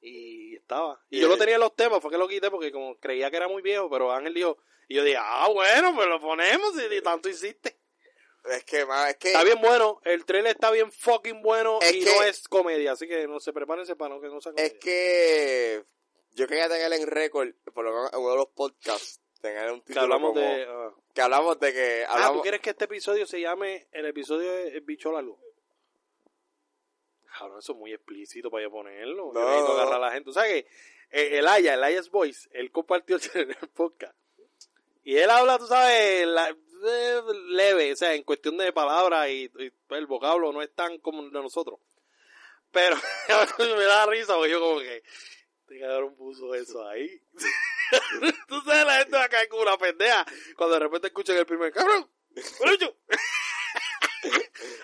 [0.00, 1.00] Y estaba.
[1.10, 3.36] Y yo lo tenía en los temas, fue que lo quité porque como creía que
[3.36, 7.00] era muy viejo, pero Ángel dijo, y yo dije, ah, bueno, pues lo ponemos y
[7.02, 7.76] tanto hiciste.
[8.44, 9.28] Es que, man, es que...
[9.28, 12.92] Está bien bueno, el trailer está bien fucking bueno Es y que- no es comedia,
[12.92, 14.66] así que no se prepárense para no que no sea comedia.
[14.66, 15.84] Es que
[16.34, 19.80] yo quería tener en récord, por lo menos en uno de los podcasts, tener un
[19.80, 20.66] que título hablamos como- de...
[20.68, 20.90] ah.
[21.14, 24.50] que hablamos de que Ah, hablamos ¿tú quieres que este episodio se llame el episodio
[24.52, 25.38] de El bicho largo?
[27.38, 29.32] Cabrón, eso es muy explícito para yo ponerlo.
[29.34, 30.24] Yo No, necesito agarrar a la gente.
[30.26, 30.68] ¿Tú sabes que
[31.10, 34.14] eh, el Aya, el Aya's Voice, él compartió el, podcast.
[35.02, 36.50] Y él habla, tú sabes, la-
[36.84, 40.98] eh, leve, o sea, en cuestión de palabras y, y, el vocablo no es tan
[40.98, 41.78] como el de nosotros.
[42.70, 42.96] Pero
[43.58, 45.02] me da risa porque yo como que,
[45.60, 47.20] este cabrón puso eso ahí.
[48.48, 50.24] Tú sabes, la gente va a caer como una pendeja
[50.56, 52.08] cuando de repente escuchan el primer cabrón.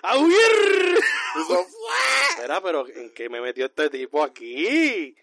[0.03, 0.99] ¡A huir!
[2.31, 5.15] Espera, pero ¿en qué me metió este tipo aquí?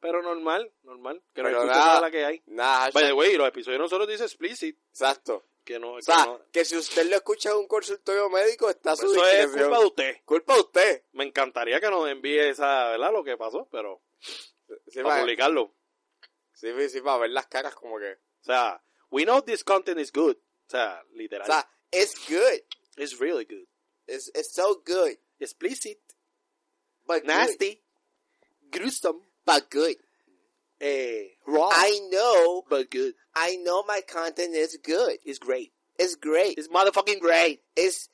[0.00, 1.22] Pero normal, normal.
[1.34, 2.00] Que no Pero escuchen nada.
[2.00, 2.42] la que hay.
[2.46, 4.76] Nada, By the way, los episodios nosotros dicen explicit.
[4.90, 5.44] exacto.
[5.64, 8.70] Que no, O que sea, no- que si usted lo escucha en un consultorio médico,
[8.70, 10.16] está su Eso es culpa de usted.
[10.24, 11.02] Culpa de usted.
[11.12, 13.12] Me encantaría que nos envíe esa, ¿verdad?
[13.12, 14.00] Lo que pasó, pero
[14.88, 15.74] Sí, para, publicarlo.
[16.60, 18.12] Sí, sí, para ver las caras como que...
[18.12, 20.36] O sea, we know this content is good.
[20.36, 21.42] O sea, literal.
[21.42, 22.62] O sea, it's good.
[22.96, 23.66] it's really good.
[24.06, 25.16] It's, it's so good.
[25.40, 25.98] Explicit,
[27.06, 27.80] But nasty,
[28.70, 29.20] gruesome.
[29.44, 29.96] But good.
[30.80, 33.14] eh, raw, I know, but good.
[33.34, 35.18] I know my content is good.
[35.24, 35.72] It's great.
[35.98, 36.56] It's great.
[36.58, 37.60] It's motherfucking great.
[37.76, 38.08] It's,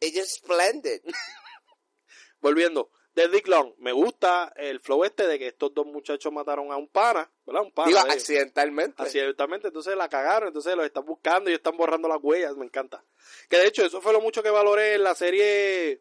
[0.00, 1.00] it's just splendid.
[2.42, 2.88] Volviendo,
[3.18, 6.76] de Dick Long, me gusta el flow este de que estos dos muchachos mataron a
[6.76, 7.62] un pana, ¿verdad?
[7.62, 7.88] Un pana.
[7.88, 9.02] Digo, accidentalmente.
[9.02, 13.02] Accidentalmente, entonces la cagaron, entonces los están buscando y están borrando las huellas, me encanta.
[13.48, 16.00] Que de hecho, eso fue lo mucho que valoré en la serie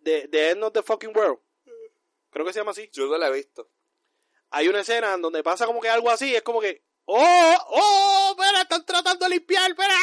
[0.00, 1.40] de, de End of the Fucking World.
[2.30, 2.88] Creo que se llama así.
[2.92, 3.68] Yo no la he visto.
[4.50, 7.54] Hay una escena en donde pasa como que algo así, es como que, ¡Oh!
[7.68, 8.36] ¡Oh!
[8.38, 8.62] ¡Espera!
[8.62, 9.94] Están tratando de limpiar, espera.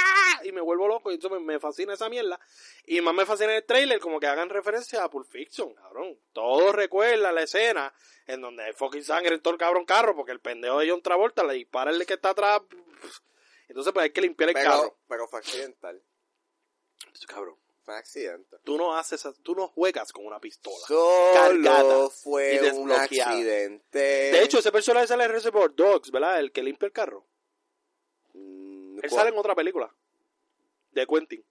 [0.44, 2.40] Y me vuelvo loco, y entonces me, me fascina esa mierda.
[2.86, 6.20] Y más me fascina el trailer, como que hagan referencia a Pulp Fiction, cabrón.
[6.34, 7.94] Todos recuerdan la escena
[8.28, 11.02] en donde hay fucking sangre en todo el cabrón carro, porque el pendejo de John
[11.02, 12.62] Travolta le dispara el que está atrás.
[13.68, 14.98] Entonces, pues hay que limpiar el Pero, carro.
[15.08, 16.02] pero fue accidental.
[17.28, 18.58] Cabrón, Fue accidente.
[18.64, 20.78] tú no haces, tú no juegas con una pistola.
[20.88, 23.32] Solo Cargada y fue un desbloqueada.
[23.32, 24.00] accidente.
[24.00, 26.40] De hecho, ese personaje sale en Reservoir Dogs, ¿verdad?
[26.40, 27.26] El que limpia el carro.
[28.34, 29.12] Mm, Él ¿cuál?
[29.12, 29.94] sale en otra película.
[30.92, 31.44] De Quentin.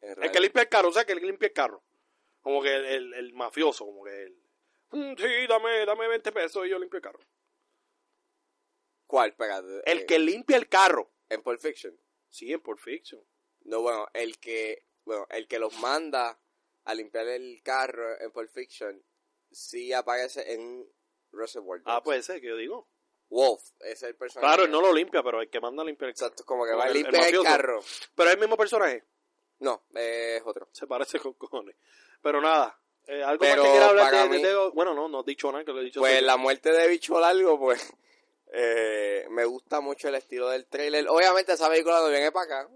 [0.00, 0.32] En El realidad.
[0.32, 1.82] que limpia el carro, o sea, que el limpia el carro.
[2.40, 4.36] Como que el, el- el mafioso, como que el...
[4.90, 7.20] "Mm, Sí, dame, dame 20 pesos y yo limpio el carro.
[9.06, 9.30] ¿Cuál?
[9.30, 9.82] Espérate.
[9.90, 11.10] El eh, que limpia el carro.
[11.28, 11.98] En Pulp Fiction.
[12.28, 13.20] Sí, en Pulp Fiction.
[13.62, 16.38] No, bueno, el que, bueno, el que los manda
[16.84, 19.02] a limpiar el carro en Pulp Fiction
[19.50, 20.86] sí aparece en
[21.32, 21.96] Reservoir Dogs.
[21.96, 22.88] Ah, puede ser, que yo digo.
[23.30, 24.46] Wolf, ese es el personaje.
[24.46, 26.26] Claro, él no lo limpia, pero el que manda a limpiar el carro.
[26.26, 27.82] Exacto, como que Como va a el limpiar el, carro.
[28.14, 29.04] Pero es el mismo personaje.
[29.60, 30.68] No, es otro.
[30.72, 31.74] Se parece con cojones.
[32.20, 32.78] Pero nada.
[33.06, 35.50] eh, algo Pero más que quiera hablar de, mí- de- Bueno, no, no he dicho
[35.50, 37.92] nada, que lo he dicho Pues la muerte de Bicho Largo, pues,
[38.52, 41.06] eh, me gusta mucho el estilo del trailer.
[41.08, 42.70] Obviamente esa película no viene para acá.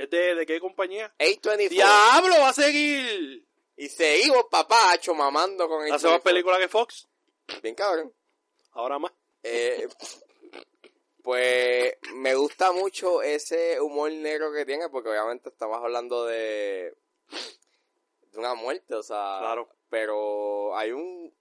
[0.00, 1.14] ¿Es de, de qué compañía?
[1.18, 1.68] A24.
[1.68, 3.46] ¡Diablo, va a seguir!
[3.76, 6.22] Y seguimos, papacho, mamando con Hace más A24.
[6.22, 7.06] películas que Fox.
[7.62, 8.10] Bien cabrón.
[8.70, 9.12] Ahora más.
[9.42, 9.86] Eh,
[11.22, 16.96] pues me gusta mucho ese humor negro que tiene, porque obviamente estamos hablando de,
[18.22, 19.36] de una muerte, o sea.
[19.40, 19.68] Claro.
[19.90, 21.36] Pero hay un.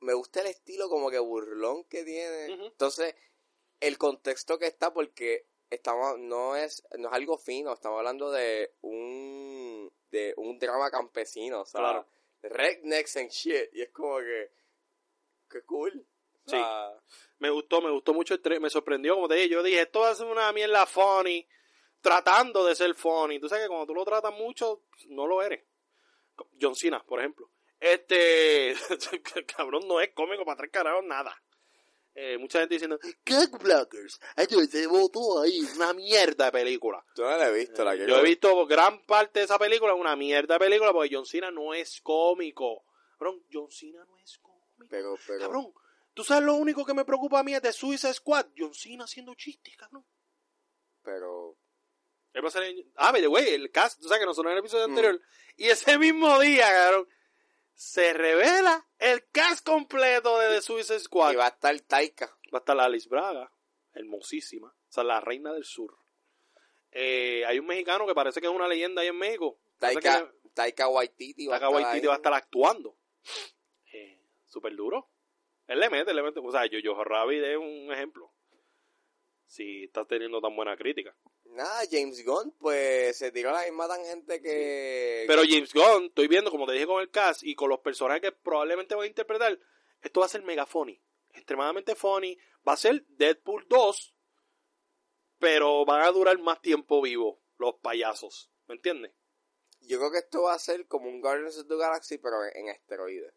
[0.00, 2.46] Me gusta el estilo como que burlón que tiene.
[2.64, 3.14] Entonces,
[3.78, 8.74] el contexto que está, porque estamos no es no es algo fino, estamos hablando de
[8.82, 12.06] un de un drama campesino, o sea, Claro.
[12.42, 14.50] rednecks and shit, y es como que
[15.50, 16.06] qué cool.
[16.46, 16.56] O Sí.
[17.38, 20.10] Me gustó, me gustó mucho el me sorprendió, como te dije, yo dije, esto va
[20.10, 21.46] a ser una mierda funny,
[22.00, 23.38] tratando de ser funny.
[23.38, 25.64] Tú sabes que cuando tú lo tratas mucho, no lo eres.
[26.60, 27.48] John Cena, por ejemplo.
[27.78, 28.74] Este,
[29.56, 31.40] cabrón, no es cómico para tres carajos, nada.
[32.14, 37.02] Eh, mucha gente diciendo, Cock Blockers, entonces se votó ahí, una mierda de película.
[37.16, 39.94] yo no la he visto, la que Yo he visto gran parte de esa película,
[39.94, 42.84] una mierda de película, porque John Cena no es cómico.
[43.18, 44.86] Cabrón, John Cena no es cómico.
[44.90, 45.72] pero pero Cabrón,
[46.12, 48.46] tú sabes lo único que me preocupa a mí es de Suicide Squad.
[48.58, 50.04] John Cena haciendo chistes, cabrón.
[51.02, 51.56] pero
[52.34, 54.86] Él va a salir Ah, way, el cast, tú sabes que nosotros en el episodio
[54.86, 54.90] Mm.
[54.90, 55.20] anterior.
[55.56, 57.08] Y ese mismo día, cabrón,
[57.82, 61.32] se revela el cast completo de The Suicide Squad.
[61.32, 62.26] y va a estar Taika.
[62.54, 63.52] Va a estar Alice Braga,
[63.92, 64.68] hermosísima.
[64.68, 65.98] O sea, la reina del sur.
[66.92, 69.58] Eh, hay un mexicano que parece que es una leyenda ahí en México.
[69.78, 72.96] Taika, que Taika Waititi va a Taika estar Waititi va a estar actuando.
[73.92, 75.10] Eh, Súper duro.
[75.66, 76.38] Él le mete, le mete.
[76.38, 78.32] O sea, yo, yo Rabbit es un ejemplo.
[79.46, 81.16] Si está teniendo tan buena crítica.
[81.52, 85.24] Nada, James Gunn, pues se tiró la misma tangente que.
[85.26, 88.22] Pero James Gunn, estoy viendo, como te dije con el cast y con los personajes
[88.22, 89.58] que probablemente van a interpretar,
[90.00, 91.00] esto va a ser mega funny.
[91.34, 92.38] Extremadamente funny.
[92.66, 94.14] Va a ser Deadpool 2,
[95.38, 98.50] pero van a durar más tiempo vivos los payasos.
[98.66, 99.12] ¿Me entiendes?
[99.80, 102.56] Yo creo que esto va a ser como un Guardians of the Galaxy, pero en,
[102.56, 103.34] en esteroides.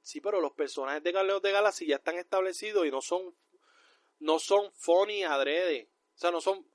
[0.00, 3.36] Sí, pero los personajes de Guardians of the Galaxy ya están establecidos y no son
[4.20, 5.89] no son funny adrede.
[6.20, 6.66] O sea, no son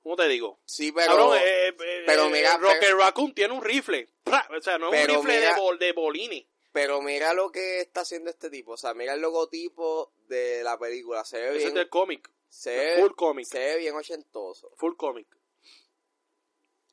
[0.00, 0.60] ¿Cómo te digo?
[0.64, 1.08] Sí, pero.
[1.08, 4.08] Cabrón, eh, eh, pero eh, mira, Rocket pero- Raccoon tiene un rifle.
[4.24, 6.48] O sea, no es un rifle mira- de, bol, de bolini.
[6.72, 8.72] Pero mira lo que está haciendo este tipo.
[8.72, 11.24] O sea, mira el logotipo de la película.
[11.24, 11.68] Se ve Ese bien.
[11.68, 12.30] es del cómic.
[12.48, 13.46] se, ve, Full cómic.
[13.46, 14.70] se ve bien ochentoso.
[14.76, 15.26] Full cómic.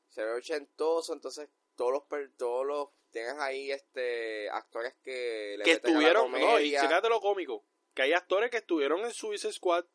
[0.09, 1.13] Se ve ochentoso.
[1.13, 2.03] Entonces, todos los.
[2.37, 6.71] Todos los tienes ahí este actores que le Que meten a la estuvieron, no, y
[6.71, 7.63] fíjate lo cómico,
[7.93, 9.85] que hay actores que estuvieron en Suicide Squad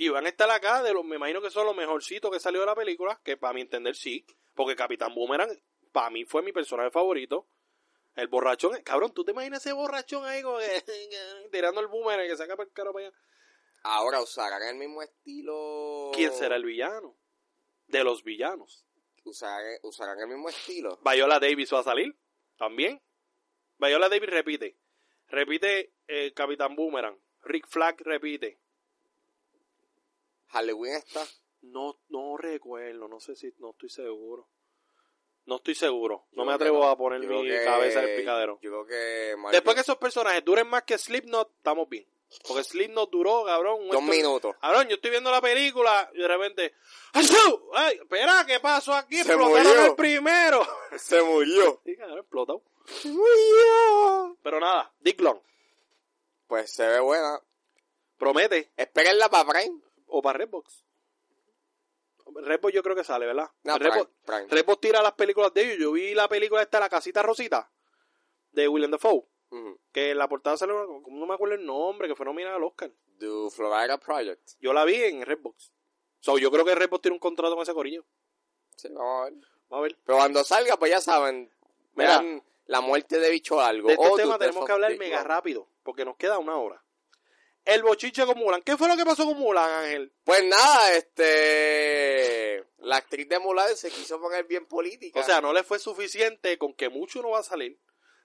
[0.00, 2.60] y van a estar acá, de los, me imagino que son los mejorcitos que salió
[2.60, 4.24] de la película, que para mi entender sí,
[4.54, 5.50] porque Capitán Boomerang
[5.92, 7.50] para mí fue mi personaje favorito.
[8.14, 10.82] El borrachón, cabrón, ¿tú te imaginas ese borrachón ahí que,
[11.52, 13.16] tirando el boomerang que saca para el caro para allá?
[13.82, 16.12] Ahora usarán el mismo estilo.
[16.14, 17.18] ¿Quién será el villano?
[17.86, 18.86] De los villanos.
[19.24, 20.98] Usarán, usarán el mismo estilo.
[21.04, 22.18] Viola Davis va a salir
[22.56, 23.02] también.
[23.76, 24.78] Viola Davis repite.
[25.26, 27.20] Repite eh, Capitán Boomerang.
[27.42, 28.59] Rick Flag repite.
[30.50, 31.24] Halloween está.
[31.62, 34.48] No, no recuerdo, no sé si, no estoy seguro.
[35.46, 36.26] No estoy seguro.
[36.32, 36.88] No Yo me atrevo no.
[36.88, 38.58] a poner Yo mi que- cabeza en el picadero.
[38.62, 39.36] Yo creo que.
[39.36, 42.06] Marvel- Después que esos personajes duren más que Slipknot, estamos bien.
[42.46, 43.88] Porque Slipknot duró, cabrón.
[43.88, 44.54] Dos minutos.
[44.60, 46.74] Cabrón, yo estoy viendo la película y de repente.
[47.74, 47.96] ¡Ay!
[48.00, 49.16] Espera, ¿qué pasó aquí?
[49.16, 49.84] Se Explotaron murió.
[49.86, 50.62] el primero.
[50.96, 51.80] Se murió.
[51.84, 52.62] Sí, cabrón, explotó.
[52.86, 54.36] Se murió.
[54.42, 55.40] Pero nada, Dick Long.
[56.46, 57.40] Pues se ve buena.
[58.18, 58.70] Promete.
[58.76, 59.80] Espérenla para Prime.
[60.10, 60.84] O para Redbox.
[62.34, 63.50] Redbox yo creo que sale, ¿verdad?
[63.64, 64.46] No, Redbox, Prime, Prime.
[64.48, 65.78] Redbox tira las películas de ellos.
[65.78, 67.70] Yo vi la película esta, La Casita Rosita,
[68.52, 69.24] de William Dafoe.
[69.50, 69.80] Ujú.
[69.92, 72.62] Que en la portada sale, como no me acuerdo el nombre, que fue nominada al
[72.62, 72.92] Oscar.
[73.18, 74.52] The Florida Project.
[74.60, 75.72] Yo la vi en Redbox.
[76.20, 78.04] So, yo creo que Redbox tiene un contrato con ese corillo.
[78.76, 79.34] Sí, vamos a ver.
[79.68, 79.98] Vamos a ver.
[80.04, 81.52] Pero cuando salga, pues ya saben.
[81.94, 82.20] Mira.
[82.20, 83.88] Vean la muerte de bicho algo.
[83.88, 86.82] De este tema tenemos que hablar mega rápido, porque nos queda una hora.
[87.64, 88.62] El bochinche con Mulan.
[88.62, 90.12] ¿Qué fue lo que pasó con Mulan, Ángel?
[90.24, 92.64] Pues nada, este.
[92.78, 95.20] La actriz de Mulan se quiso poner bien política.
[95.20, 97.78] O sea, no le fue suficiente con que mucho no va a salir.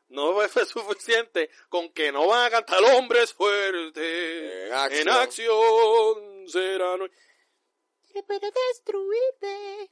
[0.07, 4.67] No le fue suficiente con que no van a cantar hombres fuertes.
[4.67, 5.07] En acción.
[5.07, 6.97] En acción será.
[6.97, 7.07] no-
[8.13, 9.91] que puede destruirte.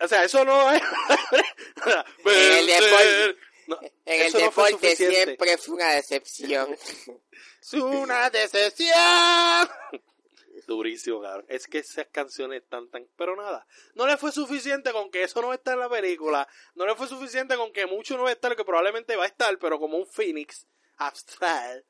[0.00, 0.82] O sea, eso no es.
[2.24, 3.38] Vencer.
[3.66, 6.76] No, en el eso no fue deporte siempre fue una decepción.
[7.60, 9.68] Es una decepción.
[10.66, 11.46] Durísimo, cabrón.
[11.48, 13.08] Es que esas canciones están tan...
[13.16, 16.46] Pero nada, no le fue suficiente con que eso no está en la película.
[16.74, 19.28] No le fue suficiente con que mucho no va a estar, que probablemente va a
[19.28, 20.66] estar, pero como un Phoenix
[20.98, 21.86] abstract,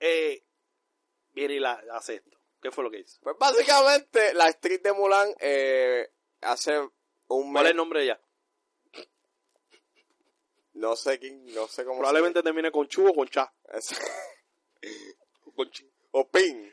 [0.00, 0.44] eh,
[1.32, 2.38] viene y la hace esto.
[2.60, 3.18] ¿Qué fue lo que hizo?
[3.22, 6.10] Pues básicamente, la actriz de Mulan eh,
[6.42, 7.70] hace un ¿Cuál es mes.
[7.70, 8.20] el nombre de ella?
[10.82, 13.54] No sé quién, no sé cómo Probablemente termine con Chu o con Cha.
[15.54, 15.88] con Chi.
[16.10, 16.72] O Pin.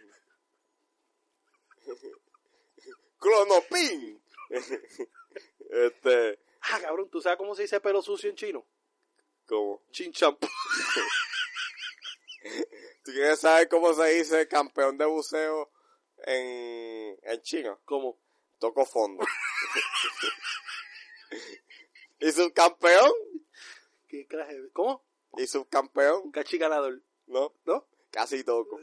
[3.20, 4.20] Clonopin.
[5.70, 8.66] este, Ah, cabrón, ¿tú sabes cómo se dice pelo sucio en chino?
[9.46, 9.84] ¿cómo?
[9.92, 10.48] Chin champú.
[13.04, 15.72] ¿Tú quieres saber cómo se dice campeón de buceo
[16.26, 17.80] en, en chino?
[17.86, 18.18] ¿Cómo?
[18.58, 19.24] Toco fondo.
[22.20, 23.12] y subcampeón.
[24.10, 24.60] ¿Qué clase?
[24.74, 25.06] ¿Cómo?
[25.38, 26.32] Y subcampeón.
[26.32, 27.02] Cachi ganador.
[27.28, 27.88] No, ¿No?
[28.12, 28.80] casi toco.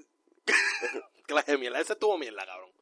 [1.26, 1.80] Clase de mierda.
[1.80, 2.72] Ese estuvo mierda, cabrón.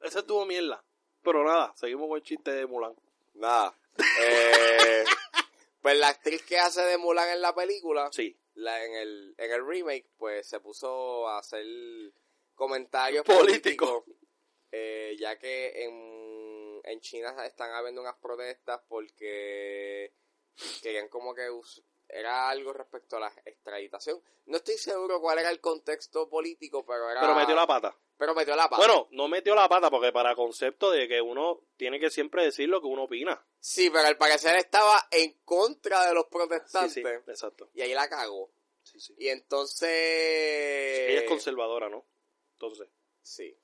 [0.00, 0.84] Ese estuvo mierda.
[1.22, 2.96] Pero nada, seguimos con el chiste de Mulan.
[3.34, 3.78] Nada.
[4.20, 5.04] Eh,
[5.80, 8.36] pues la actriz que hace de Mulan en la película, Sí.
[8.54, 11.64] la, en, el, en el remake, pues se puso a hacer
[12.56, 14.02] comentarios Político.
[14.02, 14.04] políticos.
[14.72, 20.12] eh, ya que en, en China están habiendo unas protestas porque
[20.82, 24.22] querían como que us- era algo respecto a la extraditación.
[24.46, 27.20] No estoy seguro cuál era el contexto político, pero era...
[27.22, 27.96] Pero metió la pata.
[28.18, 28.76] Pero metió la pata.
[28.76, 32.68] Bueno, no metió la pata porque para concepto de que uno tiene que siempre decir
[32.68, 33.44] lo que uno opina.
[33.58, 36.92] Sí, pero al parecer estaba en contra de los Sí, protestantes.
[36.92, 37.70] sí, exacto.
[37.74, 38.52] Y ahí la cagó.
[38.82, 39.14] Sí, sí.
[39.18, 39.88] Y entonces...
[39.90, 42.04] Ella es conservadora, ¿no?
[42.52, 42.88] Entonces,
[43.22, 43.56] Sí.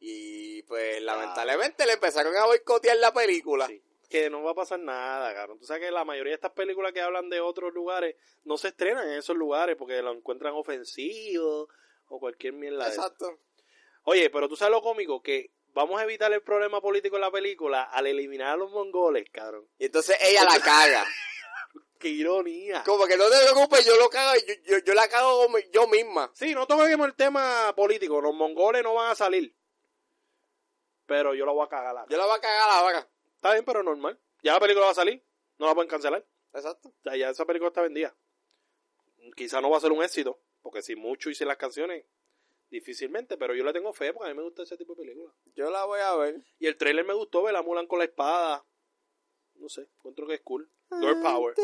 [0.00, 3.66] Y pues lamentablemente le empezaron a boicotear la película.
[3.66, 3.82] sí.
[4.08, 5.58] Que no va a pasar nada, cabrón.
[5.58, 8.68] Tú sabes que la mayoría de estas películas que hablan de otros lugares no se
[8.68, 11.68] estrenan en esos lugares porque lo encuentran ofensivo
[12.08, 12.84] o cualquier mierda.
[12.88, 12.94] de.
[12.94, 13.38] Exacto.
[14.04, 17.30] Oye, pero tú sabes lo cómico, que vamos a evitar el problema político en la
[17.30, 19.68] película al eliminar a los mongoles, cabrón.
[19.78, 21.04] Y entonces ella la caga.
[21.98, 22.82] ¡Qué ironía!
[22.86, 26.30] Como que no te preocupes, yo lo cago, yo, yo, yo la cago yo misma.
[26.32, 28.20] Sí, no toquemos el tema político.
[28.22, 29.54] Los mongoles no van a salir.
[31.06, 31.94] Pero yo la voy a cagar.
[31.94, 33.08] la- Yo la voy a cagar ahora.
[33.38, 34.18] Está bien, pero normal.
[34.42, 35.24] Ya la película va a salir.
[35.58, 36.26] No la pueden cancelar.
[36.52, 36.88] Exacto.
[36.88, 38.16] O sea, ya esa película está vendida.
[39.36, 40.40] Quizá no va a ser un éxito.
[40.60, 42.04] Porque si mucho hice las canciones,
[42.68, 43.36] difícilmente.
[43.36, 45.32] Pero yo le tengo fe porque a mí me gusta ese tipo de película.
[45.54, 46.42] Yo la voy a ver.
[46.58, 47.44] Y el trailer me gustó.
[47.44, 48.66] Ver la Mulan con la espada.
[49.54, 49.82] No sé.
[49.82, 50.68] Encuentro que es cool.
[50.90, 51.54] Girl Power.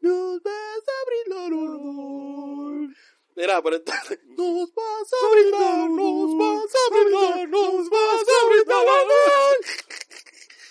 [0.00, 2.94] Nos vas a brindar honor.
[3.36, 4.18] Mira, pero entonces...
[4.24, 9.56] Nos vas a brindar, nos vas a brindar, nos vas a brindar honor.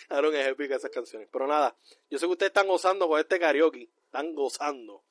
[0.10, 1.30] Aaron es épica esas canciones.
[1.32, 1.76] Pero nada,
[2.10, 3.90] yo sé que ustedes están gozando con este karaoke.
[4.06, 5.04] Están gozando.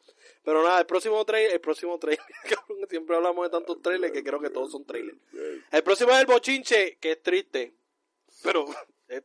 [0.44, 2.24] Pero nada, el próximo trailer, el próximo trailer,
[2.88, 5.18] siempre hablamos de tantos trailers que creo que todos son trailers.
[5.70, 7.74] El próximo es el bochinche, que es triste.
[8.42, 8.66] Pero
[9.08, 9.22] es,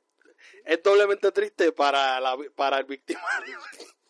[0.65, 3.59] es doblemente triste para, la, para el victimario.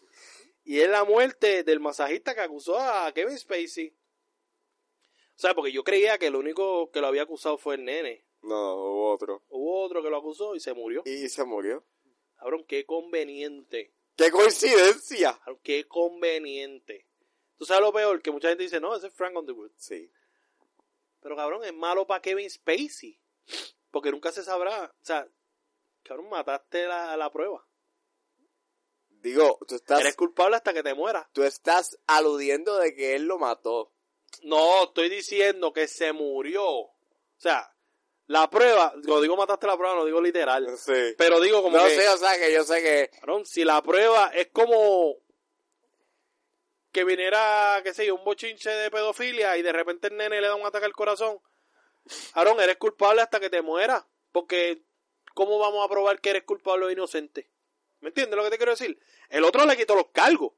[0.63, 3.95] Y es la muerte del masajista que acusó a Kevin Spacey.
[5.35, 8.25] O sea, porque yo creía que el único que lo había acusado fue el nene.
[8.43, 9.43] No, hubo otro.
[9.49, 11.03] Hubo otro que lo acusó y se murió.
[11.05, 11.83] Y se murió.
[12.37, 13.93] Cabrón, qué conveniente.
[14.15, 15.33] ¡Qué coincidencia!
[15.39, 17.07] Cabrón, qué conveniente.
[17.57, 19.71] Tú sabes lo peor, que mucha gente dice, no, ese es Frank Underwood.
[19.77, 20.11] Sí.
[21.21, 23.19] Pero cabrón, es malo para Kevin Spacey.
[23.91, 24.85] Porque nunca se sabrá.
[24.85, 25.27] O sea,
[26.03, 27.65] cabrón, mataste la, la prueba.
[29.23, 31.25] Digo, tú estás, Eres culpable hasta que te mueras.
[31.31, 33.91] tú estás aludiendo de que él lo mató.
[34.43, 36.65] No, estoy diciendo que se murió.
[36.67, 36.93] O
[37.37, 37.73] sea,
[38.27, 40.77] la prueba, cuando digo mataste la prueba, no digo literal.
[40.77, 41.15] Sí.
[41.17, 43.09] Pero digo como No que, sé, o sea, que yo sé que...
[43.17, 45.15] cabrón, si la prueba es como
[46.91, 50.47] que viniera, qué sé yo, un bochinche de pedofilia y de repente el nene le
[50.47, 51.39] da un ataque al corazón.
[52.33, 54.03] Aaron, eres culpable hasta que te mueras.
[54.31, 54.83] Porque,
[55.33, 57.49] ¿cómo vamos a probar que eres culpable o inocente?
[58.03, 58.99] ¿Me entiendes lo que te quiero decir?
[59.29, 60.51] El otro le quitó los cargos.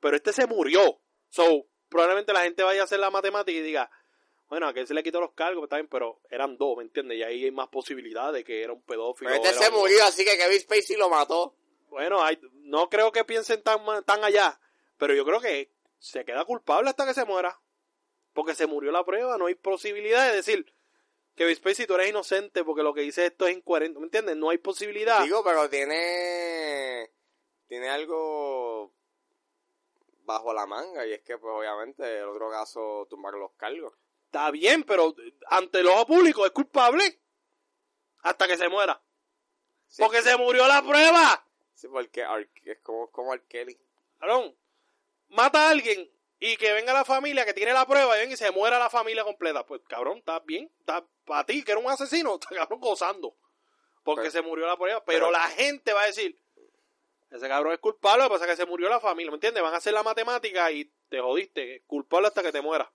[0.00, 1.00] Pero este se murió.
[1.28, 3.90] So, probablemente la gente vaya a hacer la matemática y diga,
[4.48, 7.18] bueno, a aquel se le quitó los cargos, bien, pero eran dos, ¿me entiendes?
[7.18, 9.30] Y ahí hay más posibilidades de que era un pedófilo.
[9.30, 11.56] Pero este se un- murió, así que Kevin Spacey lo mató.
[11.88, 14.60] bueno, hay- no creo que piensen tan, tan allá,
[14.96, 17.60] pero yo creo que se queda culpable hasta que se muera.
[18.32, 20.72] Porque se murió la prueba, no hay posibilidad de decir
[21.46, 24.36] que Spacey tú eres inocente porque lo que dice esto es incoherente, ¿me entiendes?
[24.36, 25.22] No hay posibilidad.
[25.22, 27.10] Digo, pero tiene...
[27.66, 28.92] Tiene algo
[30.24, 33.94] bajo la manga y es que pues obviamente el otro caso tumbar los cargos.
[34.26, 35.14] Está bien, pero
[35.46, 37.20] ante el ojo público es culpable
[38.22, 39.00] hasta que se muera.
[39.86, 41.44] Sí, Porque se murió la prueba.
[41.74, 42.24] sí, porque
[42.64, 43.32] es como, como.
[43.48, 43.78] Kelly.
[44.18, 44.54] Cabrón,
[45.28, 46.10] mata a alguien
[46.40, 48.90] y que venga la familia que tiene la prueba y venga y se muera la
[48.90, 49.64] familia completa.
[49.64, 53.36] Pues cabrón, estás bien, está para ti que era un asesino, está cabrón gozando.
[54.02, 55.04] Porque Pero- se murió la prueba.
[55.04, 56.36] Pero, pero- la gente va a decir,
[57.30, 59.62] ese cabrón es culpable, pasa que se murió la familia, ¿me entiendes?
[59.62, 62.88] Van a hacer la matemática y te jodiste, culpable hasta que te mueras.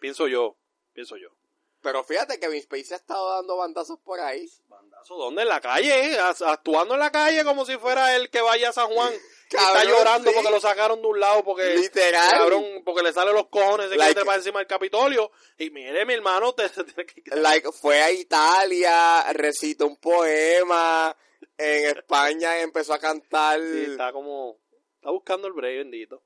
[0.00, 0.56] Pienso yo,
[0.92, 1.28] pienso yo.
[1.80, 4.48] Pero fíjate que Kevin Spacey ha estado dando bandazos por ahí.
[4.66, 5.42] Bandazo, ¿dónde?
[5.42, 8.72] En la calle, eh, actuando en la calle como si fuera el que vaya a
[8.72, 9.12] San Juan.
[9.56, 10.34] y está Cabrón, llorando sí.
[10.36, 12.30] porque lo sacaron de un lado porque Literal.
[12.30, 15.30] cabrón porque le salen los cojones se Like- quiere trepar encima del Capitolio.
[15.58, 16.64] Y mire mi hermano te,
[17.36, 21.16] Like, fue a Italia, recitó un poema,
[21.56, 23.60] en España empezó a cantar...
[23.60, 24.58] Sí, está como
[24.96, 26.22] está buscando el break bendito.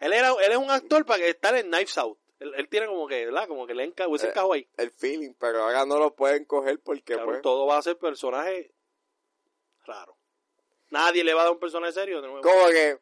[0.00, 2.18] Él era él es un actor para que estar en Knives Out.
[2.38, 4.68] Él, él tiene como que verdad como que le enca, hubiese Eh, encajado ahí.
[4.76, 7.42] el feeling, pero ahora no lo pueden coger porque Cabrón, pues...
[7.42, 8.74] todo va a ser personaje
[9.86, 10.15] raro
[10.90, 12.98] nadie le va a dar un personaje serio de nuevo Como que...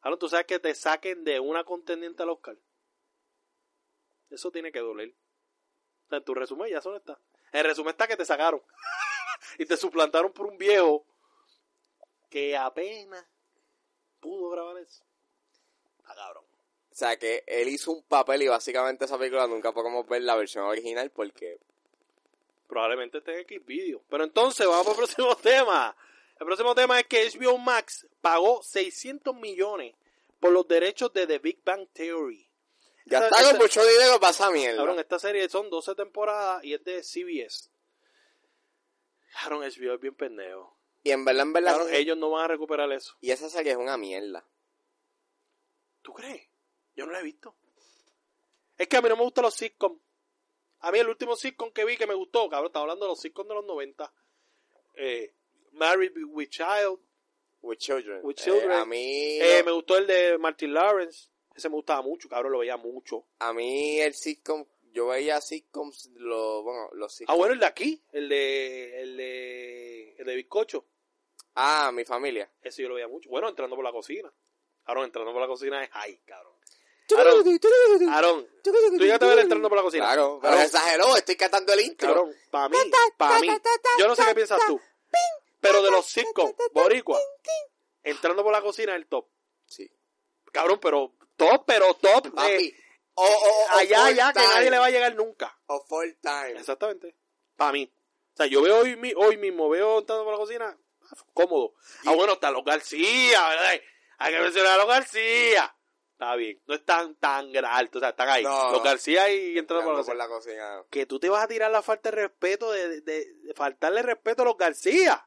[0.00, 2.56] Claro, tú sabes que te saquen de una contendiente al Oscar.
[4.30, 5.14] Eso tiene que doler.
[6.06, 7.18] O sea, en tu resumen ya solo está.
[7.52, 8.62] En el resumen está que te sacaron.
[9.58, 11.04] y te suplantaron por un viejo
[12.30, 13.26] que apenas
[14.20, 15.04] pudo grabar eso.
[16.04, 16.44] Ah, cabrón.
[16.44, 20.36] O sea, que él hizo un papel y básicamente esa película nunca podemos ver la
[20.36, 21.58] versión original porque...
[22.68, 24.02] Probablemente esté en X video.
[24.08, 25.96] Pero entonces, vamos al próximo tema.
[26.38, 29.94] El próximo tema es que HBO Max pagó 600 millones
[30.38, 32.46] por los derechos de The Big Bang Theory.
[33.06, 34.78] Ya está con mucho dinero pasa mierda.
[34.78, 37.70] Cabrón, esta serie son 12 temporadas y es de CBS.
[39.40, 40.76] Cabrón, HBO es bien pendejo.
[41.04, 41.72] Y en verdad, en verdad...
[41.72, 43.16] Cabrón, ellos no van a recuperar eso.
[43.20, 44.44] Y esa serie es una mierda.
[46.02, 46.48] ¿Tú crees?
[46.96, 47.54] Yo no la he visto.
[48.76, 50.00] Es que a mí no me gustan los sitcoms.
[50.80, 53.20] A mí el último sitcom que vi que me gustó, cabrón, estaba hablando de los
[53.20, 54.12] sitcoms de los 90.
[54.94, 55.35] Eh,
[55.76, 57.00] Married with Child.
[57.62, 58.20] With Children.
[58.22, 58.72] With Eh, Children.
[58.72, 59.38] a mí...
[59.40, 61.28] Eh, no- me gustó el de Martin Lawrence.
[61.54, 63.26] Ese me gustaba mucho, cabrón, lo veía mucho.
[63.38, 64.64] A mí el sitcom...
[64.92, 66.10] Yo veía sitcoms...
[66.16, 67.38] Lo, bueno, los Ah, sitcoms...
[67.38, 70.86] bueno, el de aquí, el de, el de, el de Bizcocho.
[71.54, 72.50] Ah, mi familia.
[72.62, 73.28] Ese yo lo veía mucho.
[73.30, 74.32] Bueno, entrando por la cocina.
[74.84, 76.52] Aaron, entrando por la cocina es high, cabrón.
[77.16, 77.44] Aaron,
[78.10, 80.04] Aaron, tú llegaste a ver entrando por la cocina.
[80.06, 82.08] Claro, pero Aaron, exageró, estoy cantando el intro.
[82.08, 82.76] cabrón, para mí,
[83.16, 83.48] para mí.
[83.98, 84.80] Yo no sé qué piensas tú.
[85.66, 87.18] Pero de los sitcoms, boricua,
[88.02, 89.26] entrando por la cocina es el top.
[89.66, 89.90] Sí.
[90.52, 92.34] Cabrón, pero top, pero top.
[92.34, 92.50] Papi.
[92.66, 92.74] eh,
[93.14, 95.58] O, o, o allá, allá, que nadie le va a llegar nunca.
[95.66, 96.52] O full time.
[96.60, 97.16] Exactamente.
[97.56, 97.90] Para mí.
[98.34, 101.72] O sea, yo veo hoy, mi- hoy mismo, veo entrando por la cocina, ah, cómodo.
[102.04, 103.80] Ah, bueno, está los García, ¿verdad?
[104.18, 105.72] Hay que mencionar a los García.
[106.12, 108.42] Está bien, no están tan alto, o sea, están ahí.
[108.44, 108.72] No.
[108.72, 110.24] Los García y entrando por la por cocina.
[110.24, 110.84] la cocina.
[110.90, 114.42] Que tú te vas a tirar la falta de respeto de, de- de faltarle respeto
[114.42, 115.26] a los García.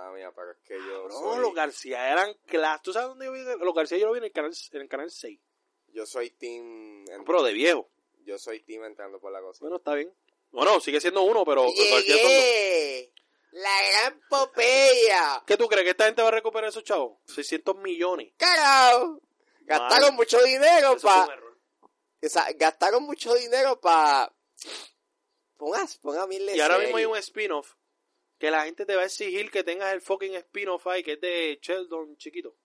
[0.00, 1.40] Ah, mía, pero es que yo No, soy...
[1.40, 2.80] los García eran clase.
[2.84, 3.42] ¿Tú sabes dónde yo vi?
[3.42, 5.40] Los García yo lo vi en el canal, en el canal 6.
[5.88, 7.04] Yo soy team...
[7.08, 7.90] en- Pero de viejo.
[8.24, 9.62] Yo soy team entrando por la cocina.
[9.68, 10.14] Bueno, está bien.
[10.50, 11.66] Bueno, sigue siendo uno, pero...
[11.68, 13.12] ¡Llegué!
[13.52, 15.42] ¡La gran Popeya!
[15.46, 17.18] ¿Qué tú crees que esta gente va a recuperar esos chavos?
[17.26, 18.32] 600 millones.
[18.36, 19.20] ¡Carajo!
[19.62, 20.14] Gastaron Mal.
[20.16, 21.40] mucho dinero para...
[22.54, 24.32] gastaron mucho dinero para...
[25.56, 27.74] Pongas, ponga mil Y ahora mismo hay un spin-off
[28.38, 31.20] que la gente te va a exigir que tengas el fucking spin-off ahí, que es
[31.20, 32.56] de Sheldon chiquito.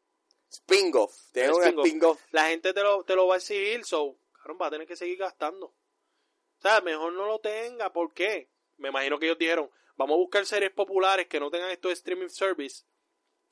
[0.49, 1.31] Spin-off.
[1.31, 2.21] Tiene El un spin-off.
[2.31, 4.95] La gente te lo, te lo va a exigir, so, cabrón, va a tener que
[4.95, 5.67] seguir gastando.
[5.67, 8.49] O sea, mejor no lo tenga, ¿por qué?
[8.77, 12.29] Me imagino que ellos dijeron, vamos a buscar series populares que no tengan estos streaming
[12.29, 12.83] service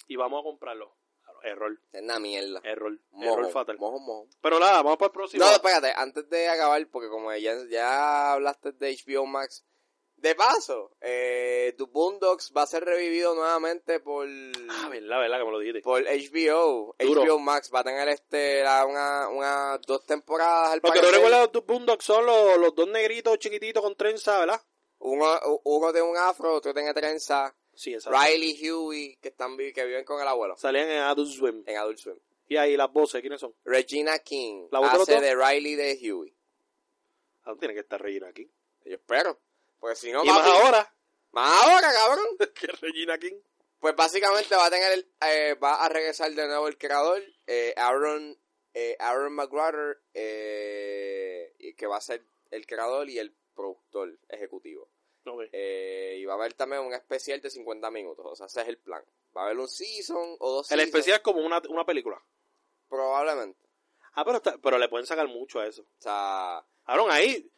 [0.07, 0.95] y vamos a comprarlo.
[1.23, 2.61] Claro, error, Es una mierda.
[2.63, 3.77] error, Mojo, error fatal.
[3.79, 4.27] mojo, mojo.
[4.41, 5.43] Pero nada, vamos para el próximo.
[5.43, 9.65] No, espérate, antes de acabar, porque como ya, ya hablaste de HBO Max,
[10.21, 14.27] de paso, eh, tu Boondocks va a ser revivido nuevamente por,
[14.69, 15.81] Ah, verdad, verdad que me lo dijiste.
[15.81, 16.95] por HBO.
[16.99, 17.23] Duro.
[17.23, 21.11] HBO Max va a tener este la- una, una dos temporadas al Lo que no
[21.11, 24.61] recuerdo de Boondocks son los, los dos negritos chiquititos con trenza, ¿verdad?
[24.99, 27.55] Uno, uno tiene un afro, otro tiene trenza.
[27.73, 28.19] Sí, exacto.
[28.19, 31.63] Riley y Huey, que están que viven con el abuelo Salían en Adult Swim.
[31.65, 32.17] en Adult Swim.
[32.47, 33.55] Y ahí las voces, ¿quiénes son?
[33.63, 36.33] Regina King ¿La voz hace de Riley de Huey.
[37.45, 38.47] Ah, tiene que estar Regina aquí.
[38.85, 39.39] Yo espero.
[39.81, 40.93] Porque si no, y más ahora
[41.31, 42.25] más ahora, cabrón.
[42.55, 43.35] que Regina King.
[43.79, 48.39] Pues básicamente va a tener, eh, va a regresar de nuevo el creador, eh, Aaron,
[48.73, 54.89] eh, Aaron McGruder, eh, que va a ser el creador y el productor ejecutivo.
[55.25, 55.43] Ok.
[55.51, 58.67] Eh, y va a haber también un especial de 50 minutos, o sea, ese es
[58.67, 59.03] el plan.
[59.35, 62.21] Va a haber un season o dos El seasons, especial es como una, una película.
[62.87, 63.59] Probablemente.
[64.13, 65.83] Ah, pero, está- pero le pueden sacar mucho a eso.
[65.83, 67.49] O sea, Aaron, ahí,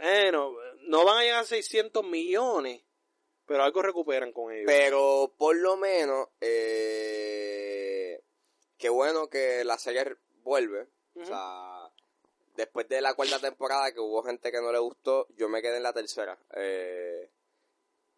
[0.00, 2.82] bueno, no van a llegar a 600 millones,
[3.46, 4.64] pero algo recuperan con ellos.
[4.66, 8.22] pero por lo menos, eh,
[8.78, 10.88] qué bueno que la serie vuelve.
[11.16, 11.90] O sea,
[12.54, 15.76] después de la cuarta temporada que hubo gente que no le gustó, yo me quedé
[15.76, 16.38] en la tercera.
[16.54, 17.30] Eh,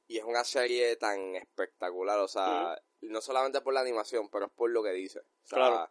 [0.06, 4.52] y es una serie tan espectacular, o sea, no solamente por la animación, pero es
[4.52, 5.20] por lo que dice.
[5.20, 5.90] O sea, Claro.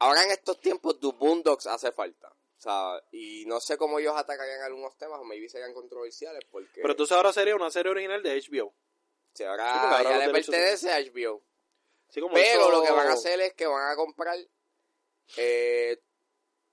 [0.00, 2.30] Ahora en estos tiempos, tu Boondocks hace falta.
[2.64, 6.92] Sea, y no sé cómo ellos atacarían algunos temas, o maybe serían controversiales, porque Pero
[6.92, 8.74] entonces ahora sería una serie original de HBO.
[9.34, 11.44] si ahora, Sí, ahora ya le pertenece a HBO.
[12.14, 14.38] Como Pero lo que van a hacer es que van a comprar
[15.36, 16.00] eh,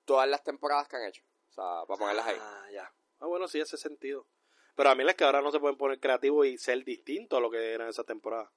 [0.05, 1.23] todas las temporadas que han hecho.
[1.49, 2.37] O sea, para ponerlas ahí.
[2.39, 2.93] Ah, ya.
[3.19, 4.25] Ah, bueno, sí, hace sentido.
[4.75, 7.41] Pero a mí es que ahora no se pueden poner creativos y ser distintos a
[7.41, 8.49] lo que era esa temporada.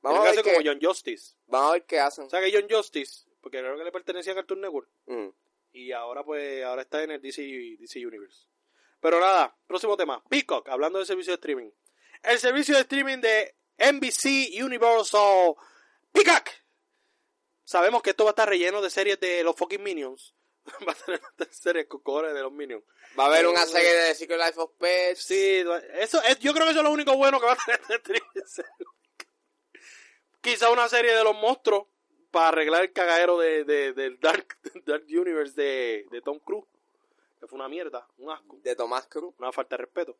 [0.00, 1.34] Vamos a, que ver hacer qué, como John Justice.
[1.44, 2.24] vamos a ver qué hacen.
[2.24, 4.88] O sea que John Justice, porque creo que le pertenecía a Cartoon Network.
[5.04, 5.28] Mm.
[5.76, 7.42] Y ahora pues, ahora está en el DC,
[7.78, 8.46] DC Universe.
[8.98, 10.24] Pero nada, próximo tema.
[10.26, 11.70] Peacock, hablando del servicio de streaming.
[12.22, 15.54] El servicio de streaming de NBC Universal
[16.12, 16.48] Peacock.
[17.62, 20.34] Sabemos que esto va a estar relleno de series de los fucking Minions.
[20.88, 21.20] va a tener
[21.50, 22.82] series con cojones de los Minions.
[23.18, 25.22] Va a haber Eh, una serie de Secret Life of Pets.
[25.22, 25.62] Sí,
[25.92, 27.96] eso es, yo creo que eso es lo único bueno que va a tener este
[27.96, 28.30] streaming.
[30.40, 31.86] Quizá una serie de los monstruos
[32.36, 36.66] para arreglar el cagadero de, de- del Dark, Dark Universe de, de Tom Cruise.
[37.40, 39.34] Que fue una mierda, un asco, De Tomás Cruz.
[39.38, 40.18] una falta de respeto.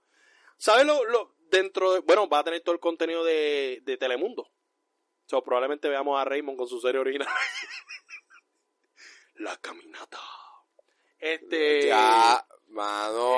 [0.56, 4.42] ¿Sabes lo, lo dentro de, bueno, va a tener todo el contenido de, de Telemundo.
[4.42, 7.28] O sea, probablemente veamos a Raymond con su serie original.
[9.36, 10.18] La caminata.
[11.18, 13.34] Este Ya, mano.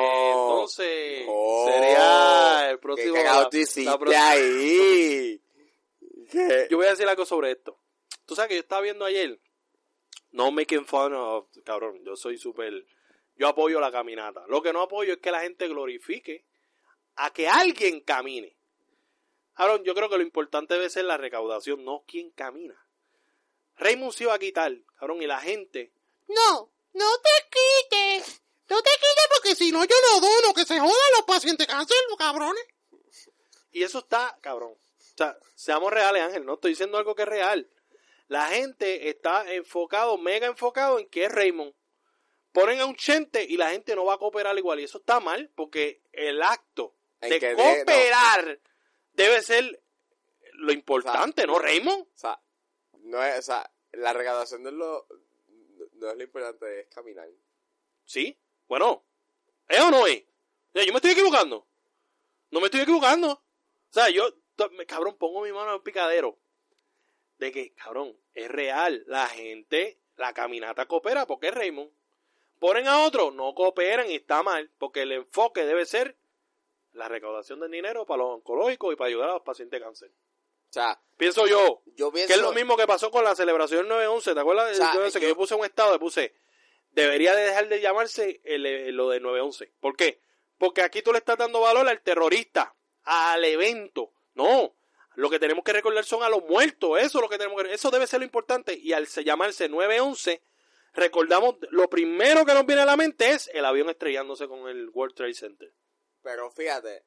[0.53, 3.51] entonces Oh, sería el ¿Qué próximo cagado la-
[3.99, 5.43] próxima- ahí?
[6.31, 6.67] ¿Qué?
[6.71, 7.78] Yo voy a decir algo sobre esto.
[8.29, 9.41] Tú sabes que yo estaba viendo ayer.
[10.33, 12.05] No making fun of, cabrón.
[12.05, 12.85] Yo soy súper.
[13.37, 14.45] Yo apoyo la caminata.
[14.49, 16.45] Lo que no apoyo es que la gente glorifique
[17.17, 18.55] a que alguien camine.
[19.55, 22.77] Cabrón, yo creo que lo importante debe ser la recaudación, no quién camina.
[23.77, 25.95] Raymond se iba a quitar, cabrón, y la gente.
[26.29, 28.43] No, no te quites.
[28.69, 31.97] No te quites porque si no yo no dono, que se jodan los pacientes cáncer,
[32.19, 32.67] cabrones.
[33.73, 34.73] Y eso está, cabrón.
[34.73, 36.45] O sea, seamos reales, Ángel.
[36.45, 37.69] No estoy diciendo algo que es real.
[38.29, 41.75] La gente está enfocado, mega enfocado en que es Raymond.
[42.53, 44.81] Ponen a un chente y la gente no va a cooperar igual.
[44.81, 48.61] Y eso está mal porque el acto En de cooperar
[49.13, 49.83] debe ser
[50.53, 52.03] lo importante, O sea, ¿no, Raymond?
[52.03, 52.41] O sea,
[53.01, 55.07] no es, o sea, la recaudación no es lo,
[55.95, 57.29] no es lo importante, es caminar.
[58.05, 58.39] Sí.
[58.67, 59.05] Bueno,
[59.69, 60.23] ¿es o no es?
[60.23, 61.67] O sea, yo me estoy equivocando.
[62.51, 63.33] No me estoy equivocando.
[63.33, 64.29] O sea, yo,
[64.87, 66.39] cabrón, pongo mi mano en el picadero.
[67.39, 69.05] De que, cabrón, es real.
[69.07, 71.91] La gente, la caminata coopera porque es Raymond.
[72.59, 74.71] Ponen a otro, no cooperan y está mal.
[74.79, 76.17] Porque el enfoque debe ser
[76.93, 80.09] la recaudación del dinero para los oncológicos y para ayudar a los pacientes de cáncer.
[80.11, 82.29] O sea, Pienso yo, yo pienso...
[82.29, 84.35] que es lo mismo que pasó con la celebración del 9-11.
[84.35, 84.73] ¿Te acuerdas?
[84.73, 86.35] O sea, Yo ese que yo- puse un estado, le puse,
[86.91, 89.71] debería de dejar de llamarse el, lo de 9-11.
[89.81, 90.21] ¿Por qué?
[90.59, 92.75] Porque aquí tú le estás dando valor al terrorista,
[93.05, 94.13] al evento.
[94.35, 94.75] No,
[95.19, 96.99] lo que tenemos que recordar son a los muertos.
[97.01, 98.75] Eso es lo que tenemos que Eso debe ser lo importante.
[98.75, 100.41] Y al se- llamarse 9-11,
[100.95, 104.89] recordamos, lo primero que nos viene a la mente es el avión estrellándose con el
[104.91, 105.73] World Trade Center.
[106.23, 107.05] Pero fíjate,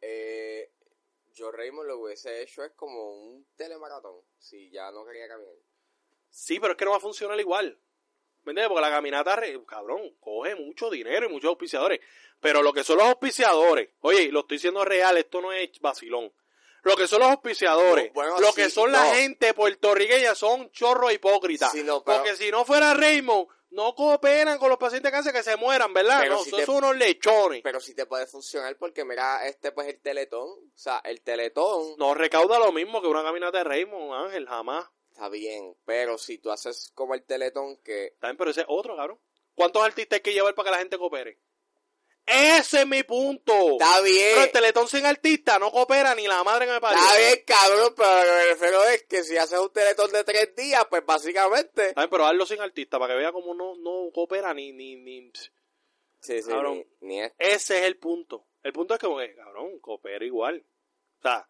[0.00, 0.70] eh,
[1.32, 5.54] yo Raymond lo que hubiese hecho es como un telemaratón, si ya no quería caminar.
[6.30, 7.78] Sí, pero es que no va a funcionar igual.
[8.44, 8.68] ¿Me entiendes?
[8.68, 12.00] Porque la caminata, cabrón, coge mucho dinero y muchos auspiciadores.
[12.40, 16.32] Pero lo que son los auspiciadores, oye, lo estoy diciendo real, esto no es vacilón.
[16.86, 18.98] Lo que son los auspiciadores, No, bueno, lo sí, que son no.
[18.98, 21.72] la gente puertorriqueña son chorros hipócritas.
[21.72, 25.32] Sí, no, pero- Porque si no fuera Raymond, no cooperan con los pacientes de cáncer
[25.32, 26.20] que se mueran, ¿verdad?
[26.22, 27.60] Pero no, si son te- unos lechones.
[27.62, 31.96] Pero sí te puede funcionar porque mira, este pues el teletón, o sea, el teletón
[31.98, 34.86] No recauda lo mismo que una caminata de Raymond, Ángel, jamás.
[35.10, 38.96] está bien, pero si tú haces como el teletón que También, pero ese es otro,
[38.96, 39.18] cabrón.
[39.54, 41.40] ¿Cuántos artistas hay que llevar para que la gente coopere?
[42.26, 43.52] Ese es mi punto.
[43.72, 47.00] está bien, Pero el teletón sin artista no coopera ni la madre que me parió.
[47.00, 50.24] está bien cabrón, pero lo que me refiero es que si haces un teletón de
[50.24, 51.88] tres días, pues básicamente...
[51.90, 54.96] Está bien, pero hazlo sin artista para que vea cómo no, no coopera ni, ni,
[54.96, 55.30] ni...
[56.20, 56.84] Sí, sí, Cabrón.
[57.00, 58.46] ni, ni es- Ese es el punto.
[58.64, 60.64] El punto es que, cabrón, coopera igual.
[61.20, 61.48] O sea,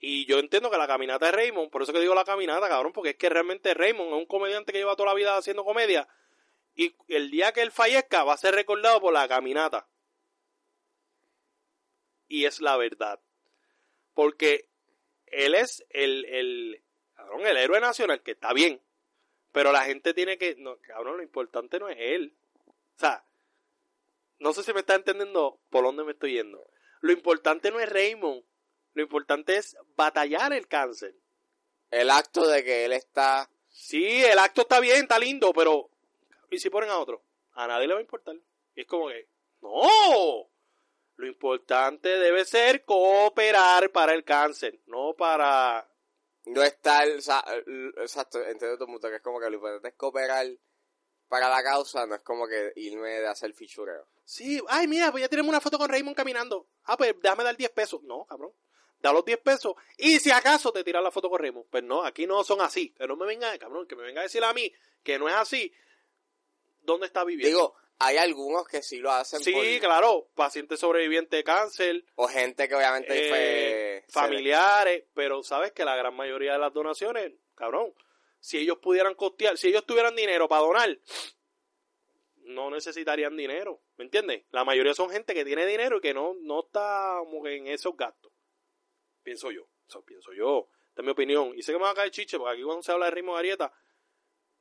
[0.00, 2.92] y yo entiendo que la caminata de Raymond, por eso que digo la caminata, cabrón,
[2.92, 6.08] porque es que realmente Raymond es un comediante que lleva toda la vida haciendo comedia
[6.78, 9.88] y el día que él fallezca va a ser recordado por la caminata.
[12.28, 13.20] Y es la verdad.
[14.14, 14.70] Porque
[15.26, 16.84] él es el, el,
[17.14, 18.80] cabrón, el héroe nacional, que está bien.
[19.50, 22.38] Pero la gente tiene que, no, cabrón, lo importante no es él.
[22.64, 23.26] O sea,
[24.38, 26.70] no sé si me está entendiendo por dónde me estoy yendo.
[27.00, 28.44] Lo importante no es Raymond.
[28.94, 31.16] Lo importante es batallar el cáncer.
[31.90, 33.50] el acto de que él está...
[33.66, 35.90] Sí, el acto está bien, está lindo, pero
[36.50, 37.22] ¿y si ponen a otro?
[37.52, 38.36] A nadie le va a importar.
[38.74, 39.28] Y es como que,
[39.60, 40.48] no.
[41.16, 45.88] Lo importante debe ser cooperar para el cáncer, no para...
[46.46, 49.88] No estar, o sea, l- exacto, entiendo tu punto, que es como que lo importante
[49.88, 50.46] es cooperar
[51.28, 54.06] para la causa, no es como que irme de hacer fichureo.
[54.24, 56.68] Sí, ay, mira, pues ya tenemos una foto con Raymond caminando.
[56.84, 58.02] Ah, pues déjame dar 10 pesos.
[58.04, 58.52] No, cabrón.
[58.98, 59.74] Da los 10 pesos.
[59.98, 61.66] Y si acaso te tiras la foto con Raymond.
[61.70, 62.90] Pues no, aquí no son así.
[62.94, 64.72] Que no me venga, cabrón, que me venga a decir a mí
[65.02, 65.70] que no es así.
[66.88, 67.48] ¿Dónde está viviendo?
[67.48, 72.26] Digo, hay algunos que sí lo hacen sí, por- claro, pacientes sobrevivientes de cáncer, o
[72.28, 74.04] gente que obviamente eh, fue...
[74.08, 77.92] familiares, pero sabes que la gran mayoría de las donaciones, cabrón,
[78.40, 80.98] si ellos pudieran costear, si ellos tuvieran dinero para donar,
[82.36, 84.44] no necesitarían dinero, ¿me entiendes?
[84.50, 87.66] La mayoría son gente que tiene dinero y que no, no está como que en
[87.66, 88.32] esos gastos.
[89.22, 91.52] Pienso yo, eso pienso yo, esta es mi opinión.
[91.54, 93.34] Y sé que me va a caer chiche, porque aquí cuando se habla de ritmo
[93.34, 93.70] de Arieta,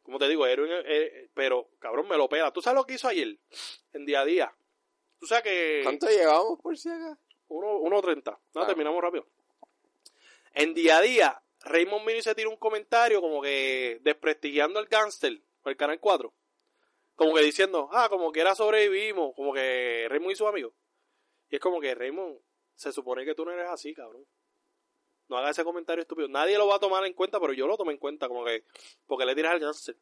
[0.08, 2.54] como te digo, eh, pero cabrón me lo pela.
[2.54, 3.38] ¿Tú sabes lo que hizo ayer?
[3.92, 4.56] En día a día.
[5.20, 5.82] Tú sabes que...
[5.84, 7.20] ¿Cuánto llevamos por si acá?
[7.50, 8.40] 1.30.
[8.56, 8.66] No, Ah.
[8.66, 9.28] terminamos rápido.
[10.54, 15.42] En día a día, Raymond Mini se tira un comentario como que desprestigiando al gangster
[15.62, 16.34] por el canal 4.
[17.16, 20.74] Como que diciendo, ah, como que era sobrevivimos, como que Raymond y sus amigos.
[21.50, 22.40] Y es como que Raymond,
[22.76, 24.26] se supone que tú no eres así, cabrón.
[25.30, 26.28] No hagas ese comentario estúpido.
[26.28, 28.64] Nadie lo va a tomar en cuenta, pero yo lo tomé en cuenta, como que,
[29.06, 29.96] porque le tiras al gangster.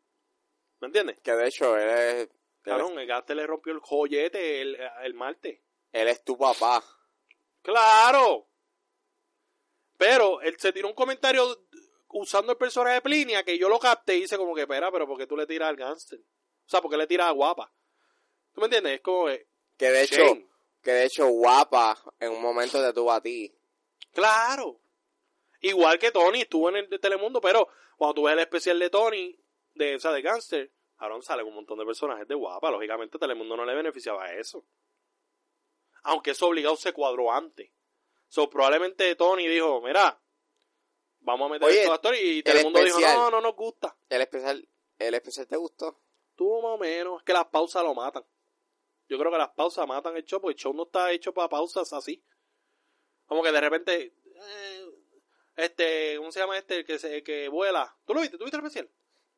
[0.79, 1.19] ¿Me entiendes?
[1.21, 2.29] Que de hecho él es,
[2.61, 5.59] Cabrón, el gangster le rompió el joyete el, el martes.
[5.91, 6.83] él es tu papá.
[7.61, 8.47] Claro.
[9.97, 11.65] Pero él se tiró un comentario
[12.09, 15.07] usando el personaje de Plinia que yo lo capté y hice como que, espera, pero
[15.07, 16.19] ¿por qué tú le tiras al gánster?
[16.19, 17.71] O sea, ¿por qué le tiras a guapa?
[18.53, 18.93] ¿Tú me entiendes?
[18.95, 19.47] Es como que,
[19.77, 20.23] Que de hecho,
[20.81, 23.53] que de hecho guapa en un momento te tuvo a ti.
[24.11, 24.79] claro.
[25.65, 27.67] Igual que Tony estuvo en el de Telemundo, pero
[27.97, 29.35] cuando tú ves el especial de Tony,
[29.73, 32.69] de, o sea, de gánster, Aaron sale con un montón de personajes de guapa.
[32.69, 34.63] Lógicamente Telemundo no le beneficiaba a eso.
[36.03, 37.71] Aunque eso obligado se cuadró antes.
[38.27, 40.21] So, probablemente Tony dijo, mira,
[41.21, 43.97] vamos a meter Oye, estos actores y Telemundo dijo, no, no nos gusta.
[44.07, 44.69] El especial,
[44.99, 45.99] el especial te gustó.
[46.35, 48.23] Tú más o menos, es que las pausas lo matan.
[49.07, 51.49] Yo creo que las pausas matan el show, porque el show no está hecho para
[51.49, 52.23] pausas así.
[53.25, 54.85] Como que de repente, eh,
[55.55, 56.77] este, ¿cómo se llama este?
[56.77, 57.95] El que, se, el que vuela.
[58.05, 58.37] ¿Tú lo viste?
[58.37, 58.89] ¿Tú viste el especial?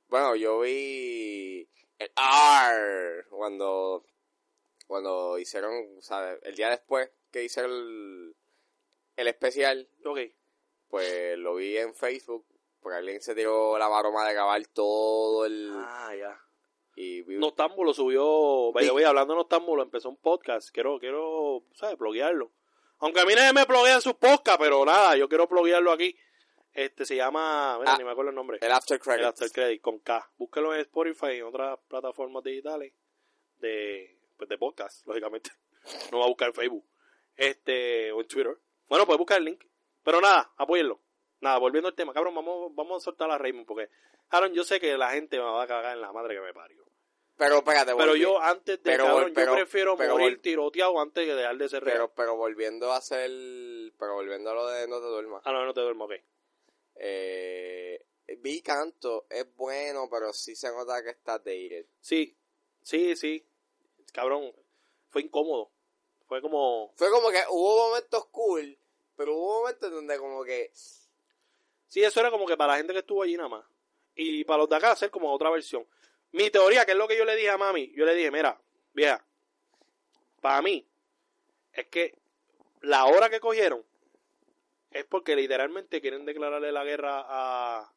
[0.08, 1.68] Bueno, yo vi
[2.00, 4.04] el R cuando
[4.88, 6.40] cuando hicieron, ¿sabes?
[6.44, 8.34] El día después que hice el,
[9.18, 10.20] el especial, Ok.
[10.88, 12.46] pues lo vi en Facebook,
[12.80, 15.70] porque alguien se tiró la maroma de grabar todo el...
[15.76, 16.42] Ah, ya.
[16.96, 18.94] Y vi- Noctámbulo subió, vaya, Sí.
[18.94, 21.98] voy hablando de Noctámbulo, empezó un podcast, quiero, quiero, ¿sabes?
[21.98, 22.50] Bloguearlo.
[23.00, 23.62] Aunque a mí nadie me
[23.92, 26.18] en sus podcasts, pero nada, yo quiero bloguearlo aquí.
[26.74, 28.60] Este se llama, mira, Ah, ni me acuerdo el nombre.
[28.62, 29.26] el After El Credits.
[29.28, 30.32] After Credit con K.
[30.38, 32.94] Búsquelo en Spotify y en otras plataformas digitales
[33.58, 35.52] de, pues de podcast, lógicamente.
[36.12, 36.86] No va a buscar en Facebook.
[37.36, 38.58] Este, o en Twitter.
[38.90, 39.64] Bueno, puedes buscar el link.
[40.04, 41.00] Pero nada, apóyenlo.
[41.40, 43.90] Nada, volviendo al tema, cabrón, vamos, vamos a soltar a Raymond porque,
[44.30, 46.54] Aaron, yo sé que la gente me va a cagar en la madre que me
[46.54, 46.84] parió.
[47.38, 51.28] Pero espérate, Pero yo antes de, pero cabrón, pero- yo prefiero pero morir tiroteado antes
[51.28, 51.96] de dejar de ser real.
[51.98, 53.30] pero, pero volviendo a hacer,
[54.00, 55.44] pero volviendo a lo de No te duermas.
[55.46, 56.14] Ah, no, no te duermo, ok.
[56.96, 58.04] Eh,
[58.40, 61.86] vi canto, es bueno, pero sí se nota que está dated.
[62.02, 62.36] Sí,
[62.82, 63.46] sí, sí.
[64.12, 64.52] Cabrón,
[65.10, 65.72] fue incómodo.
[66.28, 68.78] Fue como, Fue como que hubo momentos cool,
[69.16, 70.72] pero hubo momentos donde como que
[71.88, 73.66] Sí, eso era como que para la gente que estuvo allí nada más.
[74.16, 75.88] Y para los de acá hacer como otra versión.
[76.32, 78.60] Mi teoría, que es lo que yo le dije a mami, yo le dije, mira,
[78.94, 79.24] vieja,
[80.42, 80.86] para mí,
[81.74, 82.18] es que
[82.82, 83.84] la hora que cogieron
[84.92, 87.92] es porque literalmente quieren declararle la guerra a,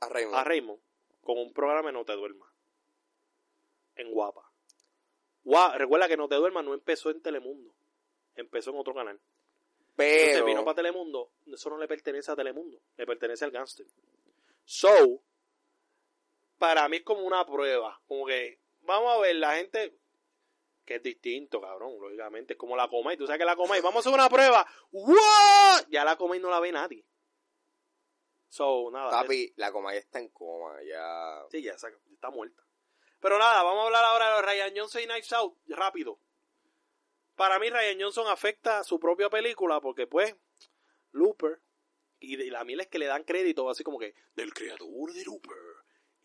[0.00, 0.34] a Raymond.
[0.36, 0.80] a Raymond
[1.22, 2.48] con un programa de No Te Duermas.
[3.96, 4.50] En Guapa.
[5.44, 7.72] Gua- recuerda que No Te Duermas no empezó en Telemundo.
[8.34, 9.18] Empezó en otro canal.
[9.98, 13.86] Entonces pero vino para Telemundo, eso no le pertenece a Telemundo, le pertenece al gangster.
[14.66, 15.22] So,
[16.58, 19.98] para mí es como una prueba, como que, vamos a ver, la gente,
[20.84, 23.96] que es distinto, cabrón, lógicamente, es como la Comay, tú sabes que la Comay, vamos
[23.96, 25.88] a hacer una prueba, ¡Wow!
[25.90, 27.04] Ya la Comay no la ve nadie.
[28.48, 29.10] So, nada.
[29.10, 31.44] papi, la coma ya está en coma, ya.
[31.50, 32.62] Sí, ya está muerta.
[33.20, 36.20] Pero nada, vamos a hablar ahora de Ryan Johnson y Knives Out, rápido.
[37.34, 40.34] Para mí Ryan Johnson afecta a su propia película porque pues
[41.12, 41.60] Looper
[42.18, 45.22] y de, la miel es que le dan crédito así como que del creador de
[45.24, 45.56] Looper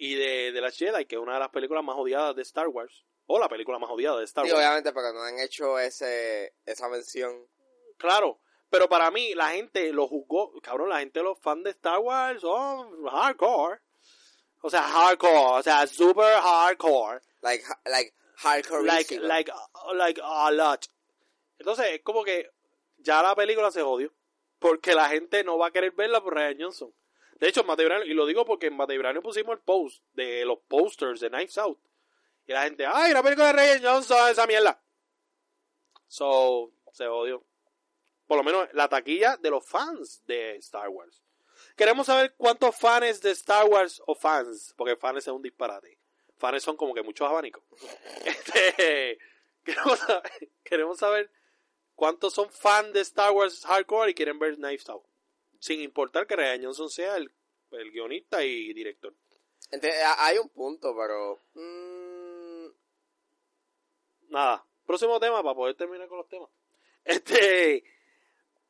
[0.03, 2.67] y de, de la Jedi, que es una de las películas más odiadas de Star
[2.67, 4.59] Wars o la película más odiada de Star Sí, Wars.
[4.65, 7.47] obviamente, pero no han hecho ese esa mención.
[7.97, 8.39] Claro,
[8.71, 12.41] pero para mí la gente lo juzgó, cabrón, la gente los fans de Star Wars
[12.41, 13.79] son hardcore.
[14.63, 17.21] O sea, hardcore, o sea, super hardcore.
[17.41, 18.83] Like, like, hardcore.
[18.83, 20.85] like, like, uh, like a lot.
[21.59, 22.49] Entonces, es como que
[22.97, 24.11] ya la película se jodió.
[24.59, 26.93] Porque la gente no va a querer verla por Ryan Johnson.
[27.41, 30.59] De hecho, en Brano- y lo digo porque en Brano pusimos el post de los
[30.59, 31.79] posters de Knives Out.
[32.45, 34.79] Y la gente, ay, la película de Ryan Johnson, esa mierda.
[36.07, 37.43] So, se jodió.
[38.27, 41.23] Por lo menos la taquilla de los fans de Star Wars.
[41.75, 45.97] Queremos saber cuántos fans de Star Wars o fans, porque fans es un disparate.
[46.37, 47.63] Fans son como que muchos abanicos.
[48.23, 49.17] Este,
[49.63, 50.31] queremos, saber,
[50.63, 51.31] queremos saber
[51.95, 55.03] cuántos son fans de Star Wars hardcore y quieren ver Knives Out.
[55.61, 57.31] Sin importar que Ryan Johnson sea el,
[57.71, 59.13] el guionista y director.
[60.17, 61.39] Hay un punto, pero.
[61.53, 62.65] mm,
[64.29, 64.65] Nada.
[64.87, 66.49] Próximo tema para poder terminar con los temas.
[67.05, 67.83] Este.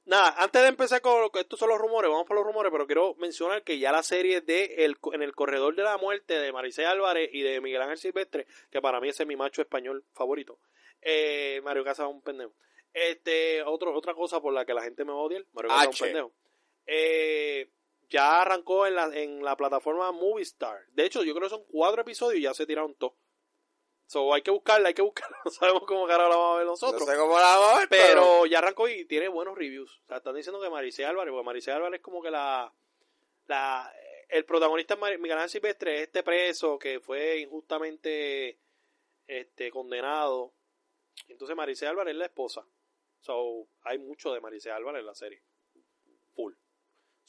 [0.03, 2.71] Nada, antes de empezar con lo que estos son los rumores, vamos por los rumores,
[2.71, 6.39] pero quiero mencionar que ya la serie de el, En el Corredor de la Muerte
[6.39, 9.61] de Maricé Álvarez y de Miguel Ángel Silvestre, que para mí ese es mi macho
[9.61, 10.59] español favorito.
[11.01, 12.53] Eh, Mario Casas es un pendejo.
[12.93, 16.07] Este, otro, otra cosa por la que la gente me odia, Mario Casas es un
[16.07, 16.31] pendejo.
[16.85, 17.69] Eh,
[18.09, 20.85] ya arrancó en la, en la plataforma Movistar.
[20.91, 23.13] De hecho, yo creo que son cuatro episodios y ya se tiraron todos.
[24.07, 25.37] So, hay que buscarla, hay que buscarla.
[25.45, 26.99] No sabemos cómo carajo la vamos a ver nosotros.
[27.01, 28.21] no sé cómo la vamos a ver, pero.
[28.21, 30.01] pero ya arrancó y tiene buenos reviews.
[30.03, 32.73] O sea, están diciendo que Maricé Álvarez, porque Maricé Álvarez es como que la.
[33.47, 33.93] la
[34.27, 38.57] el protagonista Mar- Miguel Ángel Silvestre es este preso que fue injustamente
[39.27, 40.53] este condenado.
[41.27, 42.65] Entonces Maricé Álvarez es la esposa.
[43.21, 45.41] So, hay mucho de Maricé Álvarez en la serie.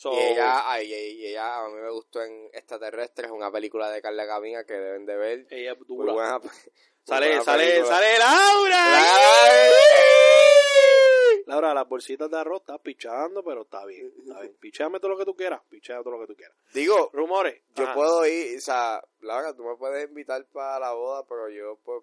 [0.02, 4.02] So, Y ella, ay, y- ella, a mí me gustó en Extraterrestres, una película de
[4.02, 5.46] Carla Gavina que deben de ver.
[5.48, 6.12] ella es dura.
[6.12, 6.40] buena.
[7.04, 7.94] Sale, buena sale, película.
[7.96, 8.98] sale Laura.
[10.02, 11.42] ¡Ay!
[11.46, 14.12] Laura, las bolsitas de arroz está pichando, pero está bien.
[14.26, 14.56] Está bien.
[14.60, 15.60] Pichame todo lo que tú quieras.
[15.68, 16.56] Pichea todo lo que tú quieras.
[16.72, 17.60] Digo, Rumores.
[17.74, 17.94] yo Ajá.
[17.94, 22.02] puedo ir, o sea, Laura, tú me puedes invitar para la boda, pero yo, pues,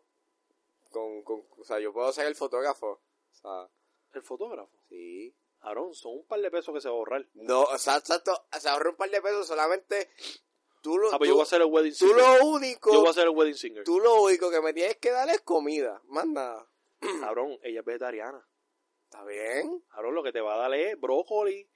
[0.91, 2.87] con, con, o sea, yo puedo ser el fotógrafo.
[2.91, 3.67] O sea,
[4.13, 4.71] El fotógrafo.
[4.89, 5.33] sí.
[5.61, 7.25] Aaron, son un par de pesos que se va a ahorrar.
[7.33, 10.09] No, o sea, exacto, se ahorra un par de pesos solamente.
[10.81, 12.15] Tú lo, Ah, tú, yo voy a hacer el wedding tú singer.
[12.17, 13.83] lo único, Yo voy a hacer el wedding singer.
[13.83, 16.65] tú lo único que me tienes que dar es comida, más nada.
[17.21, 18.47] Cabrón, ella es vegetariana.
[19.03, 19.83] ¿Está bien?
[19.91, 21.69] Cabrón, lo que te va a dar es brócoli.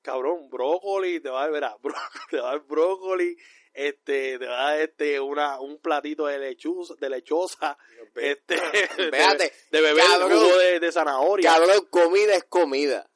[0.00, 1.76] Cabrón, brócoli, te va a dar, verá,
[2.30, 3.36] te va a dar brócoli,
[3.72, 7.78] este, te va a dar este, una, un platito de lechuza, de lechosa,
[8.16, 8.56] este,
[8.96, 10.32] de, Véate, de beber cabrón.
[10.40, 11.48] jugo de, de zanahoria.
[11.52, 13.08] Cabrón, comida es comida.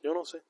[0.00, 0.42] Yo no sé.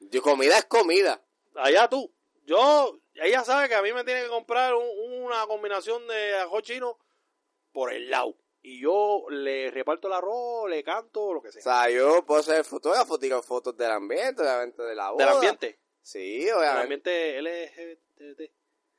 [0.00, 1.22] Yo, comida es comida.
[1.54, 2.12] Allá tú.
[2.44, 6.60] Yo, ella sabe que a mí me tiene que comprar un- una combinación de ajo
[6.60, 6.98] chino
[7.72, 8.36] por el lado.
[8.62, 11.62] Y yo le reparto el arroz, le canto, lo que O sea.
[11.62, 15.24] sea, yo puedo ser fotógrafo, tiro fotos del ambiente, obviamente de la boda.
[15.24, 15.78] Del ambiente.
[16.02, 16.82] Sí, Del obviamente.
[16.82, 18.52] ambiente LGBT.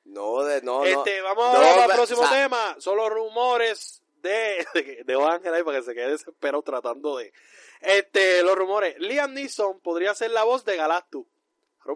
[0.06, 0.86] No, de, no, no.
[0.86, 2.76] este, vamos No, el pero, próximo o sea, tema.
[2.80, 7.34] Son los rumores de, de, de Ángel ahí para que se quede desesperado tratando de.
[7.82, 8.98] Este, los rumores.
[9.00, 11.26] Liam Neeson podría ser la voz de Galactus.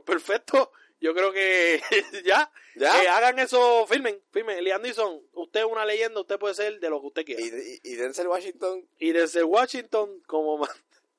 [0.05, 0.71] Perfecto.
[0.99, 1.81] Yo creo que
[2.25, 2.51] ya.
[2.75, 3.03] ¿Ya?
[3.03, 4.63] Eh, hagan eso, filmen, filmen.
[4.63, 7.41] Liam Neeson, usted es una leyenda, usted puede ser de lo que usted quiera.
[7.41, 8.87] Y, y, y Denzel Washington.
[8.99, 10.67] Y desde Washington, como,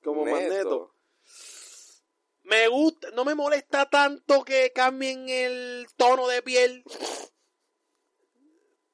[0.02, 0.38] como Neto.
[0.40, 0.94] Magneto.
[2.44, 6.84] Me gusta, no me molesta tanto que cambien el tono de piel.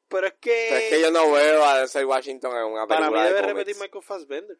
[0.09, 3.01] Pero es que, Pero es que yo no veo a Denzel Washington en una para
[3.01, 4.59] mí película de debe repetir Michael Fassbender.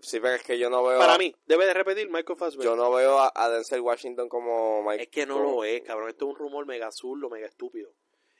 [0.00, 0.98] Sí, pero es que yo no veo.
[0.98, 2.64] Para a- mí, debe de repetir Michael Fassbender.
[2.64, 5.02] Yo no veo a, a Denzel Washington como Mike.
[5.04, 6.08] Es que no como- lo es, cabrón.
[6.08, 7.94] Esto es un rumor mega azul, mega estúpido.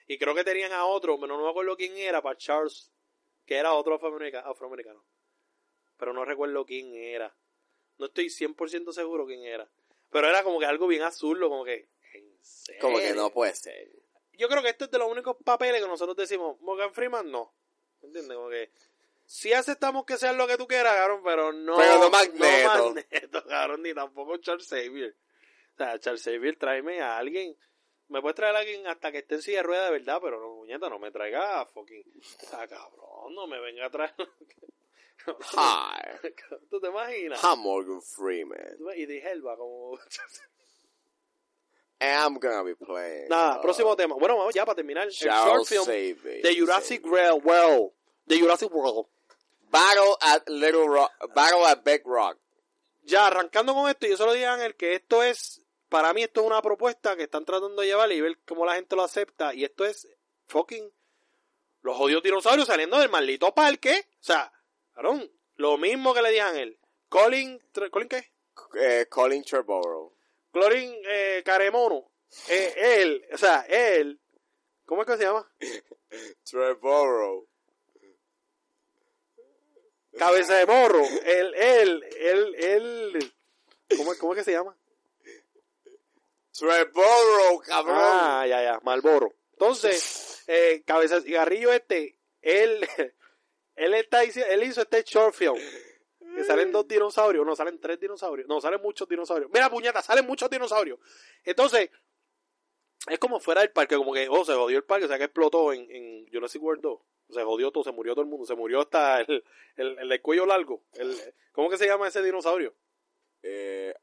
[0.09, 2.91] Y creo que tenían a otro, pero no me acuerdo quién era, para Charles,
[3.47, 5.05] que era otro afroamerica- afroamericano.
[5.97, 7.37] Pero no recuerdo quién era.
[7.99, 9.71] No estoy 100% seguro quién era.
[10.11, 11.89] Pero era como que algo bien azul, como que...
[12.15, 12.37] ¿en
[12.81, 13.23] Como que serio?
[13.23, 13.89] no puede ser.
[14.39, 17.55] Yo creo que este es de los únicos papeles que nosotros decimos, Morgan Freeman, no.
[18.03, 18.37] ¿Entiendes?
[18.37, 18.71] Como que...
[19.25, 21.77] Sí aceptamos que sea lo que tú quieras, cabrón, pero no...
[21.77, 22.77] Pero no Magneto.
[22.77, 25.17] No Magneto, cabrón, ni tampoco Charles Xavier.
[25.75, 27.57] O sea, Charles Xavier, tráeme a alguien.
[28.09, 30.41] Me puedes traer a alguien hasta que esté en silla de rueda de verdad, pero
[30.41, 32.05] no, muñeca, no me traiga a fucking...
[32.43, 34.15] O sea, cabrón, no me venga a traer...
[35.27, 36.19] Hi,
[36.71, 37.43] ¿Tú te imaginas?
[37.45, 38.77] I'm Morgan Freeman.
[38.97, 39.99] Y de Helva, como...
[42.03, 43.29] I'm gonna be playing.
[43.29, 44.17] Nada, uh, próximo tema.
[44.17, 45.07] Bueno, vamos ya para terminar.
[45.07, 47.93] El short film de Jurassic World.
[48.27, 49.07] De Jurassic World.
[49.71, 51.13] Battle at Little Rock.
[51.35, 52.39] Battle at Big Rock.
[53.05, 56.41] Ya, arrancando con esto, yo solo digo a Ángel que esto es, para mí esto
[56.41, 59.55] es una propuesta que están tratando de llevar y ver cómo la gente lo acepta.
[59.55, 60.09] Y esto es
[60.47, 60.93] fucking
[61.83, 64.07] los jodidos dinosaurios saliendo del maldito parque.
[64.21, 64.53] O sea,
[64.95, 66.79] cabrón, lo mismo que le dije a Ángel.
[67.09, 67.61] Colin,
[67.91, 68.33] ¿Colin qué?
[68.81, 70.15] Eh, Colin Trevorrow.
[70.53, 72.11] Colin eh, Caremono.
[72.49, 74.21] Eh, él, o sea, él,
[74.87, 75.51] ¿cómo es que se llama?
[76.45, 77.49] Trevorrow.
[80.19, 81.03] Cabeza de morro.
[81.25, 83.33] Él, él, él, él,
[83.97, 84.77] ¿cómo, es- cómo es que se llama?
[86.53, 87.97] Trevorrow, cabrón.
[87.99, 89.33] Ah, ya, ya, Malboro.
[89.53, 92.87] Entonces, eh, cabeza de cigarrillo este, él,
[93.77, 95.57] él está él hizo este short film.
[96.35, 99.51] Que salen dos dinosaurios, no, salen tres dinosaurios, no, salen muchos dinosaurios.
[99.53, 100.99] Mira, puñeta, salen muchos dinosaurios.
[101.45, 101.91] Entonces,
[103.09, 105.25] es como fuera del parque, como que, oh, se jodió el parque, o sea, que
[105.25, 107.01] explotó en, en Jurassic World 2.
[107.31, 109.45] Se jodió todo, se murió todo el mundo, se murió hasta el,
[109.77, 110.83] el, el cuello largo.
[111.53, 112.75] ¿Cómo que se llama ese dinosaurio?
[113.43, 113.95] Eh,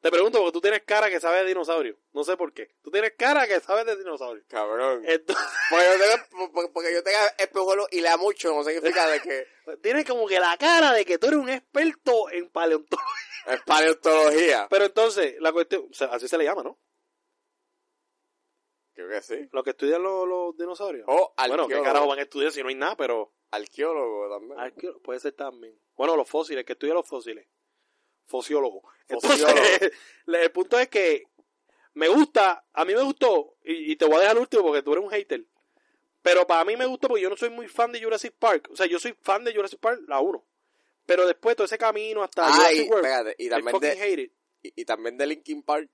[0.00, 1.96] Te pregunto porque tú tienes cara que sabe de dinosaurio.
[2.12, 2.74] No sé por qué.
[2.82, 4.42] Tú tienes cara que sabe de dinosaurio.
[4.48, 5.02] cabrón.
[5.06, 7.02] Entonces, Porque yo tenga, por- porque yo
[7.38, 9.46] espejuelos y lea mucho, no significa de que
[9.82, 13.06] tienes como que la cara de que tú eres un experto en paleontología.
[13.46, 14.66] es paleontología.
[14.70, 16.78] Pero entonces, la cuestión, o sea, así se le llama, ¿no?
[18.94, 19.48] Creo que sí.
[19.52, 21.04] Lo que estudian los, los dinosaurios.
[21.08, 21.84] O bueno, ¿qué arqueólogo.
[21.84, 22.96] carajo van a estudiar si no hay nada?
[22.96, 24.58] Pero Arqueólogo también.
[24.58, 25.78] arqueo- puede ser también.
[25.96, 27.46] Bueno, los fósiles, que estudia los fósiles.
[28.30, 28.82] Fosiólogo.
[29.08, 29.92] Entonces,
[30.26, 31.24] el punto es que
[31.94, 34.82] me gusta, a mí me gustó, y, y te voy a dejar el último porque
[34.82, 35.44] tú eres un hater.
[36.22, 38.68] Pero para mí me gustó porque yo no soy muy fan de Jurassic Park.
[38.70, 40.44] O sea, yo soy fan de Jurassic Park, la 1.
[41.06, 44.32] Pero después todo ese camino hasta Ay, Jurassic World, y también de, hate it.
[44.62, 45.90] y, y también de Linkin Park.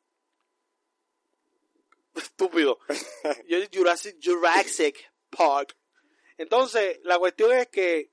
[2.15, 2.79] estúpido.
[3.49, 5.77] Yo Jurassic, Jurassic Park.
[6.39, 8.11] Entonces, la cuestión es que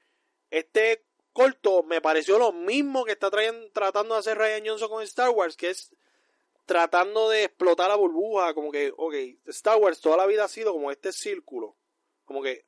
[0.50, 1.04] este
[1.34, 5.30] corto me pareció lo mismo que está trayendo, tratando de hacer Ryan Johnson con Star
[5.32, 5.94] Wars, que es
[6.66, 9.14] tratando de explotar la burbuja, como que, ok,
[9.48, 11.76] Star Wars toda la vida ha sido como este círculo,
[12.26, 12.66] como que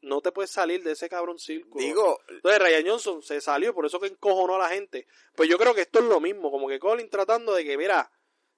[0.00, 1.82] no te puedes salir de ese cabrón círculo.
[1.84, 5.06] Digo, Entonces Ryan Johnson se salió, por eso que encojonó a la gente.
[5.34, 8.10] Pues yo creo que esto es lo mismo, como que Colin tratando de que, mira,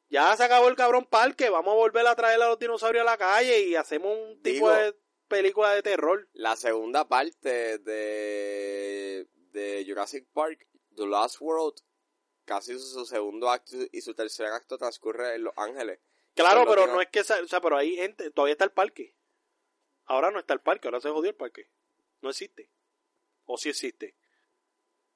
[0.08, 3.10] ya se acabó el cabrón parque, vamos a volver a traer a los dinosaurios a
[3.10, 4.94] la calle y hacemos un tipo Digo- de
[5.28, 6.28] película de terror.
[6.32, 9.26] la segunda parte de,
[9.56, 11.80] de Jurassic Park, The Last World,
[12.44, 15.98] casi su, segundo acto y su tercer acto transcurre en Los Ángeles.
[16.34, 18.64] Claro, pero que no no- es que, sa- o sea, pero ahí gente, todavía está
[18.64, 19.14] el parque.
[20.04, 21.68] Ahora no está el parque, ahora se jodió el parque.
[22.20, 22.68] No existe.
[23.46, 24.14] O sí existe.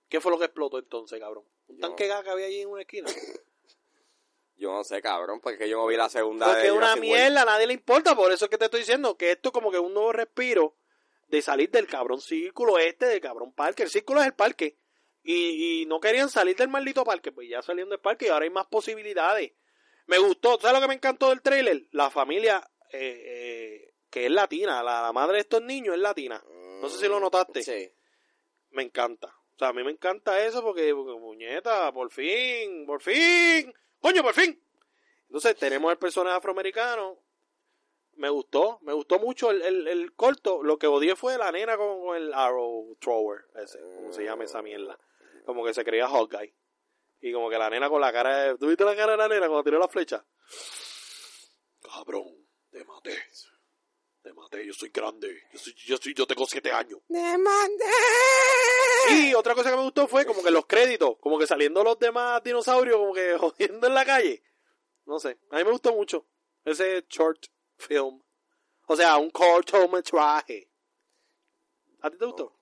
[0.08, 1.44] ¿Qué fue lo que explotó entonces, cabrón?
[1.68, 3.08] ¿Un Yo- tanque gas que había allí en una esquina?
[4.56, 7.44] Yo no sé, cabrón, porque yo no vi la segunda Porque es una mierda, a
[7.46, 9.78] nadie le importa, por eso es que te estoy diciendo que esto es como que
[9.78, 10.74] un nuevo respiro
[11.30, 13.84] de salir del cabrón círculo este, del cabrón parque.
[13.84, 14.76] El círculo es el parque.
[15.22, 18.44] Y, y no querían salir del maldito parque, pues ya salieron del parque y ahora
[18.44, 19.52] hay más posibilidades.
[20.06, 21.86] Me gustó, ¿sabes lo que me encantó del trailer?
[21.92, 26.42] La familia eh, eh, que es latina, la, la madre de estos niños es latina.
[26.80, 27.62] No sé si lo notaste.
[27.62, 27.92] Sí.
[28.70, 29.28] Me encanta.
[29.28, 34.22] O sea, a mí me encanta eso porque, porque muñeta, por fin, por fin, coño,
[34.22, 34.60] por fin.
[35.26, 37.18] Entonces tenemos el personaje afroamericano.
[38.20, 40.62] Me gustó, me gustó mucho el, el, el corto.
[40.62, 44.44] Lo que odié fue la nena con, con el arrow thrower, ese, como se llama
[44.44, 44.98] esa mierda.
[45.46, 46.54] Como que se creía Hawkeye.
[47.22, 48.58] Y como que la nena con la cara de...
[48.58, 50.22] ¿Tú viste la cara de la nena cuando tiró la flecha?
[51.82, 53.16] Cabrón, te maté.
[54.20, 55.44] Te maté, yo soy grande.
[55.54, 57.00] Yo, soy, yo, soy, yo tengo siete años.
[57.08, 57.86] ¡Demandé!
[59.12, 61.98] Y otra cosa que me gustó fue como que los créditos, como que saliendo los
[61.98, 64.42] demás dinosaurios, como que jodiendo en la calle.
[65.06, 66.26] No sé, a mí me gustó mucho
[66.66, 67.46] ese short
[67.80, 68.22] film.
[68.86, 70.68] O sea, un cortometraje.
[72.02, 72.56] ¿A ti te gustó?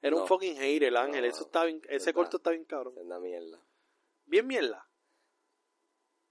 [0.00, 0.22] Era No.
[0.22, 1.22] un fucking hater, el ángel.
[1.22, 2.14] No, Eso está bien, ese verdad.
[2.14, 2.94] corto está bien cabrón.
[2.98, 3.60] Es una mierda.
[4.26, 4.88] Bien mierda.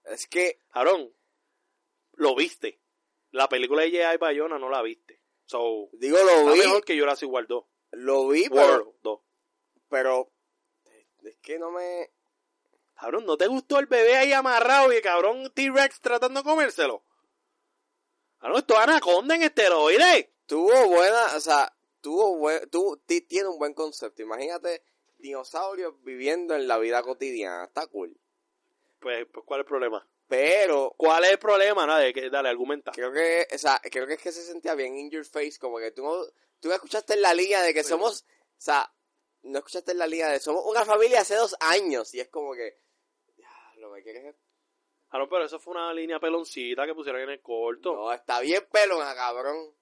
[0.05, 1.11] Es que, Cabrón,
[2.13, 2.79] lo viste.
[3.31, 4.17] La película de J.I.
[4.17, 5.21] Bayona no la viste.
[5.45, 7.65] So, digo, lo vi, mejor que Jurassic World 2.
[7.91, 9.19] lo vi, pero, World 2.
[9.89, 10.31] pero,
[11.23, 12.09] es que no me,
[12.95, 17.03] Cabrón, ¿no te gustó el bebé ahí amarrado y el cabrón T-Rex tratando de comérselo?
[18.39, 20.29] Cabrón, esto es anaconda en esteroides.
[20.45, 24.21] tuvo buena, o sea, tuvo buen, tuvo, ti- tiene un buen concepto.
[24.21, 24.81] Imagínate
[25.17, 28.15] dinosaurios viviendo en la vida cotidiana, está cool.
[28.99, 30.09] Pues, pues, ¿cuál es el problema?
[30.27, 31.85] Pero ¿Cuál es el problema?
[31.85, 32.91] Nada, que, dale, argumenta.
[32.91, 35.77] creo que, o sea, creo que es que se sentía bien in your face, como
[35.79, 36.25] que tú no,
[36.59, 37.89] tú no escuchaste en la línea de que Sí.
[37.89, 38.25] somos, o
[38.61, 38.93] sea,
[39.43, 42.53] no escuchaste en la línea de somos una familia hace dos años y es como
[42.53, 42.77] que,
[43.37, 44.35] ya, lo que quieres
[45.07, 47.93] es, Cabrón, pero eso fue una línea peloncita que pusieron en el corto.
[47.95, 49.73] no, está bien pelona, cabrón.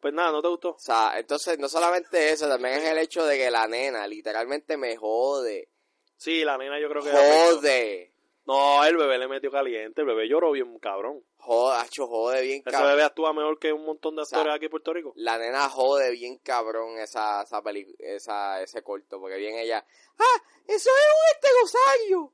[0.00, 0.70] Pues nada, ¿no te gustó?
[0.72, 4.76] O sea, entonces no solamente eso, también es el hecho de que la nena literalmente
[4.76, 5.68] me jode,
[6.16, 7.10] Sí, la nena yo creo que...
[7.10, 8.12] jode,
[8.46, 10.00] No, el bebé le metió caliente.
[10.02, 11.22] El bebé lloró bien, cabrón.
[11.38, 12.90] jode, hacho, jode bien Ese cabrón.
[12.92, 15.12] bebé actúa mejor que un montón de sea, actores aquí en Puerto Rico.
[15.16, 19.84] La nena jode bien cabrón esa, esa, peli- esa ese corto, porque bien ella,
[20.18, 22.32] ah, eso es un estegosaurio.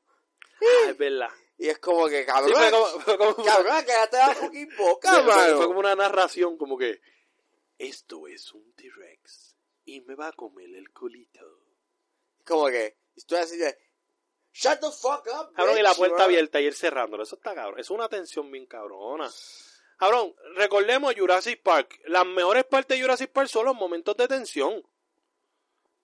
[0.63, 1.31] Ah, es verdad.
[1.63, 2.55] Y es como que, Sí, cabrón,
[3.05, 5.57] fue como, como- cabrón, quédate la fucking boca, fue- fue- mano.
[5.59, 7.03] fue como una narración, como que
[7.77, 9.55] esto es un T-Rex
[9.85, 11.41] y me va a comer el culito.
[12.47, 13.77] Como que, estoy así de,
[14.55, 16.25] shut the fuck up, Cabrón, y la bitch, puerta bro.
[16.25, 17.23] abierta y él cerrándolo.
[17.25, 17.79] Eso está cabrón.
[17.79, 19.31] Es una tensión bien cabrona.
[19.99, 22.01] Cabrón, recordemos Jurassic Park.
[22.07, 24.83] Las mejores partes de Jurassic Park son los momentos de tensión.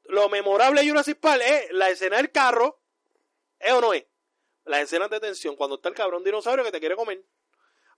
[0.05, 2.79] Lo memorable de Jurassic Park es la escena del carro.
[3.59, 4.05] ¿Es o no es?
[4.67, 5.57] Las escenas de tensión.
[5.57, 7.25] Cuando está el cabrón dinosaurio que te quiere comer.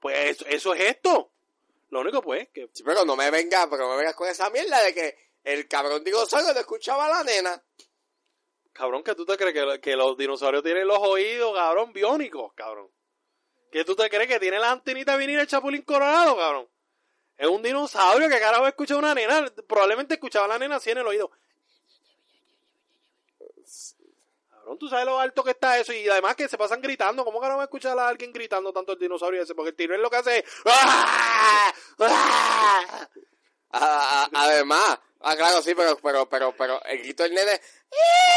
[0.00, 1.32] Pues eso, eso es esto.
[1.90, 2.68] Lo único pues que...
[2.72, 5.66] Sí, pero no me vengas, pero no me vengas con esa mierda de que el
[5.66, 7.62] cabrón dinosaurio no escuchaba a la nena.
[8.72, 12.90] Cabrón, que tú te crees que, que los dinosaurios tienen los oídos, cabrón, biónicos, cabrón.
[13.70, 16.68] ¿Qué tú te crees que tiene la antenita venir el chapulín colorado, cabrón?
[17.36, 19.46] Es un dinosaurio que carajo escucha a una nena.
[19.66, 21.30] Probablemente escuchaba a la nena así en el oído.
[24.68, 25.94] Cabrón, tú sabes lo alto que está eso.
[25.94, 27.24] Y además que se pasan gritando.
[27.24, 29.54] ¿Cómo que no va a escuchar a alguien gritando tanto el dinosaurio ese?
[29.54, 30.44] Porque el tiro es lo que hace.
[30.66, 31.72] ¡Ah!
[32.00, 33.08] ¡Ah!
[33.70, 37.60] A- a- además, ah, claro, sí, pero, pero, pero, pero, el grito del nene,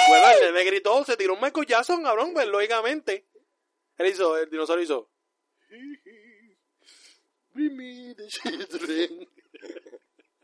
[0.09, 3.27] Bueno, el nene gritó, se tiró un Michael Jackson, cabrón, pues lógicamente.
[3.97, 5.09] Él hizo, el dinosaurio hizo.
[7.53, 9.29] Bring me the children.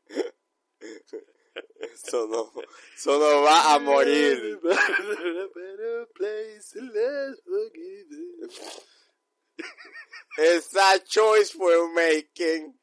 [1.80, 2.52] eso no,
[2.96, 4.60] eso no va a morir.
[4.62, 8.52] Better place, let's forgive it.
[10.38, 12.74] Esa choice we're making.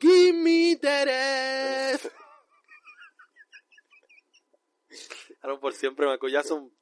[0.00, 2.08] Give me that ass.
[5.40, 6.72] Claro, por siempre Michael Jackson.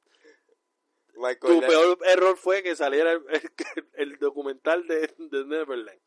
[1.17, 1.69] Michael Tu Jackson.
[1.69, 3.51] peor error fue que saliera el, el-
[3.93, 6.01] el documental de, de Neverland.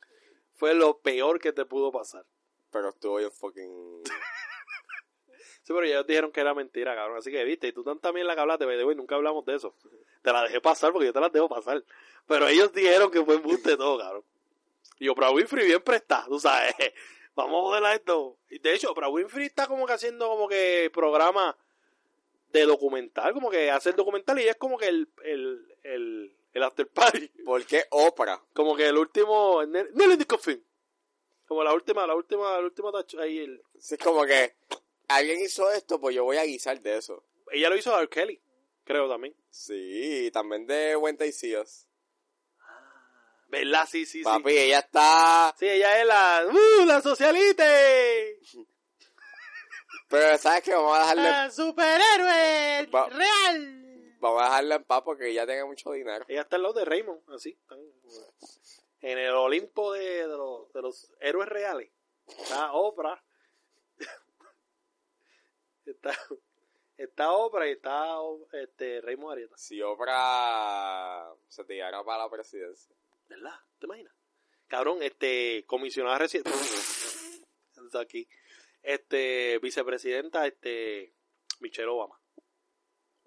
[0.55, 2.27] Fue lo peor que te pudo pasar.
[2.71, 4.03] Pero estuvo bien fucking...
[5.69, 7.19] Sí, pero ellos dijeron que era mentira, cabrón.
[7.19, 9.75] Así que, viste, y tú también la que hablaste, güey, nunca hablamos de eso.
[10.23, 11.85] Te la dejé pasar porque yo te la dejo pasar.
[12.27, 14.25] Pero ellos dijeron que fue embuste todo, cabrón.
[14.99, 16.75] Y yo, Oprah Winfrey bien prestada, tú sabes.
[17.35, 18.39] Vamos a joder a esto.
[18.49, 21.55] Y de hecho, Oprah Winfrey está como que haciendo como que programa
[22.51, 26.63] de documental, como que hace el documental y es como que el, el, el, el
[26.63, 27.29] after party.
[27.45, 28.41] ¿Por qué Oprah?
[28.55, 30.65] Como que el último, Nelly Coffin.
[31.47, 34.55] Como la última, la última, la última tacho, ahí el, Sí, como que
[35.09, 37.25] alguien hizo esto, pues yo voy a guisar de eso.
[37.53, 38.09] ella lo hizo a R.
[38.09, 38.41] Kelly,
[38.85, 39.35] creo también.
[39.51, 41.87] Sí, también de Wendy Seals.
[43.49, 43.89] ¿Verdad?
[43.91, 44.59] Sí, sí, Papi, sí.
[44.59, 45.55] ella está...
[45.59, 46.47] Sí, ella es la...
[46.47, 48.39] ¡Uh, la socialite!
[50.09, 50.75] Pero, ¿sabes qué?
[50.75, 51.29] Vamos a dejarle...
[51.29, 54.17] Ah, superhéroe Va- real.
[54.21, 56.25] Vamos a dejarla en paz porque ella tiene mucho dinero.
[56.29, 57.59] Ella está al lado de Raymond, así.
[59.01, 61.91] en el Olimpo de, de los, de los héroes reales.
[62.27, 63.23] Está Oprah.
[65.91, 66.13] Está,
[66.97, 68.17] está Oprah y está
[68.53, 69.57] este, Raymond Arieta.
[69.57, 72.95] Si Oprah se tirara para la presidencia.
[73.29, 73.55] ¿Verdad?
[73.79, 74.15] ¿Te imaginas?
[74.67, 76.51] Cabrón, este, comisionada reciente.
[78.01, 78.29] Aquí.
[78.83, 81.15] Este, vicepresidenta, este,
[81.61, 82.21] Michelle Obama.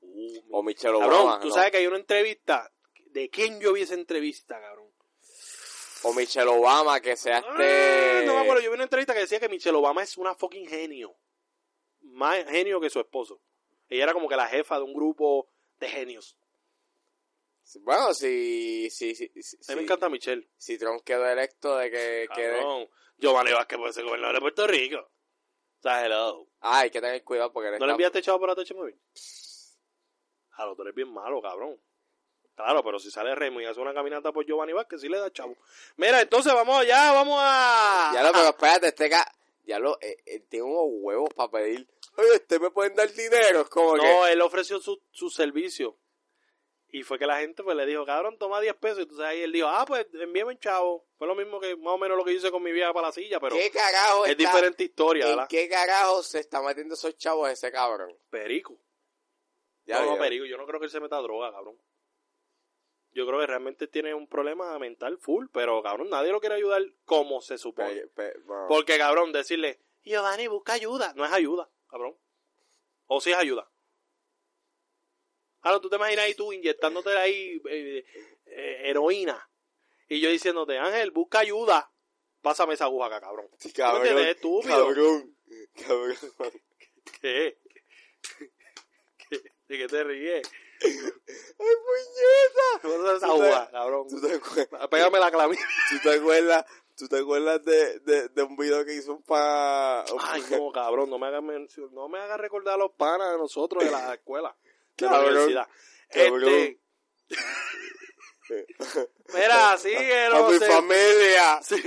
[0.02, 1.40] Uh, O Michelle cabrón, Obama.
[1.40, 1.54] tú no.
[1.54, 2.72] sabes que hay una entrevista.
[3.08, 4.92] ¿De quién yo vi esa entrevista, cabrón?
[6.04, 8.22] O Michelle Obama, que sea este...
[8.22, 10.34] Ah, no me acuerdo, yo vi una entrevista que decía que Michelle Obama es una
[10.34, 11.16] fucking genio.
[12.12, 13.42] Más genio que su esposo.
[13.90, 16.38] Ella era como que la jefa de un grupo de genios.
[17.82, 18.90] Bueno, si...
[18.90, 20.48] si, si, si, A mí me encanta Michelle.
[20.58, 22.58] si Trump quedó electo de que quede...
[22.60, 22.90] Cabrón.
[23.18, 24.98] Giovanni Vázquez puede ser gobernador de Puerto Rico.
[25.00, 26.48] O sea, hello.
[26.60, 29.00] Ah, hay que tener cuidado porque ¿No está- le enviaste chavo por ATH móvil?
[30.56, 31.80] Claro, tú eres bien malo, cabrón.
[32.56, 35.32] Claro, pero si sale Remo y hace una caminata por Giovanni Vázquez, sí le da
[35.32, 35.56] chavo.
[35.98, 38.12] Mira, entonces vamos allá, vamos a...
[38.14, 39.26] Ya lo, pero espérate, este ca...
[39.64, 39.98] Ya lo...
[40.02, 41.88] eh, él tiene unos huevos para pedir...
[42.22, 43.62] Oye, ¿usted me pueden dar dinero?
[43.62, 44.02] Es como que...
[44.04, 45.98] No, él ofreció su, su servicio.
[46.94, 49.00] Y fue que la gente pues le dijo, cabrón, toma 10 pesos.
[49.00, 51.06] Y entonces ahí él dijo, ah, pues envíame un chavo.
[51.18, 53.14] Fue lo mismo que más o menos lo que hice con mi vieja para la
[53.14, 55.48] silla, pero ¿Qué carajo es está- diferente historia, ¿En ¿verdad?
[55.50, 58.14] qué carajo se está metiendo esos chavos ese cabrón?
[58.30, 58.78] Perico.
[59.86, 60.20] Ya no, no, vieron.
[60.26, 60.46] perico.
[60.46, 61.78] Yo no creo que él se meta a droga, cabrón.
[63.14, 66.82] Yo creo que realmente tiene un problema mental full, pero cabrón, nadie lo quiere ayudar
[67.06, 67.94] como se supone.
[67.94, 68.66] Pe- pe- bueno.
[68.70, 71.14] Porque, cabrón, decirle, Giovanni, busca ayuda.
[71.16, 72.18] No es ayuda, cabrón.
[73.08, 73.70] O sí es ayuda.
[75.62, 78.04] Ahora, tú te imaginas ahí tú inyectándote ahí eh,
[78.46, 79.48] eh, heroína.
[80.08, 81.92] Y yo diciéndote, Ángel, busca ayuda.
[82.42, 83.48] Pásame esa aguja acá, cabrón.
[83.60, 84.28] Sí, ¿Tú me entiendes?
[84.36, 84.76] Estúpido.
[84.88, 85.38] Cabrón.
[85.86, 86.16] Cabrón.
[87.22, 87.58] ¿Qué?
[89.30, 89.42] ¿Qué?
[89.68, 90.50] ¿De qué te ríes?
[90.84, 90.90] ¡Ay,
[91.60, 92.82] puñeta!
[92.82, 94.08] Pásame esa te- aguja, cabrón.
[94.10, 95.62] ¿Tú te, acuerdas, Pégame la clamilla.
[95.92, 96.66] tú te acuerdas,
[97.02, 100.06] tú te acuerdas de, de, de un video que hizo un pa...
[100.14, 101.42] un- Ay, no, cabrón, no me hagas
[101.92, 104.56] no me hagas recordar a los panas de nosotros de la escuela,
[104.98, 105.68] de la Cabrón, universidad.
[106.10, 106.50] cabrón.
[106.50, 106.80] Este,
[109.34, 111.60] mira, a síguenos, mi en- familia!
[111.64, 111.84] sí-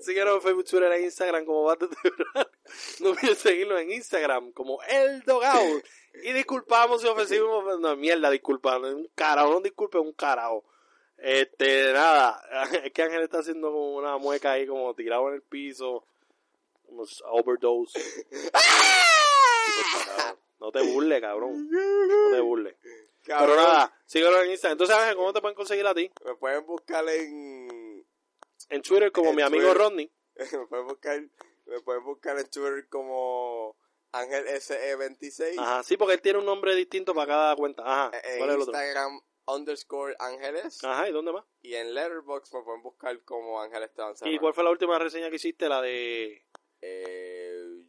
[0.00, 1.86] síguenos en Facebook, Twitter e Instagram como Bate
[3.00, 5.84] No olvides seguirnos en Instagram como El Dogout.
[6.22, 10.64] Y disculpamos si ofendimos, no, mierda, disculpa, un carajo, no disculpe, un carajo.
[11.26, 12.38] Este, nada,
[12.84, 16.04] es que Ángel está haciendo como una mueca ahí, como tirado en el piso,
[16.88, 17.98] unos overdose.
[20.60, 21.68] No te burles, cabrón.
[21.68, 22.74] No te burles.
[23.26, 24.72] Pero nada, síguenos en Instagram.
[24.72, 26.10] Entonces, Ángel, ¿cómo te pueden conseguir a ti?
[26.24, 28.06] Me pueden buscar en...
[28.70, 29.74] En Twitter como En mi amigo.
[29.74, 30.10] Rodney.
[30.52, 31.20] me pueden buscar...
[31.66, 33.76] Me pueden buscar en Twitter como
[34.12, 35.58] Ángel SE26.
[35.58, 37.82] Ajá, sí, porque él tiene un nombre distinto para cada cuenta.
[37.82, 38.72] Ajá, En ¿cuál es el otro?
[38.72, 40.82] Instagram underscore Ángeles.
[40.84, 41.44] Ajá, ¿y dónde más?
[41.62, 45.30] Y en Letterboxd me pueden buscar como Ángel Esteban ¿Y cuál fue la última reseña
[45.30, 45.68] que hiciste?
[45.68, 46.44] La de
[46.80, 47.84] Eh,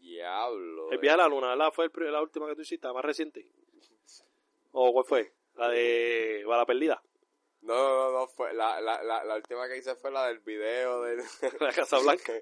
[0.00, 0.90] diablo.
[0.90, 1.72] El viaje a la luna, ¿verdad?
[1.72, 3.46] ¿Fue el la última que tú hiciste, la más reciente?
[4.72, 5.32] ¿O cuál fue?
[5.54, 7.02] La de Bala Perdida,
[7.62, 11.02] No, no, no, fue la, la, la, la última que hice fue la del video
[11.02, 11.18] del...
[11.60, 12.32] la Casa Blanca.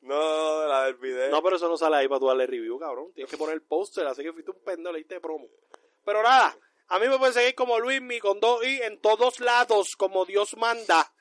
[0.00, 0.14] no,
[0.62, 1.30] no, la del video.
[1.30, 3.12] No, pero eso no sale ahí para tú darle review, cabrón.
[3.14, 5.46] Tienes que poner el póster, así que fuiste un pendejo, le diste promo.
[6.04, 6.56] Pero nada,
[6.88, 10.56] a mí me pueden seguir como Luismi con dos i en todos lados, como Dios
[10.56, 11.12] manda.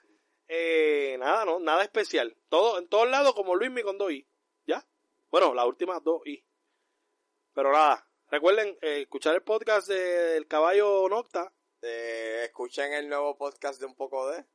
[0.47, 2.35] Eh, nada, no, nada especial.
[2.49, 4.27] Todo, en todos lados como Luismi con dos i.
[4.67, 4.85] ¿Ya?
[5.31, 6.43] Bueno, las últimas dos i.
[7.53, 9.95] Pero nada, recuerden eh, escuchar el podcast de-
[10.33, 11.51] del caballo Nocta.
[11.81, 14.45] Eh, escuchen el nuevo podcast de Un Poco De.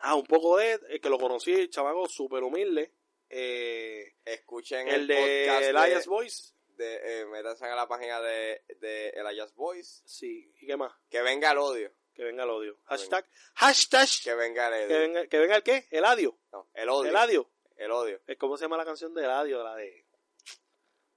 [0.00, 2.92] Ah, un poco de, eh, que lo conocí, el chamaco súper humilde.
[3.28, 6.10] Eh, Escuchen el el, de podcast Elias de...
[6.10, 6.52] Voice.
[6.82, 10.02] De eh, métanse a la página de, de Elias Boys.
[10.04, 10.92] Sí, ¿y qué más?
[11.08, 11.92] Que venga el odio.
[12.14, 12.78] Que venga el odio.
[12.84, 15.00] Hashtag, hashtag, Que venga el que odio.
[15.00, 15.88] venga, que venga el qué?
[15.90, 16.38] El adio.
[16.52, 17.10] No, el odio.
[17.10, 17.50] El adio.
[17.76, 18.20] El odio.
[18.26, 20.06] Es como se llama la canción de Eladio, la de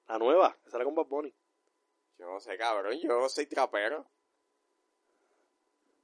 [0.08, 1.36] la nueva, que sale con Bad Bunny.
[2.18, 2.98] Yo no sé, cabrón.
[3.02, 4.10] Yo no soy trapero.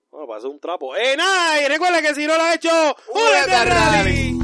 [0.10, 0.94] Bueno, parece un trapo.
[0.96, 1.62] ¡Eh, nada!
[1.62, 2.70] Y recuerda que si no lo has hecho,
[3.08, 4.32] ¡Únete ¡únete al al rally!
[4.32, 4.41] rally!